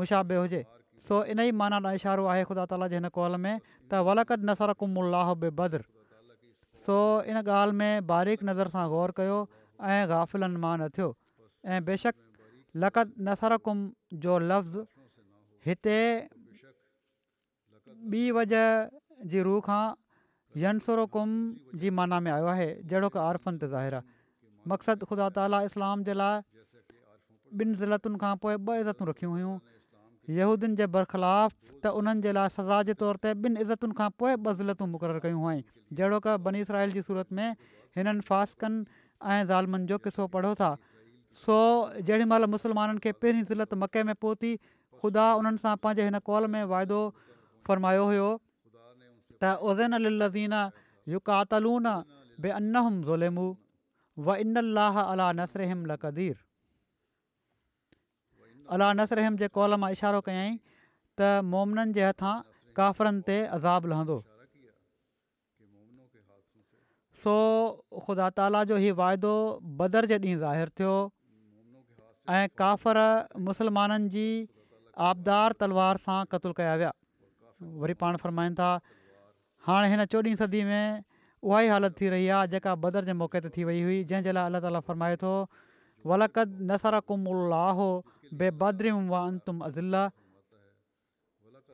मुशाबे 0.00 0.36
हुजे 0.42 0.62
सो 1.08 1.24
इन 1.32 1.40
ई 1.44 1.52
माना 1.64 1.84
इशारो 2.00 2.24
आहे 2.36 2.44
ख़ुदा 2.52 2.64
ताला 2.74 2.88
जे 2.94 3.02
हिन 3.04 3.10
कॉल 3.18 3.36
में 3.48 3.58
त 3.92 4.00
वलकद 4.10 4.48
नसर 4.52 4.72
कुम 4.84 4.96
बे 5.44 5.50
बदर 5.64 5.84
सो 6.80 6.96
इन 7.32 7.36
ॻाल्हि 7.38 7.76
में 7.78 8.06
बारीक 8.06 8.42
नज़र 8.48 8.68
सां 8.76 8.84
गौर 8.92 9.10
कयो 9.18 9.36
ऐं 9.88 10.08
गाफ़िलनि 10.12 10.60
मां 10.64 10.72
न 10.82 10.88
थियो 10.98 11.08
ऐं 11.68 11.84
बेशक 11.88 12.78
लक़त 12.84 13.14
नसरकुम 13.28 13.82
जो 14.24 14.38
लफ़्ज़ 14.44 14.86
हिते 15.66 15.96
ॿी 18.14 18.22
वजह 18.38 18.68
जी 19.34 19.42
रूह 19.48 19.60
खां 19.68 19.82
यनसुरकुंभ 20.64 21.78
जी 21.82 21.90
माना 22.00 22.20
में 22.28 22.32
आयो 22.38 22.46
आहे 22.54 22.68
जहिड़ो 22.92 23.12
की 23.16 23.20
आरफन 23.26 23.60
ते 23.64 23.68
ज़ाहिर 23.74 24.00
आहे 24.00 24.68
मक़सदु 24.74 25.06
ख़ुदा 25.12 25.28
ताली 25.40 25.62
इस्लाम 25.68 26.08
जे 26.08 26.16
लाइ 26.20 26.42
ॿिनि 27.62 27.72
इज़तुनि 27.78 28.22
खां 28.24 28.34
पोइ 28.46 28.56
ॿ 28.56 28.80
इज़तूं 28.86 29.08
रखियूं 29.12 29.32
हुयूं 29.36 29.54
यूदियुनि 30.30 30.76
जे 30.78 30.86
बरख़िलाफ़ 30.94 31.54
त 31.82 31.86
उन्हनि 31.98 32.20
जे 32.24 32.32
लाइ 32.32 32.48
सज़ा 32.56 32.76
जे 32.88 32.94
तौर 32.98 33.16
ते 33.22 33.28
ॿिनि 33.46 33.60
इज़तुनि 33.62 33.94
खां 33.98 34.08
पोइ 34.22 34.34
ॿ 34.34 34.52
ज़िलतूं 34.58 34.86
मुक़ररु 34.90 35.18
कयूं 35.18 35.48
आहिनि 35.50 35.64
जहिड़ो 35.98 36.18
की 36.26 36.34
बनी 36.46 36.60
इसराइल 36.62 36.92
जी 36.98 37.02
सूरत 37.06 37.32
में 37.38 37.56
हिननि 37.98 38.20
फ़ासकनि 38.28 38.84
ऐं 39.34 39.46
ज़ालमनि 39.46 39.86
जो 39.90 39.98
किसो 40.06 40.26
पढ़ो 40.34 40.54
था 40.62 40.70
सो 41.46 41.56
जेॾीमहिल 42.10 42.46
मुसलमाननि 42.54 43.02
खे 43.06 43.12
पहिरीं 43.18 43.42
ज़िलत 43.50 43.74
मके 43.82 44.02
में 44.10 44.14
पहुती 44.26 44.54
ख़ुदा 45.02 45.26
उन्हनि 45.42 45.64
सां 45.66 45.74
पंहिंजे 45.88 46.06
हिन 46.10 46.18
कौल 46.30 46.46
में 46.54 46.64
वाइदो 46.74 47.02
फ़रमायो 47.70 48.04
हुयो 48.10 48.30
त 48.36 49.56
ओज़ैन 49.72 49.98
अलज़ीन 50.00 50.54
यू 51.16 51.24
कातलून 51.32 51.86
बेनहम 52.46 53.02
ज़ुलम 53.10 53.36
व 54.28 54.40
इन 54.46 54.56
अलाह 54.64 55.02
अला 55.08 55.30
नसर 55.42 55.74
लकदीर 55.94 56.48
अला 58.74 58.92
नसर 58.98 59.16
रहिम 59.20 59.36
जे 59.42 59.48
कॉल 59.56 59.74
मां 59.84 59.90
इशारो 59.96 60.20
कयईं 60.28 60.56
त 61.20 61.28
मोमननि 61.54 61.92
जे 61.98 62.04
हथां 62.08 62.34
काफ़रनि 62.78 63.22
ते 63.30 63.38
अज़ाबु 63.58 63.90
लहंदो 63.92 64.18
सो 67.22 67.34
ख़ुदा 68.04 68.28
ताला 68.38 68.62
जो 68.70 68.76
हीउ 68.86 68.94
वाइदो 69.02 69.32
बदर 69.82 70.08
जे 70.12 70.18
ॾींहुं 70.20 70.38
ज़ाहिरु 70.44 70.74
थियो 70.80 70.94
ऐं 72.38 72.42
काफ़र 72.62 73.04
मुसलमाननि 73.50 74.08
जी 74.16 74.26
आबदार 75.10 75.56
तलवार 75.64 76.02
सां 76.06 76.18
कतलु 76.34 76.54
कया 76.60 76.74
विया 76.82 76.92
वरी 77.84 77.96
पाण 78.04 78.16
फ़रमाइनि 78.24 78.58
था 78.62 78.70
हाणे 79.68 79.90
हिन 79.94 80.04
चोॾहीं 80.14 80.34
सदी 80.44 80.62
में 80.70 81.04
उहा 81.50 81.60
ई 81.60 81.68
हालति 81.74 81.94
थी 82.00 82.08
रही 82.14 82.26
आहे 82.38 82.48
जेका 82.56 82.74
बदर 82.86 83.04
जे 83.10 83.12
मौक़े 83.22 83.40
ते 83.46 83.50
थी 83.56 83.64
वई 83.70 83.82
हुई 83.86 84.02
जंहिंजे 84.10 84.32
लाइ 84.38 84.50
अलाह 84.52 84.64
ताला 84.66 84.80
फ़रमाए 84.88 85.16
थो 85.22 85.34
वलकद 86.10 86.48
नसर 86.70 86.94
कुम 87.08 87.26
उलाहो 87.32 87.88
बेबद्रीम 88.40 88.96
अंतुम 89.18 89.56
अज़ल 89.68 89.94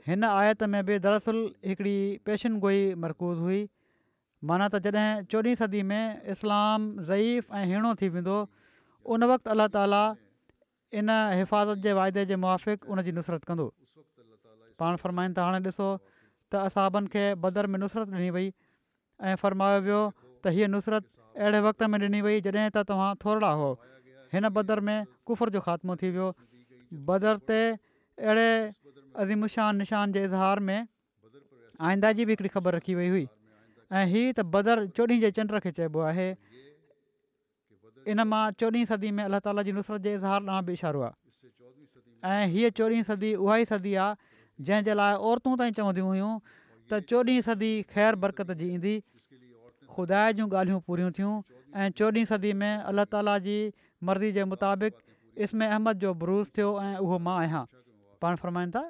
हिन 0.06 0.22
आयत 0.24 0.62
में 0.72 0.84
बि 0.88 0.98
दरसल 1.04 1.38
हिकिड़ी 1.68 2.56
गोई 2.66 2.82
मरकूज़ 3.04 3.38
हुई 3.46 3.60
माना 4.48 4.66
त 4.72 4.76
जॾहिं 4.84 5.24
चोॾहीं 5.30 5.54
सदी 5.60 5.82
में 5.90 6.04
इस्लाम 6.32 6.80
ज़ईफ़ 7.08 7.52
ऐं 7.60 7.64
हिणो 7.72 7.94
थी 8.00 8.08
वेंदो 8.16 8.36
उन 9.14 9.24
वक़्तु 9.30 9.50
अल्ला 9.52 9.66
ताला 9.76 10.02
इन 11.00 11.08
हिफ़ाज़त 11.38 11.78
जे 11.84 11.92
वाइदे 11.98 12.22
जे 12.30 12.36
मुआफ़िक़ 12.44 12.80
उन 12.90 13.02
जी 13.08 13.12
नुसरत 13.18 13.42
कंदो 13.48 13.66
पाण 14.78 14.94
फ़रमाईंदा 15.02 15.40
हाणे 15.44 15.60
ॾिसो 15.68 15.88
त 16.50 16.52
असाबनि 16.70 17.06
खे 17.12 17.24
बदर 17.42 17.66
में 17.72 17.78
नुसरत 17.82 18.08
ॾिनी 18.14 18.30
वई 18.36 18.46
ऐं 19.28 19.34
फ़रमायो 19.42 19.78
वियो 19.84 20.02
त 20.44 20.54
हीअ 20.54 20.68
नुसरत 20.74 21.04
अहिड़े 21.42 21.60
वक़्त 21.66 21.82
में 21.90 21.98
ॾिनी 21.98 22.20
वई 22.26 22.36
जॾहिं 22.46 22.70
त 22.76 22.86
तव्हां 22.90 23.10
थोरा 23.24 23.50
हुओ 23.58 23.72
हिन 24.32 24.48
बदर 24.58 24.80
में 24.88 25.06
कुफर 25.26 25.50
जो 25.50 25.60
ख़ात्मो 25.66 25.96
थी 26.02 26.08
वियो 26.16 26.28
बदर 27.08 27.34
ते 27.48 27.60
अहिड़े 28.20 28.50
अज़िमुशान 29.24 29.76
निशान 29.78 30.12
जे 30.12 30.24
इज़हार 30.28 30.58
में 30.68 30.80
आईंदा 31.80 32.12
जी 32.18 32.24
बि 32.26 32.32
हिकिड़ी 32.32 32.48
ख़बर 32.56 32.74
रखी 32.80 32.94
वई 32.94 33.08
हुई 33.08 33.26
ऐं 33.92 34.04
हीअ 34.12 34.32
त 34.36 34.40
बदर 34.52 34.86
चोॾहीं 34.96 35.20
जे 35.20 35.30
चंड 35.36 35.52
खे 35.64 35.70
चइबो 35.80 36.00
आहे 36.12 36.28
इन 38.12 38.20
मां 38.28 38.44
चोॾहीं 38.60 38.84
सदी 38.92 39.10
में 39.16 39.24
अलाह 39.24 39.40
ताला 39.48 39.62
जी 39.68 39.72
नुसरत 39.80 40.00
जे 40.06 40.12
इज़हार 40.20 40.40
ॾांहुं 40.44 40.64
बि 40.68 40.72
इशारो 40.80 41.00
आहे 41.08 41.48
ऐं 42.36 42.46
हीअ 42.54 42.70
चोॾहीं 42.80 43.02
सदी 43.10 43.34
उहा 43.46 43.56
ई 43.64 43.64
सदी 43.72 43.94
आहे 44.04 44.40
जंहिंजे 44.68 44.94
लाइ 45.00 45.14
औरतूं 45.30 45.54
ताईं 45.60 45.72
चवंदियूं 45.78 46.08
हुयूं 46.12 46.32
त 46.90 47.00
चोॾहीं 47.12 47.40
सदी 47.48 47.70
ख़ैर 47.96 48.14
बरक़त 48.24 48.52
जी 48.62 48.68
ईंदी 48.76 48.94
ख़ुदा 49.96 50.24
जूं 50.40 50.46
ॻाल्हियूं 50.48 50.80
पूरियूं 50.88 51.10
थियूं 51.18 51.34
ऐं 51.82 51.90
चोॾहीं 52.00 52.24
सदी 52.32 52.52
में 52.62 52.72
अलाह 52.92 53.08
ताला 53.16 53.38
जी 53.46 53.56
मर्ज़ी 54.04 54.30
जे 54.32 54.44
मुताबिक़ 54.44 54.94
इसम 55.46 55.64
अहमद 55.64 55.98
जो 56.06 56.12
बरूस 56.22 56.50
थियो 56.56 56.68
ऐं 56.82 56.96
उहो 57.04 57.18
मां 57.26 57.36
आहियां 57.42 57.62
पाण 58.24 58.36
फ़र्माईनि 58.42 58.72
था 58.76 58.82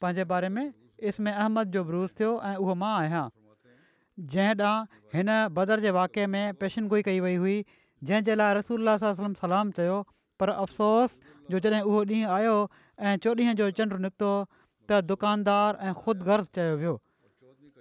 पंहिंजे 0.00 0.24
बारे 0.32 0.48
में 0.58 0.72
इसम 1.10 1.30
अहमद 1.32 1.70
जो 1.76 1.82
बरूस 1.90 2.12
थियो 2.20 2.30
ऐं 2.50 2.54
उहो 2.64 2.74
मां 2.82 2.92
आहियां 3.00 3.24
जंहिं 4.34 4.54
ॾांहुं 4.68 5.00
हिन 5.14 5.30
बदर 5.60 5.80
जे 5.86 5.90
वाक़े 5.96 6.26
में 6.36 6.54
पेशनगोई 6.62 7.02
कई 7.08 7.20
वई 7.24 7.34
हुई 7.42 7.56
जंहिंजे 8.10 8.34
लाइ 8.42 8.54
रसूल 8.58 8.96
सलाम 9.46 9.70
चयो 9.80 9.98
पर 10.42 10.52
अफ़सोस 10.64 11.18
जो 11.52 11.60
जॾहिं 11.66 11.80
उहो 11.82 12.04
ॾींहुं 12.12 12.30
आयो 12.38 12.54
ऐं 13.10 13.16
चोॾहीं 13.26 13.54
जो 13.62 13.70
चंड 13.80 13.98
निकितो 14.06 14.30
त 14.54 15.02
दुकानदार 15.12 15.80
ऐं 15.90 15.92
ख़ुदि 16.02 16.38
चयो 16.60 16.76
वियो 16.84 16.94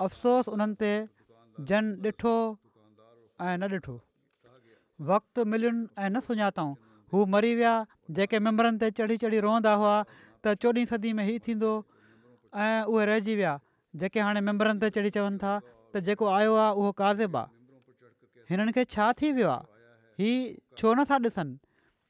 अफ़सोस 0.09 0.51
उन्हनि 0.57 0.79
ते 0.83 0.91
जन 1.73 1.95
ॾिठो 2.11 2.35
ऐं 3.45 3.57
न 3.57 3.79
ॾिठो 3.79 3.95
वक़्तु 5.01 5.43
मिलियुनि 5.51 5.85
ऐं 5.99 6.09
न 6.09 6.19
सुञातऊं 6.25 6.73
हू 7.13 7.25
मरी 7.31 7.53
विया 7.55 7.73
जेके 8.17 8.39
मैंबरनि 8.45 8.77
ते 8.81 8.89
चढ़ी 8.99 9.17
चढ़ी 9.23 9.39
रहंदा 9.45 9.73
हुआ 9.81 9.95
त 10.43 10.55
चोॾहीं 10.61 10.85
सदी 10.91 11.11
में 11.19 11.23
हीउ 11.25 11.39
थींदो 11.47 11.71
ऐं 12.55 12.81
उहे 12.87 13.05
रहिजी 13.09 13.35
विया 13.35 13.59
जेके 13.99 14.19
हाणे 14.19 14.41
मैंबरनि 14.49 14.79
ते 14.83 14.89
चढ़ी 14.97 15.09
चवनि 15.17 15.37
था 15.43 15.59
त 15.93 15.99
जेको 16.07 16.27
आयो 16.31 16.55
आहे 16.63 16.73
उहो 16.79 16.91
काज़िबु 17.01 17.37
आहे 17.37 17.53
हिननि 18.49 18.71
खे 18.71 18.83
छा 18.95 19.11
थी 19.21 19.31
वियो 19.35 19.49
आहे 19.49 20.23
हीउ 20.23 20.53
छो 20.79 20.93
नथा 21.01 21.15
ॾिसनि 21.27 21.59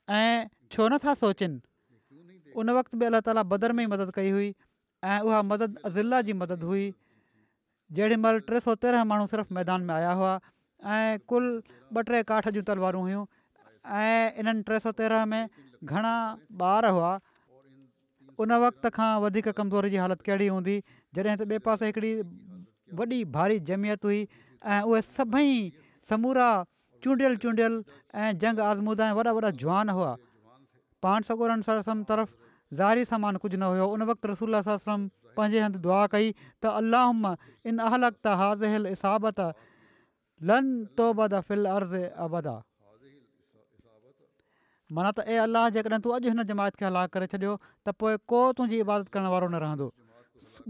ऐं 0.10 0.48
छो 0.72 0.88
नथा 0.94 1.14
सोचनि 1.26 2.54
उन 2.62 2.70
वक़्त 2.78 2.96
बि 2.96 3.06
अलाह 3.06 3.22
ताला 3.28 3.44
बदरमे 3.52 3.84
ई 3.84 3.88
मदद 3.98 4.12
कई 4.16 4.30
हुई 4.38 4.54
ऐं 5.04 5.20
उहा 5.26 5.42
मदद 5.52 5.78
ज़िला 5.92 6.22
जी 6.30 6.34
मदद 6.46 6.62
हुई 6.70 6.86
जेॾीमहिल 7.98 8.40
टे 8.50 8.60
सौ 8.68 8.76
तेरहं 8.84 9.06
माण्हू 9.10 9.26
सिर्फ़ु 9.34 9.56
मैदान 9.58 9.82
में 9.90 9.94
आया 9.96 10.12
हुआ 10.22 10.40
ऐं 10.84 11.18
कुल 11.30 11.46
ॿ 12.00 12.02
टे 12.10 12.22
काठ 12.32 12.48
जुतल 12.58 12.78
वारियूं 12.84 13.02
हुयूं 13.08 13.26
ऐं 14.00 14.34
इन्हनि 14.44 14.62
टे 14.68 14.80
सौ 14.86 14.92
तेरहं 15.00 15.26
में 15.32 15.50
घणा 15.84 16.14
ॿार 16.62 16.90
हुआ 16.98 17.12
उन 18.44 18.52
वक़्त 18.66 18.88
खां 18.98 19.10
वधीक 19.24 19.48
कमज़ोरी 19.58 19.90
जी 19.96 19.98
हालति 20.04 20.24
कहिड़ी 20.30 20.48
हूंदी 20.54 20.76
जॾहिं 21.16 21.38
त 21.42 21.48
ॿिए 21.52 21.60
पासे 21.68 21.92
हिकिड़ी 21.92 22.12
वॾी 23.02 23.20
भारी 23.38 23.60
जमियत 23.72 24.06
हुई 24.06 24.22
ऐं 24.76 24.82
उहे 24.84 25.02
सभई 25.20 25.52
समूरा 26.10 26.48
चूंडियल 27.04 27.36
चूंडियल 27.46 27.84
ऐं 28.26 28.32
जंग 28.44 28.60
आज़मूद 28.70 28.98
जा 29.04 29.12
वॾा 29.22 29.32
वॾा 29.40 29.50
जुवान 29.64 29.90
हुआ 30.00 30.16
पाण 31.06 31.28
सगोरनि 31.30 31.64
सां 31.70 31.80
ससम 31.86 32.04
ज़ाहिरी 32.10 33.06
समान 33.14 33.38
कुझु 33.46 33.58
न 33.58 33.72
हुयो 33.76 33.88
उन 33.96 34.04
वक़्तु 34.12 34.32
रसूला 34.34 34.62
साल 34.68 34.80
पंहिंजे 35.38 35.60
हंधि 35.66 35.80
दुआ 35.88 36.02
कई 36.18 36.34
त 36.62 36.76
अलाहुम 36.84 37.36
इन 37.72 37.86
अहल 37.90 38.12
त 38.28 39.52
लन 40.44 40.88
अर्ज़ 41.00 41.96
अबदा 42.28 42.62
माना 44.96 45.12
त 45.12 45.24
ए 45.28 45.36
अलाह 45.42 45.70
जेकॾहिं 45.76 46.02
तूं 46.06 46.12
अॼु 46.16 46.30
हिन 46.32 46.44
जमायत 46.50 46.76
खे 46.80 46.86
हलाक 46.86 47.12
करे 47.14 47.28
छॾियो 47.30 47.54
त 47.88 47.94
पोइ 48.02 48.18
को 48.32 48.42
तुंहिंजी 48.60 48.80
इबादत 48.86 49.08
करण 49.16 49.30
वारो 49.36 49.48
न 49.50 49.62
रहंदो 49.64 49.88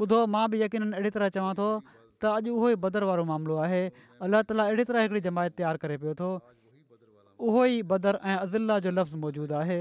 ॿुधो 0.06 0.20
मां 0.36 0.44
बि 0.54 0.62
यकीन 0.62 0.86
अहिड़ी 0.92 1.12
तरह 1.16 1.32
चवां 1.38 1.56
थो 1.60 1.66
त 1.88 2.32
अॼु 2.36 2.54
उहो 2.60 2.70
ई 2.70 2.78
बदर 2.86 3.08
वारो 3.10 3.26
मामिलो 3.32 3.58
आहे 3.66 3.82
अलाह 4.28 4.46
ताला 4.52 4.68
अहिड़ी 4.72 4.86
तरह 4.92 5.06
हिकिड़ी 5.08 5.22
जमायत 5.28 5.58
तयारु 5.62 5.84
करे 5.86 5.98
पियो 6.06 6.14
थो 6.22 6.30
उहो 6.46 7.66
ई 7.74 7.84
बदर 7.94 8.22
ऐं 8.22 8.38
अज़िलाह 8.38 8.80
जो 8.88 8.96
लफ़्ज़ 9.00 9.24
मौजूदु 9.26 9.60
आहे 9.64 9.80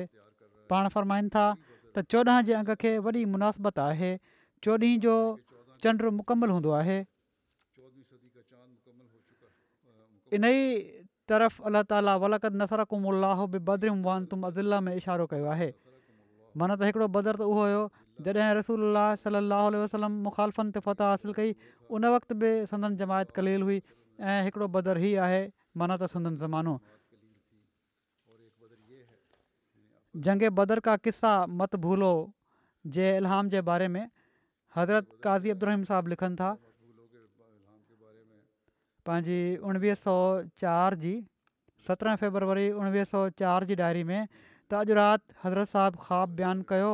पाण 0.73 0.91
फ़रमाइनि 0.97 1.35
था 1.37 1.47
त 1.63 2.09
चोॾहं 2.15 2.43
जे 2.51 2.59
अंग 2.63 2.75
खे 2.85 2.97
वॾी 3.09 3.25
मुनासिबत 3.39 3.83
आहे 3.89 4.13
चोॾहीं 4.69 4.95
जो 5.07 5.17
चंड 5.87 6.09
मुकमल 6.23 6.59
हूंदो 6.59 6.79
आहे 6.83 6.99
इन 10.37 10.45
ई 10.51 10.63
तरफ़ 11.31 11.63
अलाह 11.71 11.83
ताला 11.91 12.13
वलकद 12.23 12.61
नसरक़म 12.61 13.11
अल 13.15 13.27
बि 13.51 13.59
बदिरम 13.71 14.01
वान 14.07 14.25
तुम 14.31 14.47
अदिला 14.49 14.81
में 14.87 14.95
इशारो 15.01 15.27
कयो 15.33 15.45
आहे 15.57 15.69
माना 16.63 16.77
त 16.81 16.89
हिकिड़ो 16.89 17.07
बदर 17.17 17.39
त 17.43 17.51
उहो 17.51 17.67
हुयो 17.67 17.83
जॾहिं 18.29 18.49
रसूल 18.59 19.03
सलाहु 19.27 19.79
वसलम 19.83 20.17
मुख़ालफ़नि 20.27 20.75
ते 20.79 20.81
फ़तह 20.89 21.13
हासिलु 21.13 21.37
कई 21.39 21.55
उन 21.99 22.09
वक़्तु 22.15 22.35
बि 22.43 22.51
संदम 22.73 22.97
जमायत 23.05 23.31
कलेल 23.39 23.67
हुई 23.69 23.79
ऐं 24.33 24.37
हिकिड़ो 24.49 24.67
बदर 24.79 25.01
ही 25.05 25.13
आहे 25.29 25.41
माना 25.85 25.95
त 26.03 26.11
संदम 26.17 26.37
ज़मानो 26.43 26.77
जंग 30.27 30.47
बदर 30.61 30.85
का 30.91 30.95
क़िसा 31.09 31.33
मत 31.63 31.81
भूलो 31.87 32.13
जे 32.97 33.07
इल्हाम 33.23 33.49
जे 33.57 33.61
बारे 33.73 33.89
में 33.97 34.05
हज़रत 34.77 35.09
क़ाज़ी 35.29 35.57
अब्दुहीम 35.59 35.83
साहबु 35.95 36.09
लिखनि 36.15 36.37
था 36.43 36.53
पंहिंजी 39.09 39.39
उणिवीह 39.71 39.95
सौ 40.03 40.13
चारि 40.65 40.99
जी 41.05 41.15
सत्रहं 41.89 42.21
फेबरवरी 42.21 42.67
उणिवीह 42.83 43.09
सौ 43.13 43.23
चारि 43.43 43.69
जी 43.73 43.77
डायरी 43.81 44.05
में 44.11 44.21
त 44.21 44.79
अॼु 44.81 44.97
राति 44.99 45.35
हज़रत 45.43 45.73
साहिब 45.73 45.99
ख़्वाबु 46.05 46.37
बयानु 46.41 46.65
कयो 46.73 46.93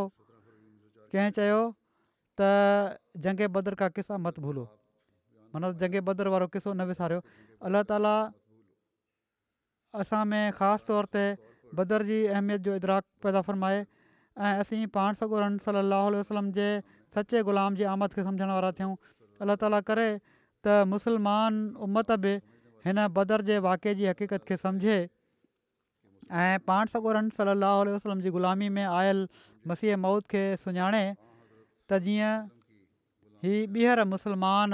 कंहिं 1.15 1.35
चयो 1.39 1.61
त 2.41 2.49
जंगे 3.27 3.49
बदर 3.59 3.79
का 3.83 3.89
किसा 3.99 4.19
मत 4.27 4.41
भूलो 4.47 4.65
मतिलबु 5.55 5.79
जंगे 5.85 6.03
बदर 6.11 6.33
वारो 6.37 6.49
किसो 6.57 6.73
न 6.75 6.89
विसारियो 6.91 7.21
अलाह 7.71 7.87
ताला 7.93 8.15
असां 10.03 10.25
में 10.33 10.43
ख़ासि 10.59 10.87
तौर 10.91 11.11
ते 11.17 11.25
बदर 11.83 12.07
जी 12.11 12.19
अहमियत 12.33 12.67
जो 12.67 12.75
इदराकु 12.81 13.09
पैदा 13.27 13.45
फर्माए 13.51 13.79
ऐं 14.49 14.53
असीं 14.65 14.83
पाण 14.99 15.23
सॻो 15.23 15.41
रही 15.45 16.19
वसलम 16.19 16.51
जे 16.59 16.69
सचे 17.17 17.45
ग़ुलाम 17.51 17.79
जी 17.81 17.89
आमद 17.95 18.19
खे 18.19 18.27
सम्झण 18.31 18.53
वारा 18.57 18.73
थियूं 18.83 18.95
अलाह 19.45 19.63
ताला 19.65 19.81
करे 19.93 20.09
त 20.67 20.85
मुसलमान 20.93 21.55
उमत 21.87 22.11
बि 22.27 22.33
हिन 22.87 23.01
बदर 23.17 23.43
जे 23.49 23.59
वाके 23.67 23.95
जी 24.01 24.07
हक़ीक़त 24.11 24.47
खे 24.51 24.57
सम्झे 24.65 24.97
ऐं 26.43 26.61
पाण 26.69 26.93
सगुरनि 26.95 27.31
सलाहु 27.37 27.95
वसलम 27.97 28.21
जी 28.27 28.31
ग़ुलामी 28.37 28.69
में 28.77 28.85
आयल 28.85 29.27
मसीह 29.73 29.97
मौत 30.05 30.25
खे 30.35 30.43
सुञाणे 30.65 31.05
त 31.09 32.01
जीअं 32.07 32.33
ही 33.45 33.55
ॿीहर 33.73 34.05
मुसलमान 34.13 34.73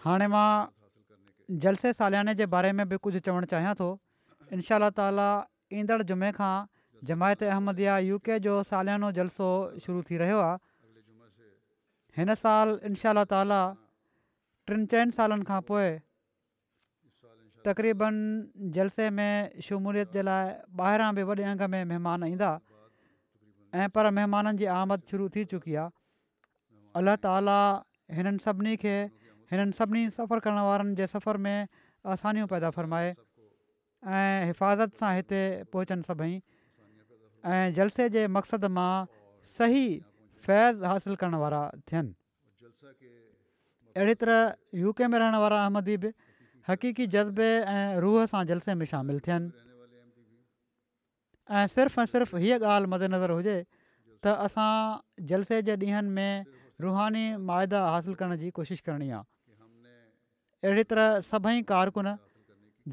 हाणे 0.05 0.27
मां 0.35 0.47
जलसे 1.63 1.93
सालियाने 2.01 2.35
जे 2.39 2.45
बारे 2.55 2.71
में 2.77 2.83
बि 2.93 2.97
कुझु 3.05 3.19
चवणु 3.27 3.45
चाहियां 3.55 3.73
थो 3.81 3.87
इनशा 4.57 4.89
ताली 4.99 5.27
ईंदड़ 5.79 6.01
जुमे 6.11 6.31
खां 6.39 6.53
जमायत 7.07 7.41
अहमद 7.53 7.79
इहा 7.85 7.97
यू 8.07 8.17
के 8.25 8.39
जो 8.47 8.53
सालियानो 8.71 9.11
जलसो 9.19 9.47
शुरू 9.85 10.01
थी 10.09 10.17
रहियो 10.23 10.39
आहे 10.47 10.57
हिन 12.19 12.35
साल 12.43 12.69
इनशा 12.89 13.13
ताला 13.33 13.61
टिनि 14.67 14.85
चइनि 14.93 15.11
सालनि 15.19 15.45
खां 15.49 15.61
पोइ 15.69 15.89
तक़रीबनि 17.67 18.69
जलसे 18.77 19.09
में 19.17 19.59
शमूलियत 19.67 20.11
जे 20.15 20.21
लाइ 20.27 20.53
ॿाहिरां 20.83 21.09
बि 21.19 21.23
वॾे 21.29 21.43
अंग 21.51 21.61
में 21.73 21.83
महिमान 21.91 22.23
ईंदा 22.33 22.51
ऐं 23.81 23.89
पर 23.95 24.09
महिमाननि 24.17 24.57
जी 24.61 24.65
आमद 24.77 25.09
शुरू 25.11 25.27
थी 25.35 25.45
चुकी 25.55 25.75
आहे 25.83 25.93
अलाह 27.01 27.15
ताला 27.27 27.59
हिननि 28.19 28.39
सभिनी 28.47 28.73
खे 28.83 28.95
हिननि 29.51 29.73
सभिनी 29.79 30.03
सफ़र 30.19 30.39
करण 30.47 30.59
वारनि 30.69 30.93
जे 31.01 31.07
सफ़र 31.15 31.37
में 31.47 31.55
आसानियूं 32.15 32.47
पैदा 32.55 32.69
फ़रमाए 32.79 33.09
ऐं 33.11 34.45
हिफ़ाज़त 34.51 34.91
सां 35.03 35.11
हिते 35.19 35.41
पहुचनि 35.75 36.03
सभई 36.11 36.33
ऐं 37.45 37.73
जलसे 37.73 38.07
जे 38.09 38.25
मक़सद 38.33 38.65
मां 38.77 39.05
सही 39.57 39.87
फैज़ 40.45 40.83
हासिलु 40.91 41.15
करण 41.23 41.35
वारा 41.43 41.59
थियनि 41.91 42.13
अहिड़ी 43.99 44.15
तरह 44.21 44.79
यू 44.81 44.91
के 44.99 45.05
में 45.07 45.17
रहण 45.19 45.35
वारा 45.45 45.57
अहमदी 45.65 45.95
बि 46.05 46.09
हक़ीक़ी 46.67 47.05
जज़्बे 47.15 47.49
ऐं 47.73 47.89
रूह 48.05 48.19
सां 48.33 48.41
जलसे 48.53 48.71
में 48.79 48.85
शामिलु 48.93 49.19
थियनि 49.27 49.47
ऐं 49.59 51.65
सिर्फ़ु 51.75 51.97
ऐं 52.03 52.07
सिर्फ़ु 52.15 52.35
हीअ 52.45 52.55
ॻाल्हि 52.63 52.89
मदेनज़र 52.95 53.29
हुजे 53.39 53.57
त 54.23 54.33
असां 54.45 54.71
जलसे 55.33 55.59
जे 55.67 55.75
ॾींहंनि 55.83 56.11
में 56.19 56.33
रूहानी 56.87 57.25
माइदा 57.51 57.79
हासिलु 57.89 58.15
करण 58.23 58.35
जी 58.43 58.49
कोशिशि 58.59 58.81
करणी 58.89 59.09
आहे 59.19 59.29
अहिड़ी 60.63 60.83
तरह 60.95 61.19
सभई 61.35 61.59
कारकुन 61.75 62.11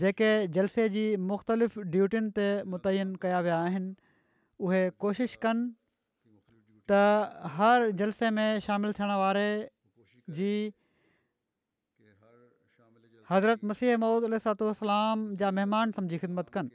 जेके 0.02 0.28
जलसे 0.60 0.88
जी 0.98 1.04
मुख़्तलिफ़ 1.32 1.78
ड्यूटियुनि 1.96 2.30
ते 2.36 2.46
मुतन 2.74 3.14
कया 3.22 3.40
विया 3.48 3.58
आहिनि 3.70 3.94
उहे 4.68 4.82
कोशिशि 5.02 5.36
कनि 5.42 5.72
त 6.88 6.92
हर 7.58 7.90
जलसे 8.00 8.28
में 8.38 8.60
शामिलु 8.66 8.92
थियण 8.98 9.12
वारे 9.24 9.46
जी 10.36 10.46
हज़रत 13.30 13.64
मसीह 13.70 13.96
महूद 14.04 14.22
अलातलाम 14.30 15.18
जा 15.40 15.50
महिमान 15.58 15.92
सम्झी 15.98 16.18
ख़िदमत 16.24 16.48
कनि 16.54 16.70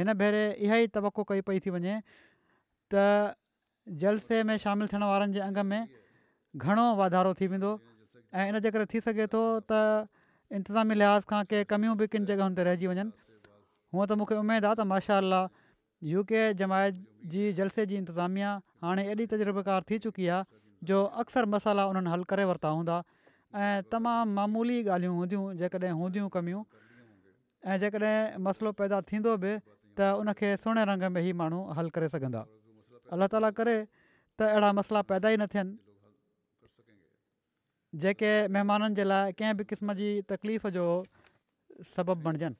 हिन 0.00 0.12
भेरे 0.20 0.44
इहा 0.66 0.76
ई 0.76 0.86
तवको 0.96 1.22
कई 1.30 1.40
पई 1.48 1.58
थी 1.64 1.70
वञे 1.78 1.94
त 2.94 3.04
जलसे 4.04 4.42
में 4.48 4.56
शामिलु 4.66 4.88
थियण 4.92 5.02
वारनि 5.12 5.32
जे 5.38 5.40
अंग 5.48 5.58
में 5.70 5.82
घणो 6.56 6.86
वाधारो 7.02 7.34
थी 7.40 7.46
वेंदो 7.54 7.72
ऐं 8.34 8.70
करे 8.74 8.86
थी 8.92 9.00
सघे 9.06 9.26
थो 9.32 9.42
त 9.70 9.72
इंतिज़ामी 10.56 10.94
लिहाज़ 11.00 11.22
खां 11.30 11.42
के 11.52 11.58
कमियूं 11.70 11.94
बि 12.00 12.06
किन 12.14 12.24
जॻहियुनि 12.30 12.54
ते 12.58 12.62
रहिजी 12.68 12.86
वञनि 12.90 13.12
हुअं 13.94 14.06
त 14.08 14.12
मूंखे 14.18 14.34
उमेदु 14.42 14.66
आहे 14.66 14.74
त 14.80 14.80
माशा 14.92 15.16
अलाह 15.24 15.44
यूके 16.02 16.42
जमायत 16.54 16.94
जी 17.32 17.52
जलसे 17.52 17.84
जी 17.86 17.96
इंतिज़ामिया 17.96 18.50
हाणे 18.82 19.02
एॾी 19.10 19.26
तजुर्बेकार 19.32 19.82
थी 19.90 19.98
चुकी 20.06 20.26
आहे 20.28 20.44
जो 20.86 21.02
अक्सर 21.22 21.44
मसाला 21.54 21.84
उन्हनि 21.86 22.10
हल 22.10 22.22
करे 22.30 22.44
वरिता 22.44 22.68
हूंदा 22.68 23.02
ऐं 23.54 23.80
तमामु 23.92 24.32
मामूली 24.36 24.78
ॻाल्हियूं 24.94 25.14
हूंदियूं 25.18 25.44
जेकॾहिं 25.60 25.92
हूंदियूं 26.00 26.28
कमियूं 26.36 26.62
ऐं 27.70 27.76
जेकॾहिं 27.80 28.36
मसइलो 28.44 28.72
पैदा 28.80 29.00
थींदो 29.10 29.36
बि 29.42 29.52
त 29.98 30.12
उनखे 30.20 30.48
सुहिणे 30.64 30.84
रंग 30.90 31.02
में 31.14 31.22
ई 31.22 31.32
माण्हू 31.40 31.60
हल 31.78 31.88
करे 31.94 32.08
सघंदा 32.16 32.42
अल्ला 33.16 33.26
ताल 33.34 33.48
करे 33.60 33.76
त 34.38 34.42
अहिड़ा 34.50 34.72
मसइला 34.80 35.00
पैदा 35.12 35.30
ई 35.36 35.36
न 35.36 35.46
थियनि 35.54 35.72
जेके 38.02 38.32
महिमाननि 38.54 38.94
जे 39.00 39.04
लाइ 39.10 39.32
कंहिं 39.38 39.56
बि 39.60 39.64
क़िस्म 39.72 39.94
जी 40.02 40.10
तकलीफ़ 40.30 40.66
जो 40.76 40.84
सबबु 41.94 42.14
बणिजनि 42.26 42.56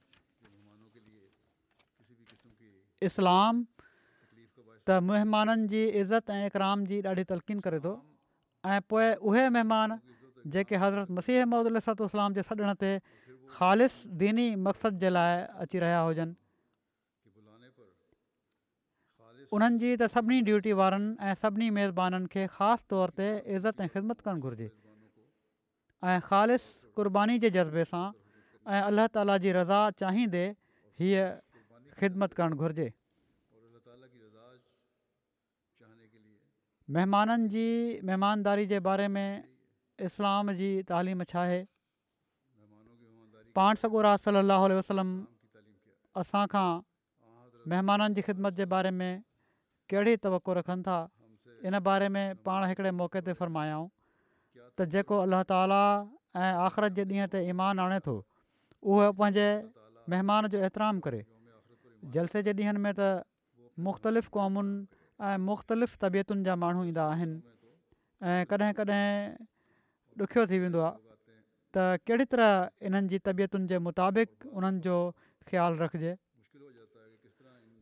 इस्लाम 3.03 3.67
त 4.87 5.03
महिमाननि 5.09 5.67
जी 5.73 5.83
इज़त 6.01 6.31
ऐं 6.31 6.47
इकराम 6.53 6.85
जी 6.93 7.01
ॾाढी 7.03 7.25
तलक़ीन 7.33 7.59
करे 7.67 7.79
थो 7.85 7.93
ऐं 8.69 8.81
पोए 8.87 9.15
उहे 9.27 9.49
महिमान 9.51 9.99
जेके 10.53 10.77
हज़रत 10.77 11.11
मसीह 11.19 11.45
महमदल 11.49 11.81
इस्लाम 12.07 12.35
जे 12.39 12.43
सॾण 12.49 12.75
ते 12.79 13.01
ख़ालि 13.59 13.89
दीनी 14.23 14.47
मक़सदु 14.61 14.99
जे 15.03 15.09
लाइ 15.11 15.35
अची 15.65 15.79
रहिया 15.85 16.01
हुजनि 16.07 16.35
उन्हनि 19.55 19.79
जी 19.79 19.91
त 19.97 20.03
सभिनी 20.15 20.41
ड्यूटी 20.49 20.73
वारनि 20.79 21.11
ऐं 21.21 21.35
सभिनी 21.43 21.69
मेज़बानीनि 21.79 22.27
खे 22.33 22.43
ख़ासि 22.53 22.85
तौर 22.91 23.09
ते 23.19 23.29
इज़त 23.57 23.81
ऐं 23.81 23.89
ख़िदमत 23.95 24.21
करणु 24.21 24.41
घुरिजे 24.45 24.69
ऐं 26.05 26.21
ख़ालि 26.29 26.57
क़ुर्बानी 26.99 27.35
जे 27.43 27.49
जज़्बे 27.57 27.85
सां 27.93 28.07
ऐं 28.75 28.81
अलाह 28.93 29.07
ताला 29.15 29.35
जी 29.45 29.51
रज़ा 29.59 29.81
चाहींदे 30.03 30.45
हीअ 31.01 31.23
ख़िदमत 31.99 32.33
करणु 32.41 32.57
घुरिजे 32.61 32.89
महिमाननि 36.95 37.49
जी 37.53 37.67
महिमानदारी 38.07 38.65
जे 38.73 38.79
बारे 38.87 39.07
में 39.15 39.27
इस्लाम 40.07 40.51
जी 40.59 40.71
तालीम 40.89 41.23
छा 41.31 41.41
आहे 41.43 41.61
पाण 43.57 43.75
सगुरा 43.83 44.13
सलाहु 44.25 44.67
वसलम 44.79 45.11
असांखां 46.23 46.69
महिमाननि 47.73 48.15
जी 48.19 48.23
ख़िदमत 48.29 48.53
जे 48.61 48.65
बारे 48.75 48.91
में 49.03 49.11
कहिड़ी 49.91 50.15
तवको 50.27 50.51
रखनि 50.61 50.83
था 50.89 50.99
इन 51.69 51.79
बारे 51.91 52.09
में 52.15 52.25
पाण 52.49 52.67
हिकिड़े 52.69 52.91
मौक़े 53.03 53.21
ते 53.29 53.33
फ़रमायऊं 53.41 53.89
त 54.79 54.85
जेको 54.95 55.17
अलाह 55.27 55.43
ताला 55.53 55.83
ऐं 56.43 56.53
आख़िरत 56.69 56.93
जे 57.01 57.05
ॾींहं 57.09 57.29
ते 57.35 57.39
ईमान 57.55 57.79
आणे 57.85 57.99
थो 58.07 58.17
उहो 58.85 59.13
पंहिंजे 59.21 59.47
महिमान 60.13 60.49
जो 60.55 60.59
एतिराम 60.69 61.01
करे 61.07 61.23
जलसे 62.13 62.43
जे 62.47 62.53
ॾींहनि 62.53 62.79
में 62.87 62.93
त 62.99 63.01
मुख़्तलिफ़ 63.87 64.29
क़ौमुनि 64.37 64.75
ऐं 65.29 65.37
मुख़्तलिफ़ 65.49 65.93
तबियतुनि 66.03 66.43
जा 66.45 66.55
माण्हू 66.63 66.83
ईंदा 66.91 67.05
आहिनि 67.15 67.37
ऐं 68.29 68.41
कॾहिं 68.51 68.73
कॾहिं 68.79 69.09
ॾुखियो 70.23 70.43
थी 70.51 70.57
वेंदो 70.65 70.81
आहे 70.89 70.99
त 71.75 71.77
कहिड़ी 72.09 72.25
तरह 72.33 72.51
इन्हनि 72.89 73.09
जी 73.15 73.19
तबियतुनि 73.29 73.67
जे 73.73 73.79
मुताबिक़ 73.87 74.33
उन्हनि 74.57 74.79
जो 74.89 74.97
ख़्यालु 75.49 75.77
रखिजे 75.85 76.13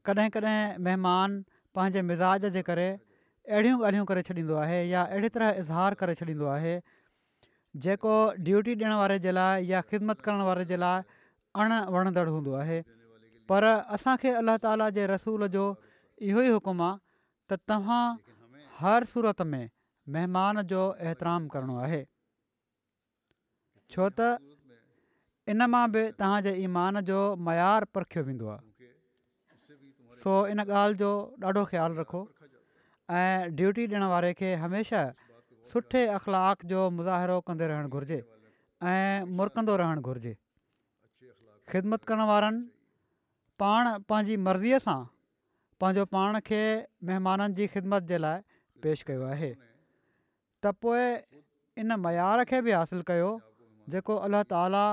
कॾहिं 0.06 0.28
कॾहिं 0.38 0.58
महिमान 0.84 1.30
पंहिंजे 1.74 2.00
मिज़ाज 2.12 2.42
जे 2.56 2.62
करे 2.70 2.88
अहिड़ियूं 3.50 3.76
ॻाल्हियूं 3.90 4.06
करे 4.12 4.22
छॾींदो 4.30 4.54
आहे 4.64 4.80
या 4.94 5.02
अहिड़ी 5.12 5.28
तरह 5.36 5.48
इज़हार 5.66 5.92
करे 6.04 6.14
छॾींदो 6.22 6.46
आहे 6.56 6.74
जेको 7.84 8.14
ड्यूटी 8.48 8.72
ॾियण 8.80 8.94
वारे 9.04 9.16
जे 9.28 9.32
लाइ 9.38 9.54
या 9.74 9.80
ख़िदमत 9.92 10.20
करण 10.26 10.40
वारे 10.48 10.64
जे 10.72 10.78
लाइ 10.82 10.98
पर 13.52 13.64
असांखे 13.94 14.30
अलाह 14.34 14.56
ताला 14.62 14.88
जे 14.96 15.06
रसूल 15.06 15.46
जो 15.54 15.62
इहो 16.26 16.40
ई 16.42 16.48
हुकुम 16.56 16.78
आहे 16.82 17.52
त 17.52 17.58
तव्हां 17.68 18.04
हर 18.80 19.04
सूरत 19.12 19.42
में 19.52 19.64
महिमान 20.14 20.60
जो 20.70 20.80
एहतिराम 21.08 21.48
करिणो 21.54 21.76
आहे 21.86 21.98
छो 23.94 24.08
त 24.20 24.30
इन 25.52 25.62
मां 25.74 25.84
बि 25.96 26.04
तव्हांजे 26.20 26.54
ईमान 26.62 27.00
जो 27.12 27.18
मयारु 27.50 27.90
परखियो 27.96 28.22
वेंदो 28.32 28.56
सो 30.24 30.32
इन 30.54 30.60
ॻाल्हि 30.64 31.02
जो 31.04 31.10
ॾाढो 31.46 31.62
ख़्यालु 31.74 31.94
रखो 32.00 32.20
ऐं 33.20 33.56
ड्यूटी 33.60 33.86
ॾियण 33.90 34.02
वारे 34.16 34.32
खे 34.42 34.54
हमेशह 34.66 35.04
सुठे 35.72 36.02
अख़लाक़ 36.18 36.64
जो 36.72 36.80
मुज़ाहिरो 36.98 37.38
कंदे 37.48 37.64
रहणु 37.76 37.88
घुरिजे 37.98 38.18
ऐं 38.90 39.32
मुरकंदो 39.40 39.74
रहणु 39.84 40.02
घुरिजे 40.10 40.34
ख़िदमत 41.72 42.02
करण 42.12 42.22
वारनि 42.32 42.60
पाण 43.60 43.88
पंहिंजी 44.12 44.36
मर्ज़ीअ 44.48 44.78
सां 44.88 45.80
पंहिंजो 45.84 46.04
पाण 46.16 46.40
खे 46.50 46.58
महिमाननि 47.10 47.56
जी 47.60 47.66
ख़िदमत 47.76 48.08
जे 48.12 48.18
लाइ 48.24 48.42
पेश 48.86 49.02
कयो 49.10 49.22
आहे 49.32 49.50
त 49.60 50.74
पोइ 50.84 51.04
इन 51.84 51.98
मयार 52.06 52.44
खे 52.52 52.60
बि 52.68 52.76
हासिलु 52.78 53.06
कयो 53.10 53.30
जेको 53.96 54.16
अलाह 54.28 54.44
ताला 54.54 54.84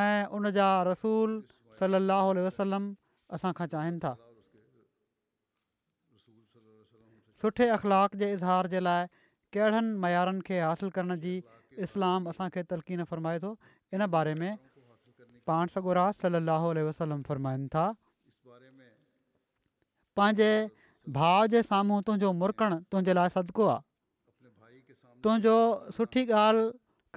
ऐं 0.00 0.26
उन 0.38 0.50
जा 0.58 0.68
रसूल 0.90 1.36
सली 1.80 2.00
अलाह 2.02 2.32
वसलम 2.48 2.88
असांखां 3.38 3.68
चाहिनि 3.76 4.02
था 4.06 4.14
सुठे 7.42 7.68
अख़लाक़ 7.78 8.16
जे 8.22 8.32
इज़हार 8.38 8.70
जे 8.74 8.80
लाइ 8.86 9.08
कहिड़नि 9.56 9.92
मयारनि 10.06 10.46
खे 10.50 10.60
हासिलु 10.68 10.96
करण 10.98 11.18
जी 11.26 11.34
इस्लाम 11.86 12.28
असांखे 12.34 12.62
तलकीन 12.72 13.04
फरमाए 13.12 13.38
थो 13.44 13.52
इन 13.98 14.06
बारे 14.14 14.34
में 14.42 14.50
पाण 15.50 15.72
सगुरा 15.74 16.06
सलाहु 16.22 16.72
फ़रमाईनि 17.28 17.66
था 17.74 17.84
पंहिंजे 20.20 20.48
भाउ 21.18 21.44
जे 21.52 21.60
साम्हूं 21.68 21.98
तुंहिंजो 22.08 22.30
मुरकणु 22.40 22.76
तुंहिंजे 22.92 23.12
लाइ 23.18 23.30
सदिको 23.38 23.68
आहे 23.74 24.96
तुंहिंजो 25.26 25.52
सुठी 25.98 26.24
ॻाल्हि 26.40 26.64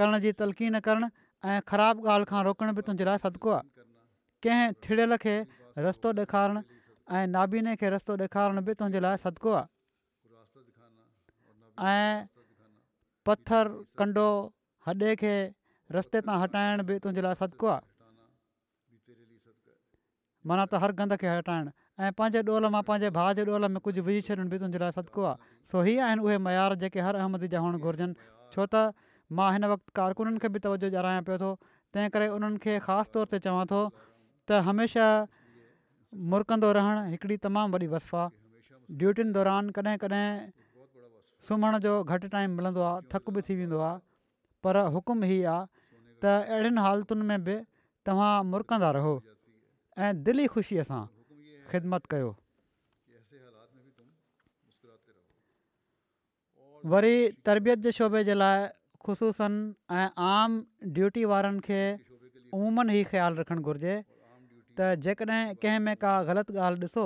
करण 0.02 0.20
जी 0.26 0.32
तलकी 0.42 0.68
न 0.76 0.80
करणु 0.88 1.08
ऐं 1.50 1.60
ख़राबु 1.72 2.08
ॻाल्हि 2.14 2.30
खां 2.32 2.42
रोकण 2.48 2.72
बि 2.78 2.82
तुंहिंजे 2.90 3.06
लाइ 3.10 3.18
सदिको 3.26 3.50
आहे 3.56 3.84
कंहिं 4.46 4.70
थिड़ियल 4.86 5.18
खे 5.24 5.34
रस्तो 5.88 6.14
ॾेखारणु 6.22 6.60
ऐं 7.18 7.24
नाबीने 7.36 7.74
खे 7.84 7.88
रस्तो 7.96 8.12
ॾेखारण 8.24 8.62
बि 8.70 8.78
तुंहिंजे 8.82 9.00
लाइ 9.08 9.16
सदिको 9.26 9.52
आहे 9.60 11.98
ऐं 11.98 12.14
कंडो 14.04 14.28
हॾे 14.90 15.16
खे 15.26 15.36
रस्ते 15.98 16.22
तां 16.30 16.40
हटाइण 16.46 16.86
बि 16.92 16.96
तुंहिंजे 17.08 17.26
लाइ 17.28 17.36
सदिको 17.44 17.68
आहे 17.76 17.86
माना 20.48 20.64
त 20.66 20.82
हर 20.82 20.92
गंद 21.00 21.14
खे 21.22 21.28
हटाइणु 21.38 21.72
ऐं 22.02 22.12
पंहिंजे 22.18 22.42
ॾोहल 22.50 22.66
मां 22.76 22.82
पंहिंजे 22.90 23.10
भाउ 23.18 23.34
जे 23.38 23.44
ॾोहल 23.48 23.66
में 23.74 23.80
कुझु 23.88 24.02
विझी 24.08 24.22
छॾनि 24.28 24.46
बि 24.54 24.58
तुंहिंजे 24.62 24.80
लाइ 24.84 24.92
सदिको 24.98 25.24
आहे 25.30 25.50
सो 25.70 25.82
ही 25.88 25.94
आहिनि 26.06 26.22
उहे 26.26 26.38
मयार 26.46 26.74
जेके 26.84 27.00
हर 27.08 27.16
अहमद 27.22 27.46
जा 27.54 27.60
हुअणु 27.66 27.80
घुरिजनि 27.86 28.16
छो 28.56 28.66
त 28.74 28.82
मां 29.40 29.50
हिन 29.56 29.66
वक़्तु 29.74 29.92
कारकुननि 30.00 30.42
खे 30.44 30.50
बि 30.56 30.60
तवजो 30.66 30.88
ॼाणायां 30.98 31.24
पियो 31.30 31.38
थो 31.44 31.50
तंहिं 31.96 32.10
करे 32.16 32.28
उन्हनि 32.38 32.60
खे 32.66 32.74
ख़ासि 32.88 33.14
तौर 33.18 33.30
ते 33.34 33.40
चवां 33.46 33.66
थो 33.74 33.82
त 33.98 34.62
हमेशह 34.70 35.10
मुरकंदो 36.34 36.72
रहण 36.80 37.04
हिकिड़ी 37.16 37.38
तमामु 37.48 37.70
वॾी 37.80 37.92
वस 37.96 38.08
आहे 38.10 38.28
ड्यूटियुनि 39.04 39.34
दौरान 39.40 39.70
कॾहिं 39.78 39.98
कॾहिं 40.06 40.26
सुम्हण 41.50 41.78
जो 41.86 41.94
घटि 42.16 42.28
टाइम 42.38 42.58
मिलंदो 42.62 42.82
आहे 42.92 43.08
थक 43.14 43.30
बि 43.38 43.42
थी 43.50 43.56
वेंदो 43.62 43.80
आहे 43.90 44.06
पर 44.66 44.82
हुकुम 44.98 45.24
ई 45.26 45.44
आहे 45.56 45.66
त 46.24 46.34
अहिड़ियुनि 46.54 46.82
हालतुनि 46.88 47.26
में 47.34 47.40
बि 47.50 47.56
तव्हां 48.10 48.32
मुरकंदा 48.54 48.90
रहो 48.98 49.14
ऐं 50.06 50.14
दिली 50.28 50.44
ख़ुशीअ 50.54 50.84
सां 50.90 51.00
ख़िदमत 51.72 52.06
कयो 52.14 52.30
वरी 56.94 57.18
तरबियत 57.50 57.84
जे 57.88 57.92
शोबे 57.98 58.22
जे 58.30 58.36
लाइ 58.40 58.62
ख़ुशूसनि 59.08 59.60
ऐं 59.98 60.06
आम 60.30 60.56
ड्यूटी 60.98 61.26
वारनि 61.34 61.62
खे 61.70 61.82
उमून 62.60 62.94
ई 62.96 63.04
ख़्यालु 63.12 63.38
रखणु 63.44 63.66
घुरिजे 63.70 63.96
त 64.80 64.88
जेकॾहिं 65.08 65.54
कंहिं 65.66 65.84
में 65.88 65.94
का 66.04 66.14
ग़लति 66.30 66.58
ॻाल्हि 66.68 66.88
ॾिसो 66.88 67.04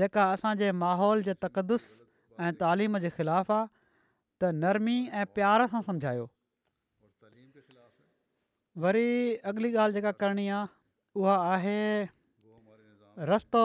जेका 0.00 0.24
असांजे 0.34 0.72
माहौल 0.82 1.22
जे 1.28 1.34
तक़दुस 1.44 1.86
ऐं 2.46 2.52
तालीम 2.62 2.98
जे 3.04 3.10
ख़िलाफ़ 3.18 3.52
आहे 3.58 3.68
त 3.70 4.56
नरमी 4.64 4.96
ऐं 5.22 5.26
प्यार 5.38 5.66
सां 5.74 5.82
वरी 8.84 9.08
अॻली 9.52 9.74
ॻाल्हि 9.74 9.94
जेका 9.98 10.12
करणी 10.24 10.48
आहे 10.60 10.72
उहा 11.22 11.34
आहे 11.54 11.80
रस्तो 13.30 13.62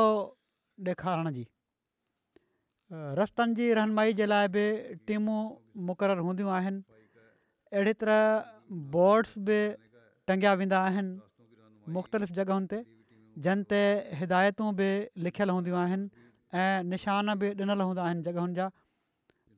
ॾेखारण 0.87 1.27
जी 1.37 1.41
रस्तनि 3.19 3.55
जी 3.55 3.69
रहनमाई 3.77 4.13
जे 4.19 4.25
लाइ 4.31 4.47
बि 4.55 4.61
टीमूं 5.07 5.37
मुक़ररु 5.87 6.23
हूंदियूं 6.27 6.51
आहिनि 6.57 6.83
अहिड़ी 7.73 7.93
तरह 8.03 8.21
बोर्ड्स 8.93 9.33
बि 9.49 9.57
टंगिया 10.31 10.53
वेंदा 10.61 10.79
आहिनि 10.89 11.17
मुख़्तलिफ़ 11.97 12.33
जॻहियुनि 12.39 12.69
ते 12.73 12.79
जंहिं 13.47 13.63
ते 13.73 13.81
हिदायतूं 14.21 14.69
बि 14.79 14.89
लिखियलु 15.27 15.53
हूंदियूं 15.57 15.81
आहिनि 15.85 16.09
ऐं 16.63 16.87
निशान 16.93 17.35
बि 17.43 17.51
ॾिनल 17.57 17.85
हूंदा 17.89 18.05
आहिनि 18.09 18.23
जॻहियुनि 18.29 18.57
जा 18.61 18.69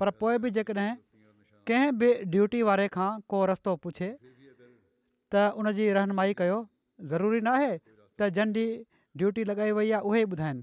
पर 0.02 0.16
पोइ 0.24 0.38
बि 0.48 0.52
जेकॾहिं 0.58 0.92
कंहिं 1.70 1.92
बि 2.04 2.12
ड्यूटी 2.34 2.62
वारे 2.72 2.88
खां 2.98 3.12
को 3.36 3.46
रस्तो 3.54 3.76
पुछे 3.88 4.12
त 5.36 5.48
उन 5.64 5.74
रहनुमाई 5.78 6.40
कयो 6.44 6.60
ज़रूरी 7.10 7.40
न 7.42 7.48
आहे 7.58 7.74
त 8.20 8.30
जॾहिं 8.36 8.70
ड्यूटी 9.18 9.44
लॻाई 9.50 9.72
वई 9.78 9.90
आहे 9.92 10.02
उहे 10.08 10.22
ॿुधाइनि 10.32 10.62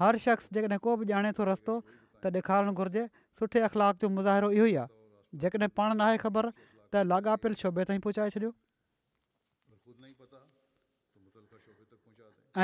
हर 0.00 0.16
शख़्स 0.24 0.48
जेकॾहिं 0.54 0.78
को 0.84 0.90
बि 0.96 1.04
ॼाणे 1.12 1.30
थो 1.38 1.44
रस्तो 1.48 1.74
त 2.22 2.32
ॾेखारणु 2.36 2.72
घुरिजे 2.76 3.04
सुठे 3.38 3.60
अख़लाक 3.68 3.94
जो 4.04 4.08
मुज़ाहिरो 4.16 4.50
इहो 4.56 4.66
ई 4.66 4.74
आहे 4.84 4.88
जेकॾहिं 5.40 5.68
पाण 5.76 5.98
ख़बर 6.24 6.50
त 6.92 7.02
लाॻापियल 7.12 7.54
शोभे 7.62 7.82
ताईं 7.88 8.00
पहुचाए 8.06 8.30
छॾियो 8.36 8.52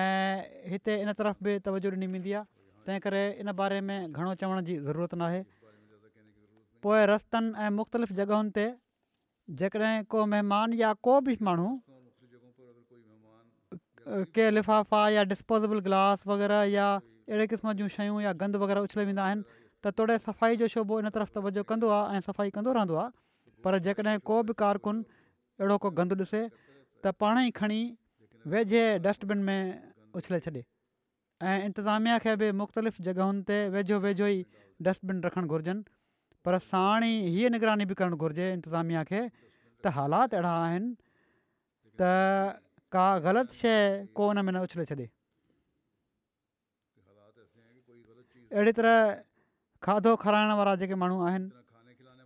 ऐं 0.00 0.68
हिते 0.72 0.92
इन 1.04 1.12
तरफ़ 1.12 1.38
बि 1.44 1.52
तवजो 1.66 1.90
ॾिनी 1.96 2.06
वेंदी 2.16 2.32
आहे 2.38 2.44
तंहिं 2.86 3.00
करे 3.04 3.22
इन 3.44 3.52
बारे 3.60 3.78
में 3.86 3.98
घणो 4.16 4.34
चवण 4.40 4.64
जी 4.70 4.74
ज़रूरत 4.88 5.14
न 5.14 5.22
आहे 5.28 5.40
पोइ 6.84 7.04
रस्तनि 7.10 7.50
ऐं 7.64 7.70
मुख़्तलिफ़ 7.78 8.12
जॻहियुनि 8.20 8.50
ते 8.58 8.62
जेकॾहिं 9.58 10.04
को 10.14 10.24
महिमान 10.32 10.72
या 10.82 10.92
को 11.08 11.14
बि 11.26 11.34
माण्हू 11.48 11.68
के 14.34 14.46
लिफ़ाफ़ा 14.54 15.02
या 15.16 15.22
डिस्पोज़ेबल 15.32 15.80
ग्लास 15.88 16.26
वग़ैरह 16.30 16.62
या 16.74 16.86
अहिड़े 17.30 17.46
क़िस्म 17.54 17.72
जूं 17.80 17.88
शयूं 17.98 18.16
या 18.26 18.32
गंद 18.42 18.56
वग़ैरह 18.64 18.88
उछले 18.88 19.04
वेंदा 19.10 19.24
आहिनि 19.26 19.44
त 19.86 19.92
तोड़े 19.98 20.16
सफ़ाई 20.26 20.56
जो 20.62 20.68
शोबो 20.74 20.98
इन 21.04 21.10
तरफ़ 21.10 21.32
त 21.34 21.44
वेझो 21.46 21.62
कंदो 21.70 21.88
आहे 21.98 22.18
ऐं 22.18 22.24
सफ़ाई 22.28 22.50
कंदो 22.58 22.72
रहंदो 22.80 22.98
आहे 23.04 23.10
पर 23.66 23.78
जेकॾहिं 23.86 24.18
को 24.30 24.42
बि 24.50 24.54
कारकुन 24.64 25.04
अहिड़ो 25.06 25.78
को 25.86 25.90
गंद 26.02 26.18
ॾिसे 26.26 26.42
त 27.04 27.14
पाणेई 27.22 27.50
खणी 27.62 27.80
वेझे 28.54 28.82
डस्टबिन 29.06 29.44
में 29.48 29.90
उछले 30.20 30.38
छॾे 30.46 30.50
ऐं 30.58 31.56
इंतिज़ामिया 31.70 32.18
खे 32.26 32.34
बि 32.44 32.50
मुख़्तलिफ़ 32.62 33.02
जॻहियुनि 33.08 33.42
ते 33.50 33.58
वेझो 33.78 33.98
वेझो 34.06 34.26
ई 34.36 34.40
डस्टबिन 34.88 35.22
रखणु 35.28 35.50
घुरिजनि 35.56 35.82
पर 36.44 36.58
साणी 36.70 37.12
हीअ 37.34 37.48
निगरानी 37.54 37.84
बि 37.90 37.94
करणु 37.98 38.16
घुरिजे 38.22 38.46
इंतिज़ामिया 38.58 39.02
खे 39.10 39.20
त 39.82 39.84
हालात 39.96 40.34
अहिड़ा 40.38 40.52
आहिनि 40.66 40.88
त 41.98 42.00
का 42.94 43.06
ग़लति 43.26 43.54
शइ 43.62 43.74
को 44.16 44.22
में 44.46 44.52
न 44.52 44.56
उछले 44.66 44.84
छॾे 44.90 45.06
अहिड़ी 48.58 48.72
तरह 48.78 48.92
खाधो 49.86 50.10
खाराइण 50.22 50.50
वारा 50.60 50.72
जेके 50.80 50.94
माण्हू 51.02 51.18
आहिनि 51.26 51.46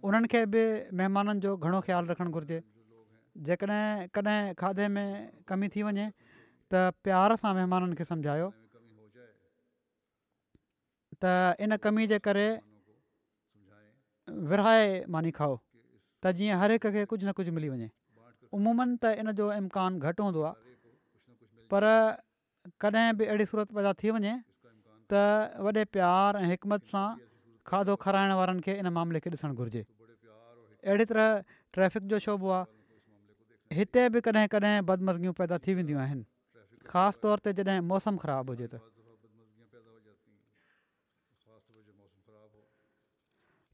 उन्हनि 0.09 0.27
खे 0.33 0.41
बि 0.53 0.63
महिमाननि 1.01 1.41
जो 1.47 1.51
घणो 1.63 1.79
ख़्यालु 1.89 2.07
रखणु 2.13 2.31
घुरिजे 2.39 2.59
जेकॾहिं 3.49 4.07
कॾहिं 4.17 4.39
खाधे 4.61 4.87
में 4.95 5.09
कमी 5.49 5.69
थी 5.75 5.81
वञे 5.89 6.07
त 6.75 6.91
प्यार 7.05 7.37
सां 7.45 7.53
महिमाननि 7.61 7.95
खे 8.01 8.05
सम्झायो 8.13 8.49
त 11.25 11.67
इन 11.67 11.77
कमी 11.89 12.07
जे 12.15 12.19
करे 12.31 12.47
विरहाए 14.29 14.87
मानी 15.17 15.31
खाओ 15.37 15.57
त 16.25 16.33
जीअं 16.39 16.59
हर 16.63 16.73
हिक 16.77 16.87
खे 16.95 17.05
कुझु 17.13 17.27
न 17.27 17.33
कुझु 17.41 17.53
मिली 17.59 17.69
वञे 17.75 17.91
उमूमनि 18.59 18.97
त 19.03 19.13
इन 19.23 19.33
जो 19.41 19.53
इम्कानु 19.57 19.99
घटि 20.09 20.23
हूंदो 20.27 20.43
आहे 20.51 20.63
पर 21.71 21.87
कॾहिं 22.85 23.07
बि 23.21 23.27
अहिड़ी 23.33 23.47
सूरत 23.51 23.75
पैदा 23.79 23.93
थी 24.03 24.11
वञे 24.17 24.35
त 25.13 25.23
वॾे 25.67 25.85
प्यार 25.97 26.41
ऐं 26.43 26.47
हिकमत 26.55 26.91
सां 26.95 27.05
खाधो 27.71 27.97
खाराइण 28.07 28.35
वारनि 28.43 28.67
खे 28.67 28.75
इन 28.83 28.91
मामले 28.99 29.23
खे 29.27 29.31
ॾिसणु 29.37 29.55
घुरिजे 29.63 29.85
अहिड़ी 29.85 31.05
तरह 31.13 31.55
ट्रैफ़िक 31.79 32.03
जो 32.15 32.19
शोबो 32.27 32.51
आहे 32.59 33.79
हिते 33.83 34.09
बि 34.17 34.25
कॾहिं 34.31 34.47
कॾहिं 34.57 34.75
बदमज़गियूं 34.91 35.37
पैदा 35.41 35.63
थी 35.67 35.75
वेंदियूं 35.83 36.03
आहिनि 36.07 36.27
ख़ासि 36.91 37.23
तौर 37.27 37.47
ते 37.47 37.57
जॾहिं 37.63 37.81
मौसमु 37.95 38.25
ख़राबु 38.27 38.57
हुजे 38.59 38.69
त 38.75 38.85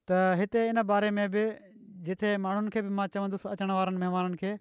त 0.08 0.36
हिते 0.38 0.60
इन 0.68 0.82
बारे 0.90 1.10
में 1.16 1.26
बि 1.30 1.42
जिथे 2.06 2.28
माण्हुनि 2.42 2.70
खे 2.74 2.80
बि 2.82 2.90
मां 2.96 3.06
चवंदुसि 3.14 3.46
अचण 3.54 3.70
वारनि 3.78 3.98
महिमाननि 4.02 4.36
खे 4.42 4.52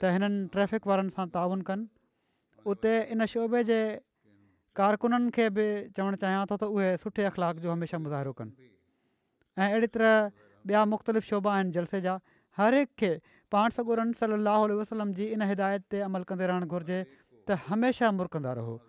त 0.00 0.10
हिननि 0.14 0.36
ट्रैफ़िक 0.54 0.82
वारनि 0.88 1.10
सां 1.18 1.26
ताउन 1.34 1.62
कनि 1.66 1.84
उते 2.70 2.92
इन 3.12 3.26
शोबे 3.32 3.60
जे 3.70 3.78
कारकुननि 4.78 5.28
खे 5.34 5.44
बि 5.56 5.64
चवणु 5.98 6.16
चाहियां 6.22 6.42
थो 6.50 6.54
त 6.62 6.70
उहे 6.74 6.88
सुठे 7.02 7.22
अख़लाक 7.30 7.62
जो 7.66 7.72
हमेशह 7.74 7.98
मुज़ाहिरो 8.06 8.32
कनि 8.38 8.52
ऐं 9.58 9.66
अहिड़ी 9.68 9.88
तरह 9.98 10.14
ॿिया 10.68 10.84
मुख़्तलिफ़ 10.94 11.24
शोबा 11.30 11.50
आहिनि 11.58 11.70
जलसे 11.78 11.98
जा 12.06 12.14
हर 12.58 12.74
हिकु 12.82 12.92
खे 13.00 13.10
पाण 13.54 13.74
सगुरनि 13.74 14.14
सली 14.22 14.38
लाहु 14.48 14.78
वसलम 14.84 15.10
जी 15.18 15.26
इन 15.34 15.42
हिदायत 15.54 15.82
ते 15.90 15.98
अमल 16.06 16.22
कंदे 16.30 16.46
रहणु 16.54 16.66
घुरिजे 16.74 17.00
त 17.50 17.58
हमेशह 17.66 18.14
मुर 18.22 18.30
रहो 18.46 18.80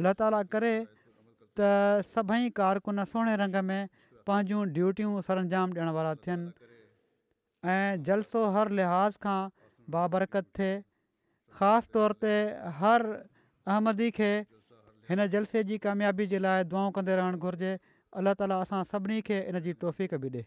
अल्ला 0.00 0.12
ताला 0.20 0.40
करे 0.52 0.72
त 0.76 2.04
सभई 2.16 2.52
कारकुन 2.58 3.04
सुहिणे 3.12 3.34
रंग 3.42 3.56
में 3.70 3.80
पंहिंजूं 4.30 4.60
ड्यूटियूं 4.74 5.12
सरंजाम 5.28 5.72
ॾियण 5.76 5.88
वारा 5.94 6.10
थियनि 6.26 6.68
ऐं 7.72 8.02
जलसो 8.08 8.42
हर 8.56 8.70
लिहाज़ 8.80 9.16
खां 9.26 9.38
बाबरकत 9.94 10.50
थिए 10.58 10.74
ख़ासि 11.60 11.92
तौर 11.96 12.14
ते 12.24 12.34
हर 12.82 13.06
अहमदी 13.16 14.08
खे 14.20 14.28
हिन 15.10 15.26
जलसे 15.36 15.64
जी 15.72 15.80
कामयाबी 15.88 16.28
जे 16.34 16.42
लाइ 16.46 16.68
दुआ 16.74 16.84
कंदे 17.00 17.18
रहणु 17.24 17.42
घुरिजे 17.48 17.74
अलाह 18.22 18.40
ताला 18.42 18.60
असां 18.68 18.84
सभिनी 18.94 19.20
खे 19.32 19.40
इन 19.54 19.64
जी 19.68 19.76
तौफ़ 19.84 20.18
बि 20.24 20.34
ॾिए 20.36 20.46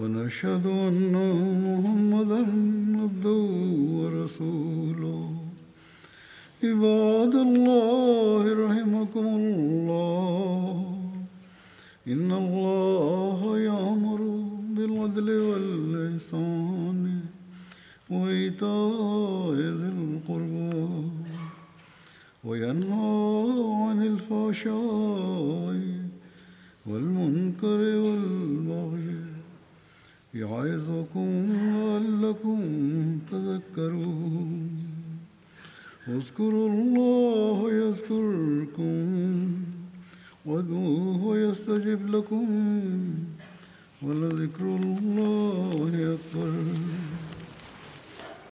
ونشهد 0.00 0.66
أن 0.66 1.01